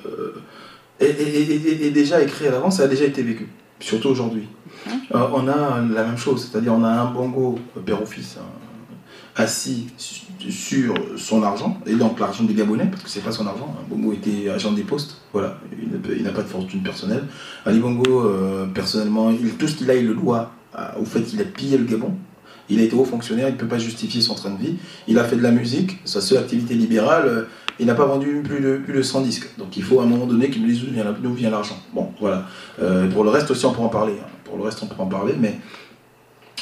est, 1.00 1.90
déjà 1.90 2.22
écrit 2.22 2.46
à 2.46 2.52
l'avance, 2.52 2.78
a 2.78 2.86
déjà 2.86 3.04
été 3.04 3.22
vécu, 3.22 3.48
surtout 3.80 4.08
aujourd'hui. 4.08 4.46
Hein? 4.88 5.00
On 5.12 5.48
a 5.48 5.80
la 5.80 6.04
même 6.04 6.16
chose, 6.16 6.48
c'est-à-dire 6.48 6.72
on 6.72 6.84
a 6.84 6.88
un 6.88 7.10
bongo 7.10 7.58
père 7.84 8.00
ou 8.00 8.06
fils, 8.06 8.38
hein, 8.40 8.46
assis 9.34 9.88
sur 10.48 10.94
son 11.16 11.42
argent, 11.42 11.78
et 11.86 11.94
donc 11.94 12.18
l'argent 12.18 12.44
des 12.44 12.54
Gabonais, 12.54 12.86
parce 12.86 13.02
que 13.02 13.10
c'est 13.10 13.20
pas 13.20 13.32
son 13.32 13.46
argent. 13.46 13.74
Hein. 13.78 13.84
Bongo 13.88 14.12
était 14.12 14.48
agent 14.48 14.72
des 14.72 14.82
postes, 14.82 15.16
voilà, 15.32 15.58
il 15.80 16.22
n'a 16.22 16.30
pas 16.30 16.42
de 16.42 16.48
fortune 16.48 16.82
personnelle. 16.82 17.24
Ali 17.66 17.78
Bongo, 17.78 18.24
euh, 18.24 18.66
personnellement, 18.66 19.30
il, 19.30 19.50
tout 19.54 19.68
ce 19.68 19.76
qu'il 19.76 19.90
a, 19.90 19.94
il 19.94 20.06
le 20.06 20.14
doit 20.14 20.52
au 20.98 21.04
fait 21.04 21.22
qu'il 21.22 21.40
a 21.40 21.44
pillé 21.44 21.76
le 21.76 21.84
Gabon. 21.84 22.14
Il 22.70 22.78
a 22.78 22.84
été 22.84 22.94
haut 22.94 23.04
fonctionnaire, 23.04 23.48
il 23.48 23.54
ne 23.54 23.58
peut 23.58 23.66
pas 23.66 23.78
justifier 23.78 24.20
son 24.20 24.34
train 24.34 24.50
de 24.50 24.58
vie. 24.58 24.76
Il 25.08 25.18
a 25.18 25.24
fait 25.24 25.36
de 25.36 25.42
la 25.42 25.50
musique, 25.50 25.98
sa 26.04 26.20
seule 26.20 26.38
activité 26.38 26.74
libérale, 26.74 27.26
euh, 27.26 27.42
il 27.80 27.86
n'a 27.86 27.94
pas 27.94 28.06
vendu 28.06 28.42
plus 28.44 28.60
de, 28.60 28.76
plus 28.76 28.94
de 28.94 29.02
100 29.02 29.22
disques. 29.22 29.48
Donc 29.58 29.76
il 29.76 29.82
faut 29.82 30.00
à 30.00 30.04
un 30.04 30.06
moment 30.06 30.26
donné 30.26 30.50
qu'il 30.50 30.62
nous 30.62 30.68
dise 30.68 30.82
d'où 31.20 31.34
vient 31.34 31.50
l'argent. 31.50 31.78
Bon, 31.92 32.12
voilà. 32.20 32.46
Euh, 32.80 33.08
pour 33.08 33.24
le 33.24 33.30
reste 33.30 33.50
aussi, 33.50 33.66
on 33.66 33.72
peut 33.72 33.82
en 33.82 33.88
parler. 33.88 34.14
Hein. 34.20 34.28
Pour 34.44 34.56
le 34.56 34.62
reste, 34.62 34.82
on 34.82 34.86
peut 34.86 35.00
en 35.00 35.06
parler, 35.06 35.34
mais 35.38 35.58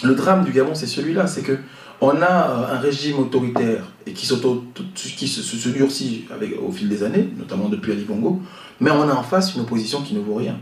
le 0.03 0.15
drame 0.15 0.45
du 0.45 0.53
Gabon, 0.53 0.75
c'est 0.75 0.87
celui-là, 0.87 1.27
c'est 1.27 1.43
que 1.43 1.59
on 2.01 2.23
a 2.23 2.51
euh, 2.51 2.75
un 2.75 2.79
régime 2.79 3.19
autoritaire 3.19 3.85
et 4.07 4.13
qui, 4.13 4.27
se, 4.27 5.69
durcit 5.69 6.27
au 6.63 6.71
fil 6.71 6.89
des 6.89 7.03
années, 7.03 7.29
notamment 7.37 7.69
depuis 7.69 7.93
Ali 7.93 8.05
Bongo, 8.05 8.41
mais 8.81 8.91
on 8.91 9.09
a 9.09 9.15
en 9.15 9.23
face 9.23 9.55
une 9.55 9.63
opposition 9.63 10.03
qui 10.03 10.15
ne 10.15 10.21
vaut 10.21 10.37
rien. 10.37 10.59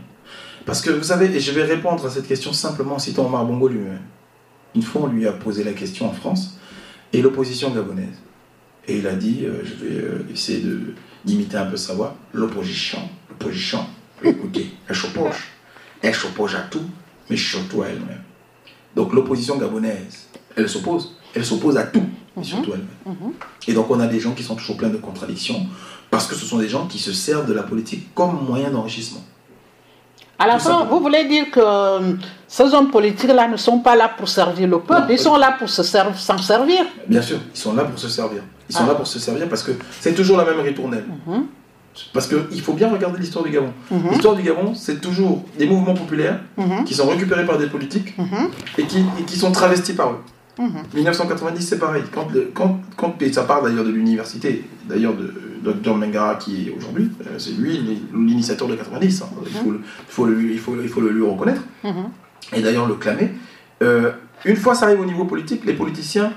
Parce 0.65 0.81
que 0.81 0.89
vous 0.89 1.03
savez, 1.03 1.27
et 1.27 1.39
je 1.39 1.51
vais 1.51 1.63
répondre 1.63 2.05
à 2.05 2.09
cette 2.09 2.27
question 2.27 2.51
simplement 2.53 2.95
en 2.95 2.99
citant 2.99 3.25
Omar 3.25 3.45
Bongo 3.45 3.67
lui-même. 3.67 4.01
Une 4.75 4.81
fois, 4.81 5.03
on 5.03 5.07
lui 5.07 5.27
a 5.27 5.31
posé 5.31 5.63
la 5.63 5.73
question 5.73 6.07
en 6.09 6.11
France, 6.11 6.57
et 7.13 7.21
l'opposition 7.21 7.71
gabonaise. 7.71 8.21
Et 8.87 8.97
il 8.97 9.07
a 9.07 9.15
dit, 9.15 9.45
euh, 9.45 9.63
je 9.63 9.85
vais 9.85 10.01
euh, 10.01 10.27
essayer 10.31 10.63
d'imiter 11.23 11.57
un 11.57 11.65
peu 11.65 11.77
sa 11.77 11.93
voix, 11.93 12.15
l'opposition, 12.33 12.99
l'opposition, 13.29 13.85
écoutez, 14.23 14.71
elle 14.87 14.95
s'oppose. 14.95 15.35
Elle 16.01 16.15
s'oppose 16.15 16.55
à 16.55 16.61
tout, 16.61 16.85
mais 17.29 17.37
surtout 17.37 17.81
à 17.83 17.87
elle-même. 17.87 18.23
Donc 18.95 19.13
l'opposition 19.13 19.57
gabonaise, 19.57 20.27
elle 20.55 20.67
s'oppose 20.67 21.16
elle 21.33 21.45
s'oppose 21.45 21.77
à 21.77 21.83
tout, 21.83 22.03
mhm. 22.35 22.43
surtout 22.43 22.71
elle-même. 22.73 23.15
Mhm. 23.17 23.33
Et 23.67 23.73
donc 23.73 23.89
on 23.89 23.99
a 23.99 24.07
des 24.07 24.19
gens 24.19 24.31
qui 24.31 24.43
sont 24.43 24.55
toujours 24.55 24.77
pleins 24.77 24.89
de 24.89 24.97
contradictions, 24.97 25.65
parce 26.09 26.27
que 26.27 26.35
ce 26.35 26.45
sont 26.45 26.57
des 26.57 26.69
gens 26.69 26.85
qui 26.87 26.99
se 26.99 27.13
servent 27.13 27.47
de 27.47 27.53
la 27.53 27.63
politique 27.63 28.13
comme 28.13 28.45
moyen 28.45 28.69
d'enrichissement. 28.69 29.23
À 30.39 30.45
la 30.45 30.59
fin, 30.59 30.85
vous 30.85 30.99
voulez 30.99 31.25
dire 31.25 31.49
que 31.49 31.59
euh, 31.59 32.13
ces 32.47 32.71
hommes 32.73 32.91
politiques-là 32.91 33.47
ne 33.47 33.57
sont 33.57 33.79
pas 33.79 33.95
là 33.95 34.07
pour 34.07 34.29
servir 34.29 34.67
le 34.67 34.79
peuple, 34.79 35.11
ils 35.11 35.17
sont 35.17 35.35
là 35.35 35.55
pour 35.57 35.67
s'en 35.67 35.83
se 35.83 36.43
servir. 36.43 36.85
Bien 37.07 37.23
sûr, 37.23 37.39
ils 37.53 37.59
sont 37.59 37.73
là 37.73 37.83
pour 37.83 37.97
se 37.97 38.07
servir. 38.07 38.43
Ils 38.69 38.75
sont 38.75 38.83
ah. 38.83 38.89
là 38.89 38.95
pour 38.95 39.07
se 39.07 39.17
servir 39.17 39.49
parce 39.49 39.63
que 39.63 39.71
c'est 39.99 40.13
toujours 40.13 40.37
la 40.37 40.45
même 40.45 40.59
ritournelle. 40.59 41.05
Mhm. 41.25 41.45
Parce 42.13 42.27
qu'il 42.27 42.61
faut 42.61 42.73
bien 42.73 42.91
regarder 42.91 43.19
l'histoire 43.19 43.43
du 43.43 43.49
Gabon. 43.49 43.73
L'histoire 44.11 44.35
du 44.35 44.43
Gabon, 44.43 44.75
c'est 44.75 45.01
toujours 45.01 45.43
des 45.57 45.65
mouvements 45.65 45.95
populaires 45.95 46.39
qui 46.85 46.93
sont 46.93 47.07
récupérés 47.07 47.45
par 47.45 47.57
des 47.57 47.65
politiques 47.67 48.13
et, 48.77 48.83
qui, 48.83 49.03
et 49.19 49.23
qui 49.23 49.37
sont 49.37 49.51
travestis 49.51 49.93
par 49.93 50.11
eux. 50.11 50.19
1990, 50.93 51.61
c'est 51.61 51.79
pareil. 51.79 52.03
Quand, 52.13 52.27
quand, 52.53 52.79
quand, 52.95 53.21
et 53.21 53.31
ça 53.31 53.43
part 53.43 53.61
d'ailleurs 53.61 53.85
de 53.85 53.91
l'université, 53.91 54.65
d'ailleurs 54.87 55.13
de 55.15 55.33
Dr 55.63 55.95
Mengara 55.95 56.35
qui 56.35 56.67
est 56.67 56.75
aujourd'hui, 56.75 57.11
euh, 57.25 57.37
c'est 57.37 57.51
lui 57.51 57.79
l'initiateur 58.13 58.67
de 58.67 58.75
90, 58.75 59.21
hein. 59.21 59.25
il, 59.45 59.51
faut 59.51 59.71
le, 59.71 59.81
il, 59.81 60.07
faut 60.07 60.25
le, 60.25 60.41
il, 60.51 60.59
faut, 60.59 60.75
il 60.81 60.89
faut 60.89 61.01
le 61.01 61.09
lui 61.09 61.23
reconnaître, 61.23 61.61
et 62.53 62.61
d'ailleurs 62.61 62.87
le 62.87 62.95
clamer. 62.95 63.31
Euh, 63.81 64.11
une 64.45 64.55
fois 64.55 64.75
ça 64.75 64.85
arrive 64.85 65.01
au 65.01 65.05
niveau 65.05 65.25
politique, 65.25 65.65
les 65.65 65.73
politiciens 65.73 66.31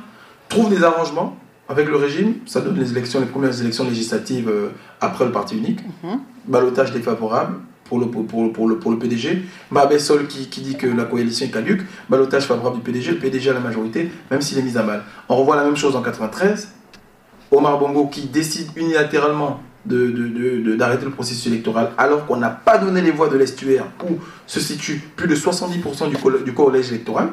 trouvent 0.48 0.70
des 0.70 0.83
arrangements 0.83 1.37
avec 1.68 1.88
le 1.88 1.96
régime, 1.96 2.35
ça 2.46 2.61
donne 2.61 2.78
les 2.78 2.90
élections, 2.90 3.20
les 3.20 3.26
premières 3.26 3.59
élections 3.61 3.85
législatives 3.85 4.48
euh, 4.48 4.70
après 5.00 5.24
le 5.24 5.33
parti 5.33 5.56
unique. 5.56 5.80
Mhm. 6.02 6.20
Balotage 6.48 6.92
défavorable 6.92 7.54
pour 7.90 7.98
le, 7.98 8.07
pour, 8.07 8.24
pour, 8.53 8.68
le, 8.68 8.79
pour 8.79 8.90
le 8.92 8.98
PDG. 8.98 9.42
Babessol 9.70 10.29
qui, 10.29 10.48
qui 10.48 10.61
dit 10.61 10.76
que 10.76 10.87
la 10.87 11.05
coalition 11.05 11.44
est 11.44 11.50
caduque. 11.50 11.83
Balotage 12.09 12.44
favorable 12.44 12.76
du 12.76 12.83
PDG. 12.83 13.11
Le 13.11 13.18
PDG 13.18 13.50
a 13.50 13.55
la 13.55 13.61
majorité, 13.61 14.11
même 14.31 14.40
s'il 14.40 14.57
est 14.59 14.62
mis 14.62 14.79
à 14.79 14.83
mal. 14.85 15.03
On 15.29 15.37
revoit 15.37 15.57
la 15.57 15.64
même 15.64 15.76
chose 15.76 15.96
en 15.96 16.03
93. 16.03 16.68
Omar 17.50 17.79
Bongo 17.81 18.07
qui 18.07 18.29
décide 18.29 18.68
unilatéralement 18.76 19.61
d'arrêter 19.85 20.12
de, 20.14 21.00
de, 21.00 21.05
le 21.07 21.11
processus 21.11 21.46
électoral 21.46 21.90
alors 21.96 22.26
qu'on 22.26 22.37
n'a 22.37 22.50
pas 22.50 22.79
donné 22.79 23.00
les 23.00 23.11
voix 23.11 23.29
de 23.29 23.37
l'estuaire 23.37 23.87
où 24.09 24.18
se 24.46 24.61
situe 24.61 25.03
plus 25.16 25.26
de 25.26 25.35
70% 25.35 26.11
du, 26.11 26.44
du 26.44 26.55
collège 26.55 26.90
électoral. 26.90 27.31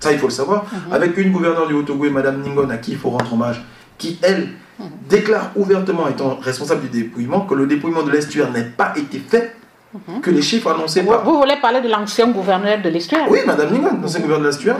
Ça, 0.00 0.12
il 0.12 0.18
faut 0.18 0.26
le 0.26 0.32
savoir. 0.32 0.64
Mhm. 0.64 0.92
Avec 0.92 1.16
une 1.16 1.32
gouverneure 1.32 1.66
du 1.66 1.74
Haut-Togo, 1.74 2.10
Madame 2.10 2.42
Ningon, 2.42 2.68
à 2.70 2.76
qui 2.76 2.92
il 2.92 2.98
faut 2.98 3.10
rendre 3.10 3.32
hommage, 3.32 3.64
qui, 3.96 4.18
elle, 4.22 4.48
mhm. 4.78 4.86
déclare 5.08 5.50
ouvertement, 5.56 6.08
étant 6.08 6.36
responsable 6.36 6.82
du 6.82 6.88
dépouillement, 6.88 7.40
que 7.42 7.54
le 7.54 7.66
dépouillement 7.66 8.02
de 8.02 8.10
l'estuaire 8.10 8.52
n'a 8.52 8.62
pas 8.62 8.92
été 8.96 9.18
fait, 9.18 9.56
mhm. 9.92 10.20
que 10.20 10.30
les 10.30 10.42
chiffres 10.42 10.70
annoncés 10.70 11.02
vous, 11.02 11.10
par... 11.10 11.24
Vous 11.24 11.38
voulez 11.38 11.56
parler 11.56 11.80
de 11.80 11.88
l'ancien 11.88 12.28
gouverneur 12.28 12.80
de 12.82 12.88
l'estuaire? 12.88 13.26
Oui, 13.28 13.40
Madame 13.46 13.72
Ningon, 13.72 13.98
l'ancien 14.00 14.20
gouverneur 14.20 14.40
de 14.40 14.46
l'estuaire. 14.46 14.76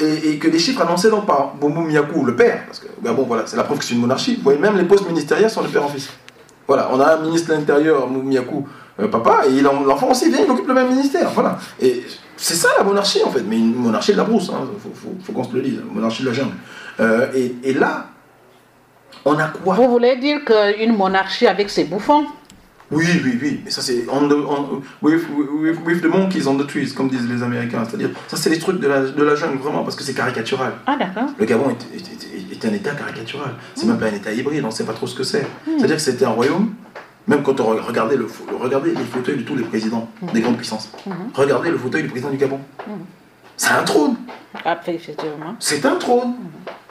Et, 0.00 0.30
et, 0.30 0.38
que 0.38 0.48
les 0.48 0.58
chiffres 0.58 0.82
annoncés 0.82 1.10
donc 1.10 1.26
par 1.26 1.54
Boumou 1.54 1.82
Miyakou, 1.82 2.24
le 2.24 2.36
père, 2.36 2.64
parce 2.66 2.78
que 2.78 2.86
Gabon, 3.02 3.24
voilà, 3.24 3.42
c'est 3.46 3.56
la 3.56 3.64
preuve 3.64 3.78
que 3.78 3.84
c'est 3.84 3.94
une 3.94 4.00
monarchie. 4.00 4.36
Vous 4.36 4.42
voyez, 4.42 4.58
même 4.58 4.76
les 4.78 4.84
postes 4.84 5.06
ministériels 5.06 5.50
sont 5.50 5.62
de 5.62 5.68
père 5.68 5.84
en 5.84 5.88
fils. 5.88 6.08
Voilà, 6.66 6.88
on 6.92 7.00
a 7.00 7.14
un 7.14 7.20
ministre 7.20 7.48
de 7.48 7.54
l'Intérieur, 7.54 8.08
Miyakou, 8.08 8.66
euh, 9.00 9.08
papa, 9.08 9.42
et 9.46 9.60
l'enfant 9.60 10.10
aussi 10.10 10.30
vient, 10.30 10.40
il 10.44 10.50
occupe 10.50 10.68
le 10.68 10.74
même 10.74 10.88
ministère. 10.88 11.30
Voilà. 11.30 11.58
Et 11.80 12.02
c'est 12.36 12.54
ça 12.54 12.68
la 12.76 12.84
monarchie 12.84 13.22
en 13.24 13.30
fait, 13.30 13.42
mais 13.42 13.56
une 13.56 13.74
monarchie 13.74 14.12
de 14.12 14.18
la 14.18 14.24
brousse, 14.24 14.50
il 14.50 14.54
hein, 14.54 14.68
faut, 15.22 15.32
qu'on 15.32 15.44
se 15.44 15.54
le 15.54 15.62
dise, 15.62 15.80
monarchie 15.92 16.22
de 16.22 16.28
la 16.28 16.34
jungle. 16.34 16.54
Euh, 17.00 17.26
et, 17.62 17.74
là, 17.74 18.06
on 19.24 19.38
a 19.38 19.48
quoi? 19.48 19.74
Vous 19.74 19.88
voulez 19.88 20.16
dire 20.16 20.40
qu'une 20.44 20.96
monarchie 20.96 21.46
avec 21.46 21.70
ses 21.70 21.84
bouffons? 21.84 22.26
Oui, 22.90 23.06
oui, 23.24 23.38
oui, 23.42 23.60
mais 23.64 23.70
ça 23.70 23.82
c'est 23.82 24.04
on, 24.10 24.28
with, 25.02 25.22
with, 25.84 26.02
the 26.02 26.06
monkeys 26.06 26.46
on 26.46 26.56
the 26.56 26.66
trees, 26.66 26.92
comme 26.92 27.08
disent 27.08 27.28
les 27.28 27.42
Américains. 27.42 27.84
C'est-à-dire, 27.84 28.10
ça 28.28 28.36
c'est 28.36 28.50
les 28.50 28.58
trucs 28.58 28.80
de 28.80 28.86
la, 28.86 29.00
de 29.00 29.24
la 29.24 29.34
jungle, 29.34 29.58
vraiment, 29.58 29.82
parce 29.82 29.96
que 29.96 30.04
c'est 30.04 30.14
caricatural. 30.14 30.74
Ah, 30.86 30.96
d'accord. 30.96 31.30
Le 31.38 31.44
Gabon 31.44 31.70
est, 31.70 32.64
un 32.64 32.72
état 32.72 32.92
caricatural. 32.92 33.50
C'est 33.74 33.86
même 33.86 33.98
pas 33.98 34.06
un 34.06 34.14
état 34.14 34.32
hybride, 34.32 34.62
on 34.64 34.68
ne 34.68 34.72
sait 34.72 34.84
pas 34.84 34.94
trop 34.94 35.06
ce 35.06 35.14
que 35.14 35.24
c'est. 35.24 35.42
Hmm. 35.66 35.78
C'est-à-dire 35.78 35.96
que 35.96 36.02
c'était 36.02 36.24
un 36.24 36.30
royaume 36.30 36.70
même 37.26 37.42
quand 37.42 37.58
on 37.60 37.64
regardait, 37.64 38.16
le, 38.16 38.28
regardez 38.60 38.90
les 38.90 39.04
fauteuils 39.04 39.38
de 39.38 39.42
tous 39.42 39.56
les 39.56 39.64
présidents 39.64 40.08
mhm. 40.22 40.30
des 40.30 40.40
grandes 40.40 40.56
puissances. 40.56 40.90
Mhm. 41.06 41.14
Regardez 41.34 41.70
le 41.70 41.78
fauteuil 41.78 42.02
du 42.04 42.08
président 42.08 42.30
du 42.30 42.36
Gabon. 42.36 42.60
C'est 43.56 43.72
un 43.72 43.82
trône. 43.82 44.16
C'est 45.58 45.84
un 45.86 45.96
trône. 45.96 46.34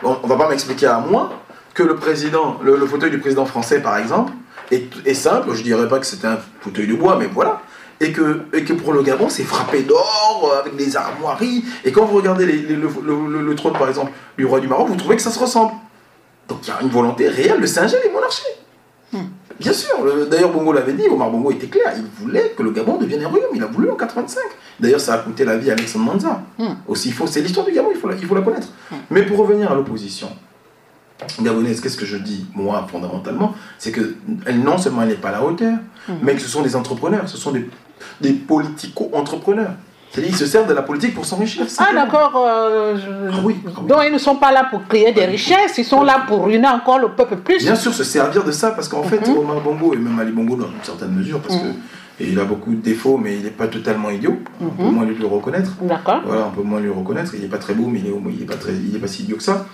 On, 0.03 0.17
on 0.23 0.27
va 0.27 0.35
pas 0.35 0.49
m'expliquer 0.49 0.87
à 0.87 0.99
moi 0.99 1.41
que 1.73 1.83
le 1.83 1.95
président, 1.95 2.57
le, 2.63 2.85
fauteuil 2.85 3.11
du 3.11 3.19
président 3.19 3.45
français 3.45 3.81
par 3.81 3.97
exemple, 3.97 4.33
est, 4.71 5.13
simple. 5.13 5.53
Je 5.53 5.63
dirais 5.63 5.87
pas 5.87 5.99
que 5.99 6.05
c'est 6.05 6.25
un 6.25 6.37
fauteuil 6.61 6.87
de 6.87 6.95
bois, 6.95 7.17
mais 7.17 7.27
voilà. 7.27 7.61
Et 8.01 8.11
que, 8.11 8.41
et 8.53 8.63
que 8.63 8.73
pour 8.73 8.91
le 8.93 9.03
Gabon, 9.03 9.29
c'est 9.29 9.43
frappé 9.43 9.83
d'or, 9.83 10.53
avec 10.59 10.75
des 10.75 10.97
armoiries. 10.97 11.63
Et 11.83 11.91
quand 11.91 12.05
vous 12.05 12.17
regardez 12.17 12.45
le, 12.45 13.55
trône, 13.55 13.73
par 13.73 13.87
exemple, 13.87 14.11
du 14.37 14.45
roi 14.45 14.59
du 14.59 14.67
Maroc, 14.67 14.89
vous 14.89 14.95
trouvez 14.95 15.15
que 15.15 15.21
ça 15.21 15.31
se 15.31 15.39
ressemble. 15.39 15.71
Donc 16.47 16.59
il 16.63 16.67
y 16.67 16.71
a 16.71 16.81
une 16.81 16.89
volonté 16.89 17.27
réelle 17.27 17.61
de 17.61 17.65
singer 17.65 17.97
les 18.03 18.11
monarchies. 18.11 18.43
Hmm. 19.11 19.23
Bien 19.59 19.73
sûr, 19.73 19.95
d'ailleurs 20.29 20.51
Bongo 20.51 20.73
l'avait 20.73 20.93
dit, 20.93 21.07
Omar 21.09 21.31
Bongo 21.31 21.49
était 21.51 21.67
clair, 21.67 21.93
il 21.95 22.03
voulait 22.21 22.53
que 22.57 22.61
le 22.61 22.71
Gabon 22.71 22.97
devienne 22.97 23.23
un 23.23 23.29
royaume, 23.29 23.51
il 23.55 23.63
a 23.63 23.67
voulu 23.67 23.89
en 23.89 23.95
85. 23.95 24.41
D'ailleurs 24.79 24.99
ça 24.99 25.13
a 25.13 25.17
coûté 25.19 25.45
la 25.45 25.57
vie 25.57 25.69
à 25.69 25.73
Alexandre 25.73 26.05
Manza. 26.05 26.41
Hmm. 26.59 26.73
Aussi, 26.87 27.13
c'est 27.27 27.41
l'histoire 27.41 27.65
du 27.65 27.71
Gabon, 27.71 27.89
il 27.91 27.97
faut 27.97 28.09
la, 28.09 28.15
il 28.15 28.25
faut 28.25 28.35
la 28.35 28.41
connaître. 28.41 28.67
Hmm. 28.91 28.95
Mais 29.09 29.23
pour 29.23 29.37
revenir 29.37 29.71
à 29.71 29.75
l'opposition 29.75 30.29
gabonaise, 31.41 31.81
qu'est-ce 31.81 31.97
que 31.97 32.05
je 32.05 32.17
dis, 32.17 32.45
moi, 32.53 32.85
fondamentalement 32.89 33.53
C'est 33.77 33.91
que 33.91 34.15
non 34.53 34.77
seulement 34.77 35.03
elle 35.03 35.09
n'est 35.09 35.15
pas 35.15 35.29
à 35.29 35.33
la 35.33 35.43
hauteur, 35.43 35.77
hmm. 36.07 36.13
mais 36.21 36.35
que 36.35 36.41
ce 36.41 36.49
sont 36.49 36.61
des 36.61 36.75
entrepreneurs, 36.75 37.27
ce 37.29 37.37
sont 37.37 37.51
des, 37.51 37.69
des 38.21 38.33
politico-entrepreneurs. 38.33 39.73
C'est-à-dire 40.15 40.29
qu'ils 40.29 40.39
se 40.39 40.45
servent 40.45 40.67
de 40.69 40.73
la 40.73 40.81
politique 40.81 41.13
pour 41.13 41.25
s'enrichir. 41.25 41.65
Ah 41.77 41.93
d'accord. 41.93 42.31
Euh, 42.47 42.95
ah 43.33 43.37
oui, 43.43 43.57
ah 43.67 43.81
Donc 43.85 43.99
ils 44.05 44.13
ne 44.13 44.17
sont 44.17 44.37
pas 44.37 44.53
là 44.53 44.65
pour 44.69 44.87
créer 44.87 45.11
des 45.11 45.25
richesses, 45.25 45.77
ils 45.77 45.83
sont 45.83 46.03
là 46.03 46.23
pour 46.25 46.45
ruiner 46.45 46.69
encore 46.69 46.99
le 46.99 47.09
peuple 47.09 47.35
plus. 47.37 47.63
Bien 47.65 47.75
sûr, 47.75 47.93
se 47.93 48.05
servir 48.05 48.45
de 48.45 48.51
ça, 48.51 48.71
parce 48.71 48.87
qu'en 48.87 49.03
fait, 49.03 49.27
mhm. 49.27 49.37
Omar 49.37 49.59
Bongo, 49.59 49.93
et 49.93 49.97
même 49.97 50.17
Ali 50.17 50.31
Bongo 50.31 50.55
dans 50.55 50.67
une 50.67 50.83
certaine 50.83 51.11
mesure, 51.11 51.41
parce 51.41 51.57
que 51.57 51.67
mhm. 52.19 52.27
il 52.31 52.39
a 52.39 52.45
beaucoup 52.45 52.71
de 52.71 52.81
défauts, 52.81 53.17
mais 53.17 53.37
il 53.37 53.43
n'est 53.43 53.49
pas 53.49 53.67
totalement 53.67 54.09
idiot. 54.09 54.37
On 54.61 54.69
peut 54.69 54.83
mhm. 54.83 54.91
moins 54.91 55.05
lui 55.05 55.15
le 55.15 55.27
reconnaître. 55.27 55.71
D'accord. 55.81 56.21
Voilà, 56.25 56.47
on 56.47 56.55
peut 56.55 56.63
moins 56.63 56.79
lui 56.79 56.89
reconnaître. 56.89 57.33
Il 57.35 57.41
n'est 57.41 57.47
pas 57.47 57.57
très 57.57 57.73
beau, 57.73 57.87
mais 57.87 57.99
il 57.99 58.39
n'est 58.39 58.45
pas, 58.45 58.55
très, 58.55 58.73
il 58.73 58.95
est 58.95 58.99
pas 58.99 59.07
si 59.07 59.23
idiot 59.23 59.37
que 59.37 59.43
ça. 59.43 59.65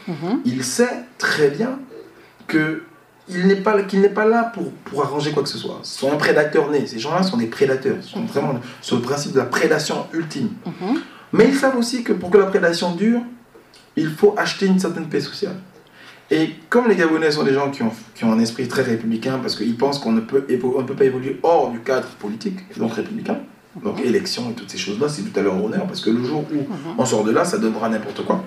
Il 0.45 0.63
sait 0.63 1.06
très 1.17 1.49
bien 1.49 1.80
que 2.47 2.84
il 3.30 3.47
n'est 3.47 3.56
pas, 3.56 3.82
qu'il 3.84 4.01
n'est 4.01 4.10
pas 4.10 4.25
là 4.25 4.51
pour, 4.54 4.71
pour 4.71 5.04
arranger 5.04 5.32
quoi 5.32 5.43
que 5.43 5.49
ce 5.49 5.58
soit. 5.58 5.80
Ce 5.84 5.99
sont 5.99 6.12
un 6.12 6.17
prédateur 6.17 6.69
né. 6.69 6.86
Ces 6.86 6.99
gens-là 6.99 7.23
sont 7.23 7.38
des 7.38 7.47
prédateurs. 7.47 7.97
Ils 8.01 8.10
sont 8.10 8.25
vraiment 8.25 8.60
sur 8.82 8.97
le 8.97 9.01
principe 9.01 9.34
de 9.34 9.38
la 9.39 9.45
prédation 9.45 10.08
ultime. 10.13 10.49
Mhm. 10.65 10.99
Mais 11.34 11.47
ils 11.47 11.56
savent 11.56 11.77
aussi 11.77 12.04
que 12.04 12.13
pour 12.13 12.30
que 12.30 12.38
la 12.38 12.47
prédation 12.47 12.93
dure, 12.93 13.21
il 13.95 14.10
faut 14.10 14.36
acheter 14.38 14.65
une 14.65 14.80
certaine 14.80 15.08
paix 15.08 15.21
sociale. 15.21 15.56
Et 16.32 16.52
comme 16.70 16.88
les 16.88 16.96
Gabonais 16.96 17.30
sont 17.30 17.44
des 17.44 17.54
gens 17.54 17.70
qui 17.70 17.84
ont, 17.84 17.91
qui 18.15 18.24
ont 18.24 18.32
un 18.32 18.39
esprit 18.39 18.67
très 18.67 18.82
républicain, 18.82 19.38
parce 19.39 19.56
qu'ils 19.56 19.78
pensent 19.78 20.00
qu'on 20.00 20.13
ne 20.13 20.22
peut, 20.22 20.46
on 20.63 20.84
peut 20.84 20.96
pas 20.96 21.06
évoluer 21.06 21.39
hors 21.44 21.70
du 21.70 21.80
cadre 21.80 22.08
politique, 22.20 22.58
donc 22.78 22.94
républicain, 22.94 23.39
donc 23.84 24.00
mhm. 24.00 24.06
élection 24.06 24.50
et 24.50 24.54
toutes 24.54 24.72
ces 24.72 24.78
choses-là, 24.78 25.10
c'est 25.10 25.24
tout 25.24 25.38
à 25.39 25.44
leur 25.44 25.63
honneur, 25.63 25.86
parce 25.86 26.02
que 26.02 26.10
le 26.10 26.24
jour 26.24 26.46
où 26.52 26.56
mhm. 26.56 26.96
on 26.98 27.06
sort 27.06 27.24
de 27.24 27.32
là, 27.32 27.44
ça 27.44 27.58
donnera 27.58 27.89
n'importe 27.89 28.26
quoi. 28.26 28.44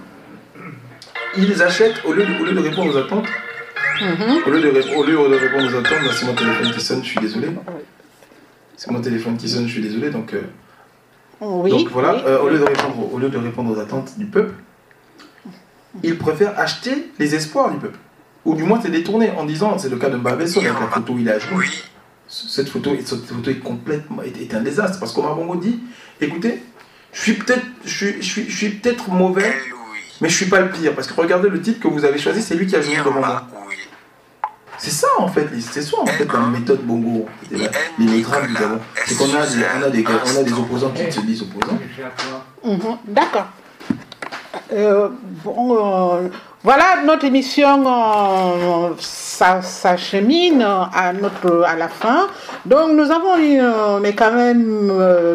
Ils 1.37 1.62
achètent, 1.62 2.01
au 2.07 2.12
lieu 2.12 2.25
au 2.40 2.44
lieu 2.44 2.53
de 2.53 2.61
répondre 2.61 2.94
aux 2.94 2.97
attentes, 2.97 3.27
Mhm. 4.01 4.42
Au, 4.47 4.51
lieu 4.51 4.61
de, 4.61 4.68
répondre 4.68 5.73
aux 5.73 5.79
attentes, 5.79 6.12
c'est 6.12 6.27
mon 6.27 6.35
téléphone 6.35 6.70
qui 6.73 6.81
sonne, 6.81 7.05
je 7.05 7.09
suis 7.09 7.20
désolé. 7.20 7.49
C'est 8.77 8.90
mon 8.90 9.01
téléphone 9.01 9.37
qui 9.37 9.49
sonne, 9.49 9.66
je 9.66 9.73
suis 9.73 9.83
désolé. 9.83 10.11
Donc, 10.11 10.35
euh, 10.35 10.42
oui, 11.40 11.70
donc 11.70 11.88
voilà, 11.90 12.14
euh, 12.27 12.40
au, 12.40 12.49
lieu 12.49 12.59
de 12.59 12.64
répondre, 12.64 13.12
au 13.12 13.18
lieu 13.18 13.29
de 13.29 13.38
répondre 13.38 13.77
aux 13.77 13.79
attentes 13.79 14.18
du 14.18 14.27
peuple, 14.27 14.55
il 16.02 16.18
préfère 16.18 16.59
acheter 16.59 17.11
les 17.18 17.35
espoirs 17.35 17.70
du 17.70 17.78
peuple. 17.78 17.98
Ou 18.44 18.54
du 18.54 18.62
moins 18.62 18.80
c'est 18.83 18.90
détourné 18.90 19.30
en 19.30 19.44
disant, 19.44 19.78
c'est 19.78 19.88
le 19.88 19.96
cas 19.96 20.11
de 20.11 20.16
Mbabesso 20.16 20.61
avec 20.61 20.72
la 20.72 20.88
photo 20.88 21.14
où 21.14 21.18
il 21.18 21.28
a 21.28 21.38
joué. 21.38 21.66
Cette 22.26 22.68
photo, 22.68 22.90
cette 23.04 23.26
photo 23.26 23.50
est 23.50 23.61
complètement 23.61 24.22
est, 24.22 24.54
un 24.54 24.61
désastre 24.61 24.98
parce 24.98 25.12
qu'Omar 25.12 25.37
Bongo 25.37 25.57
dit 25.57 25.78
écoutez, 26.20 26.62
je 27.12 27.20
suis 27.20 27.35
peut-être 27.35 27.64
je 27.85 27.94
suis, 27.94 28.22
je 28.22 28.26
suis, 28.26 28.50
je 28.50 28.57
suis 28.57 28.70
peut-être 28.70 29.11
mauvais, 29.11 29.54
mais 30.20 30.28
je 30.28 30.35
suis 30.37 30.46
pas 30.46 30.61
le 30.61 30.70
pire. 30.70 30.94
Parce 30.94 31.07
que 31.07 31.14
regardez 31.14 31.48
le 31.48 31.61
titre 31.61 31.80
que 31.80 31.88
vous 31.88 32.04
avez 32.04 32.18
choisi, 32.18 32.42
c'est 32.42 32.54
lui 32.54 32.66
qui 32.66 32.76
a 32.76 32.80
joué 32.80 32.96
devant 32.96 33.12
moi. 33.12 33.46
C'est 34.78 34.90
ça 34.90 35.07
en 35.18 35.28
fait, 35.28 35.48
c'est 35.61 35.83
ça 35.83 35.96
en 35.98 36.07
fait 36.07 36.26
la 36.30 36.40
méthode 36.40 36.83
Bongo, 36.83 37.26
Gabon. 37.50 37.68
C'est 39.07 39.16
qu'on 39.16 39.35
a, 39.35 39.46
des, 39.46 39.64
on 39.78 39.83
a, 39.83 39.90
des, 39.90 40.04
on 40.04 40.40
a 40.40 40.42
des 40.42 40.52
opposants 40.52 40.90
qui 40.90 41.12
se 41.12 41.20
disent 41.20 41.42
opposants. 41.42 41.78
Mhm, 42.64 42.98
d'accord. 43.07 43.48
Euh, 44.72 45.09
bon, 45.44 45.77
euh, 45.77 46.29
voilà, 46.62 47.03
notre 47.05 47.27
émission 47.27 47.85
euh, 47.87 48.90
s'achemine 48.98 50.62
à, 50.62 51.12
notre, 51.12 51.64
à 51.66 51.77
la 51.77 51.88
fin. 51.88 52.29
Donc 52.64 52.92
nous 52.92 53.11
avons 53.11 53.37
eu, 53.37 53.61
mais 54.00 54.14
quand 54.14 54.33
même 54.33 54.90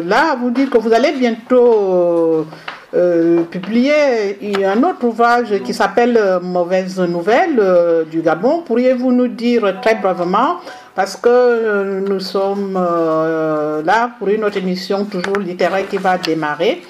là, 0.06 0.36
vous 0.40 0.50
dire 0.50 0.68
que 0.68 0.78
vous 0.78 0.92
allez 0.92 1.12
bientôt 1.12 2.46
euh, 2.92 3.42
publié 3.44 4.36
un 4.64 4.82
autre 4.82 5.04
ouvrage 5.04 5.62
qui 5.64 5.72
s'appelle 5.72 6.16
euh, 6.16 6.40
Mauvaise 6.40 6.98
nouvelle 6.98 7.56
euh, 7.60 8.04
du 8.04 8.20
Gabon. 8.20 8.62
Pourriez-vous 8.62 9.12
nous 9.12 9.28
dire 9.28 9.80
très 9.80 9.94
brièvement, 9.94 10.56
parce 10.96 11.14
que 11.14 12.00
nous 12.00 12.18
sommes 12.18 12.74
là 12.74 14.10
pour 14.18 14.26
une 14.28 14.42
autre 14.42 14.56
émission 14.56 15.04
toujours 15.04 15.38
littéraire 15.38 15.86
qui 15.88 15.98
va 15.98 16.18
démarrer, 16.18 16.82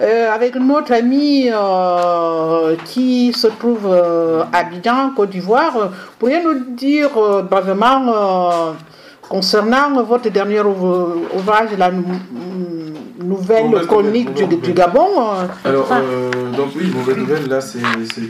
avec 0.00 0.54
notre 0.56 0.92
ami 0.92 1.50
qui 2.86 3.32
se 3.32 3.46
trouve 3.48 3.86
à 3.92 4.58
Abidjan, 4.58 5.10
Côte 5.14 5.30
d'Ivoire. 5.30 5.90
Pourriez-vous 6.18 6.54
nous 6.54 6.74
dire 6.74 7.10
brièvement 7.50 8.74
concernant 9.30 10.02
votre 10.02 10.28
dernier 10.28 10.60
ouvrage, 10.60 11.70
la 11.78 11.92
nouvelle 13.22 13.86
chronique 13.86 14.34
du, 14.34 14.72
Gabon. 14.72 15.06
Euh, 15.20 15.46
Alors, 15.64 15.88
euh, 15.92 16.30
donc 16.56 16.70
oui, 16.76 16.90
Mauvaise 16.92 17.16
Nouvelle, 17.16 17.48
là, 17.48 17.60
c'est 17.60 17.78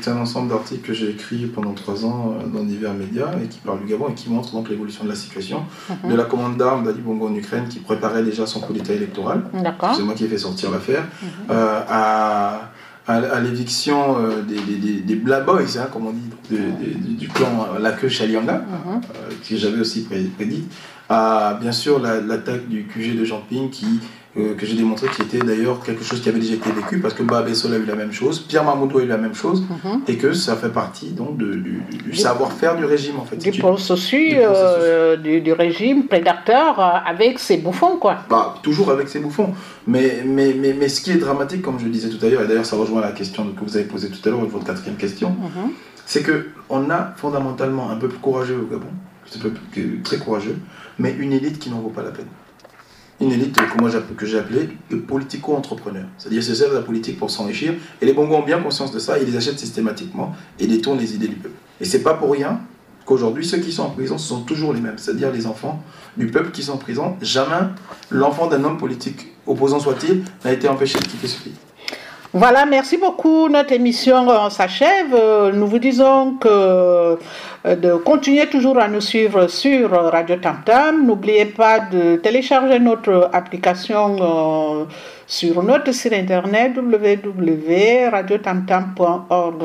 un 0.08 0.16
ensemble 0.18 0.50
d'articles 0.50 0.86
que 0.86 0.92
j'ai 0.92 1.08
écrits 1.08 1.46
pendant 1.46 1.72
trois 1.72 2.04
ans 2.04 2.34
euh, 2.38 2.46
dans 2.46 2.62
divers 2.64 2.92
médias 2.92 3.30
et 3.42 3.48
qui 3.48 3.58
parlent 3.60 3.80
du 3.80 3.86
Gabon 3.86 4.10
et 4.10 4.14
qui 4.14 4.28
montrent 4.28 4.52
donc 4.52 4.68
l'évolution 4.68 5.04
de 5.04 5.08
la 5.08 5.14
situation. 5.14 5.64
Mhm. 5.88 6.10
De 6.10 6.16
la 6.16 6.24
commande 6.24 6.58
d'armes 6.58 6.84
d'Ali 6.84 7.00
Bongo 7.00 7.28
en 7.28 7.34
Ukraine 7.34 7.66
qui 7.68 7.78
préparait 7.78 8.22
déjà 8.22 8.46
son 8.46 8.60
coup 8.60 8.74
d'état 8.74 8.92
électoral. 8.92 9.44
C'est 9.96 10.02
moi 10.02 10.14
qui 10.14 10.26
ai 10.26 10.28
fait 10.28 10.38
sortir 10.38 10.70
l'affaire. 10.70 11.04
Mhm. 11.22 11.28
à 11.48 12.72
à, 13.10 13.40
l'éviction 13.40 14.16
des, 14.48 14.60
des, 14.60 15.00
des, 15.00 15.14
Black 15.14 15.44
Boys, 15.44 15.78
hein, 15.78 15.88
comme 15.92 16.06
on 16.06 16.12
dit, 16.12 16.58
du 17.18 17.28
clan 17.28 17.68
Lake 17.80 18.08
Chalianga, 18.08 18.58
mhm. 18.58 19.00
que 19.48 19.56
j'avais 19.56 19.80
aussi 19.80 20.04
prédit, 20.04 20.64
à 21.08 21.58
bien 21.60 21.72
sûr 21.72 21.98
l'attaque 21.98 22.68
du 22.68 22.86
QG 22.86 23.18
de 23.18 23.24
Jamping 23.24 23.70
qui 23.70 24.00
euh, 24.36 24.54
que 24.54 24.64
j'ai 24.64 24.76
démontré 24.76 25.08
qui 25.08 25.22
était 25.22 25.38
d'ailleurs 25.44 25.80
quelque 25.82 26.04
chose 26.04 26.20
qui 26.20 26.28
avait 26.28 26.38
déjà 26.38 26.54
été 26.54 26.70
vécu 26.70 27.00
parce 27.00 27.14
que 27.14 27.22
Babessol 27.24 27.72
a 27.74 27.78
eu 27.78 27.84
la 27.84 27.96
même 27.96 28.12
chose, 28.12 28.38
Pierre 28.40 28.62
Mamoudou 28.64 28.98
a 28.98 29.02
eu 29.02 29.06
la 29.06 29.16
même 29.18 29.34
chose 29.34 29.62
Mhm. 29.62 30.02
et 30.06 30.16
que 30.16 30.32
ça 30.32 30.54
fait 30.56 30.68
partie 30.68 31.10
donc 31.10 31.36
de- 31.36 31.54
du, 31.54 31.82
du 32.04 32.14
savoir-faire 32.14 32.76
du 32.76 32.84
régime 32.84 33.18
en 33.18 33.24
fait. 33.24 33.36
Du 33.36 33.50
processus, 33.58 34.34
euh, 34.38 35.16
du, 35.16 35.40
du 35.40 35.52
régime 35.52 36.04
prédateur 36.06 36.78
euh, 36.78 36.98
avec 37.04 37.38
ses 37.40 37.56
bouffons, 37.56 37.96
quoi. 37.96 38.18
Bah, 38.28 38.54
toujours 38.62 38.90
avec 38.92 39.08
ses 39.08 39.18
bouffons. 39.18 39.52
Mais, 39.86 40.22
mais, 40.24 40.54
mais, 40.56 40.74
mais 40.78 40.88
ce 40.88 41.00
qui 41.00 41.10
est 41.10 41.16
dramatique, 41.16 41.62
comme 41.62 41.78
je 41.80 41.84
le 41.86 41.90
disais 41.90 42.08
tout 42.08 42.24
à 42.24 42.28
l'heure, 42.28 42.42
et 42.42 42.46
d'ailleurs 42.46 42.66
ça 42.66 42.76
rejoint 42.76 43.00
la 43.00 43.12
question 43.12 43.44
que 43.52 43.64
vous 43.64 43.76
avez 43.76 43.86
posée 43.86 44.10
tout 44.10 44.28
à 44.28 44.30
l'heure, 44.30 44.40
votre 44.46 44.64
quatrième 44.64 44.96
question, 44.96 45.30
Mhm. 45.30 45.72
c'est 46.06 46.22
que 46.22 46.46
on 46.68 46.88
a 46.90 47.12
fondamentalement 47.16 47.90
un 47.90 47.96
peuple 47.96 48.16
courageux 48.22 48.60
au 48.62 48.70
Gabon, 48.72 48.86
un 49.36 49.38
peuple 49.40 49.58
très 50.04 50.18
courageux, 50.18 50.56
mais 51.00 51.14
une 51.18 51.32
élite 51.32 51.58
qui 51.58 51.68
n'en 51.70 51.80
vaut 51.80 51.88
pas 51.88 52.02
la 52.02 52.10
peine. 52.12 52.26
Une 53.20 53.32
élite 53.32 53.54
que 53.54 53.80
moi 53.80 53.90
j'ai 53.90 54.38
appelée 54.38 54.70
le 54.88 55.00
politico-entrepreneur. 55.00 56.04
C'est-à-dire 56.16 56.42
se 56.42 56.54
sert 56.54 56.70
de 56.70 56.74
la 56.74 56.80
politique 56.80 57.18
pour 57.18 57.30
s'enrichir, 57.30 57.74
et 58.00 58.06
les 58.06 58.14
Bongos 58.14 58.36
ont 58.36 58.42
bien 58.42 58.60
conscience 58.60 58.92
de 58.92 58.98
ça, 58.98 59.18
ils 59.18 59.26
les 59.26 59.36
achètent 59.36 59.58
systématiquement 59.58 60.34
et 60.58 60.66
détournent 60.66 60.98
les 60.98 61.14
idées 61.14 61.28
du 61.28 61.36
peuple. 61.36 61.54
Et 61.80 61.84
c'est 61.84 62.02
pas 62.02 62.14
pour 62.14 62.32
rien 62.32 62.60
qu'aujourd'hui 63.04 63.44
ceux 63.44 63.58
qui 63.58 63.72
sont 63.72 63.82
en 63.82 63.90
prison 63.90 64.16
ce 64.16 64.28
sont 64.28 64.40
toujours 64.42 64.72
les 64.72 64.80
mêmes, 64.80 64.96
c'est-à-dire 64.96 65.30
les 65.32 65.46
enfants 65.46 65.82
du 66.16 66.28
peuple 66.28 66.50
qui 66.50 66.62
sont 66.62 66.72
en 66.72 66.78
prison. 66.78 67.16
Jamais 67.20 67.66
l'enfant 68.10 68.46
d'un 68.46 68.64
homme 68.64 68.78
politique, 68.78 69.28
opposant 69.46 69.80
soit-il, 69.80 70.24
n'a 70.44 70.52
été 70.52 70.66
empêché 70.68 70.98
de 70.98 71.04
quitter 71.04 71.26
ce 71.26 71.42
pays. 71.42 71.54
Voilà, 72.32 72.64
merci 72.64 72.96
beaucoup. 72.96 73.48
Notre 73.48 73.72
émission 73.72 74.30
euh, 74.30 74.48
s'achève. 74.50 75.12
Euh, 75.12 75.50
Nous 75.50 75.66
vous 75.66 75.80
disons 75.80 76.36
que 76.36 76.46
euh, 76.48 77.16
de 77.64 77.94
continuer 77.96 78.46
toujours 78.46 78.78
à 78.78 78.86
nous 78.86 79.00
suivre 79.00 79.48
sur 79.48 79.90
Radio 79.90 80.36
Tam 80.36 80.62
Tam. 80.64 81.04
N'oubliez 81.04 81.46
pas 81.46 81.80
de 81.80 82.14
télécharger 82.16 82.78
notre 82.78 83.30
application 83.32 84.86
sur 85.26 85.60
notre 85.64 85.90
site 85.90 86.12
internet 86.12 86.76
www.radiotamtam.org 86.76 89.62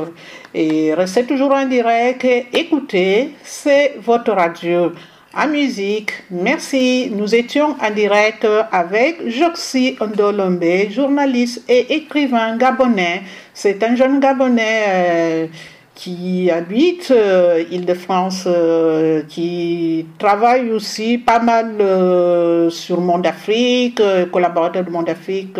et 0.56 0.92
restez 0.96 1.26
toujours 1.26 1.52
en 1.52 1.68
direct. 1.68 2.26
Écoutez, 2.52 3.36
c'est 3.44 3.94
votre 4.04 4.32
radio 4.32 4.92
en 5.36 5.48
musique. 5.48 6.14
Merci. 6.32 7.12
Nous 7.14 7.36
étions 7.36 7.76
en 7.82 7.92
direct 7.92 8.48
avec 8.72 9.28
Joxy 9.28 9.98
Ndolombe, 10.00 10.90
journaliste 10.90 11.64
et 11.70 11.94
écrivain 11.96 12.58
gabonais. 12.58 13.24
C'est 13.54 13.84
un 13.84 13.96
jeune 13.96 14.20
gabonais 14.20 14.84
euh, 14.88 15.48
qui 15.96 16.52
habite 16.52 17.10
euh, 17.10 17.64
Île-de-France, 17.72 18.44
euh, 18.48 19.24
qui 19.28 20.06
travaille 20.20 20.72
aussi 20.72 21.18
pas 21.18 21.40
mal 21.40 21.78
euh, 21.80 22.70
sur 22.70 23.00
Monde 23.00 23.26
Afrique, 23.26 24.02
collaborateur 24.32 24.84
de 24.84 24.92
Monde 24.92 25.10
Afrique, 25.10 25.58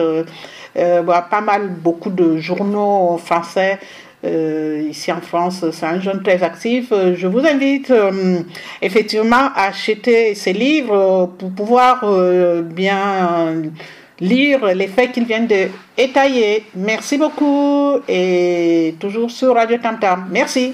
pas 0.76 1.42
mal, 1.42 1.70
beaucoup 1.70 2.10
de 2.10 2.38
journaux 2.38 3.18
français. 3.18 3.80
Euh, 4.26 4.88
ici 4.90 5.12
en 5.12 5.22
France, 5.22 5.64
c'est 5.72 5.86
un 5.86 6.00
jeune 6.00 6.24
très 6.24 6.42
actif. 6.42 6.88
Euh, 6.92 7.16
Je 7.16 7.28
vous 7.28 7.46
invite 7.46 7.92
euh, 7.92 8.40
effectivement 8.82 9.50
à 9.56 9.68
acheter 9.68 10.34
ses 10.36 10.54
livres 10.54 11.32
pour 11.38 11.52
pouvoir 11.52 12.04
bien 12.64 13.64
lire 14.20 14.66
les 14.74 14.88
faits 14.88 15.12
qu'il 15.12 15.26
vient 15.26 15.42
de 15.42 15.68
étayer. 15.98 16.64
Merci 16.76 17.18
beaucoup 17.18 17.98
et 18.08 18.96
toujours 19.00 19.30
sur 19.30 19.54
Radio 19.54 19.78
Tam 19.78 20.00
Tam. 20.00 20.28
Merci. 20.32 20.74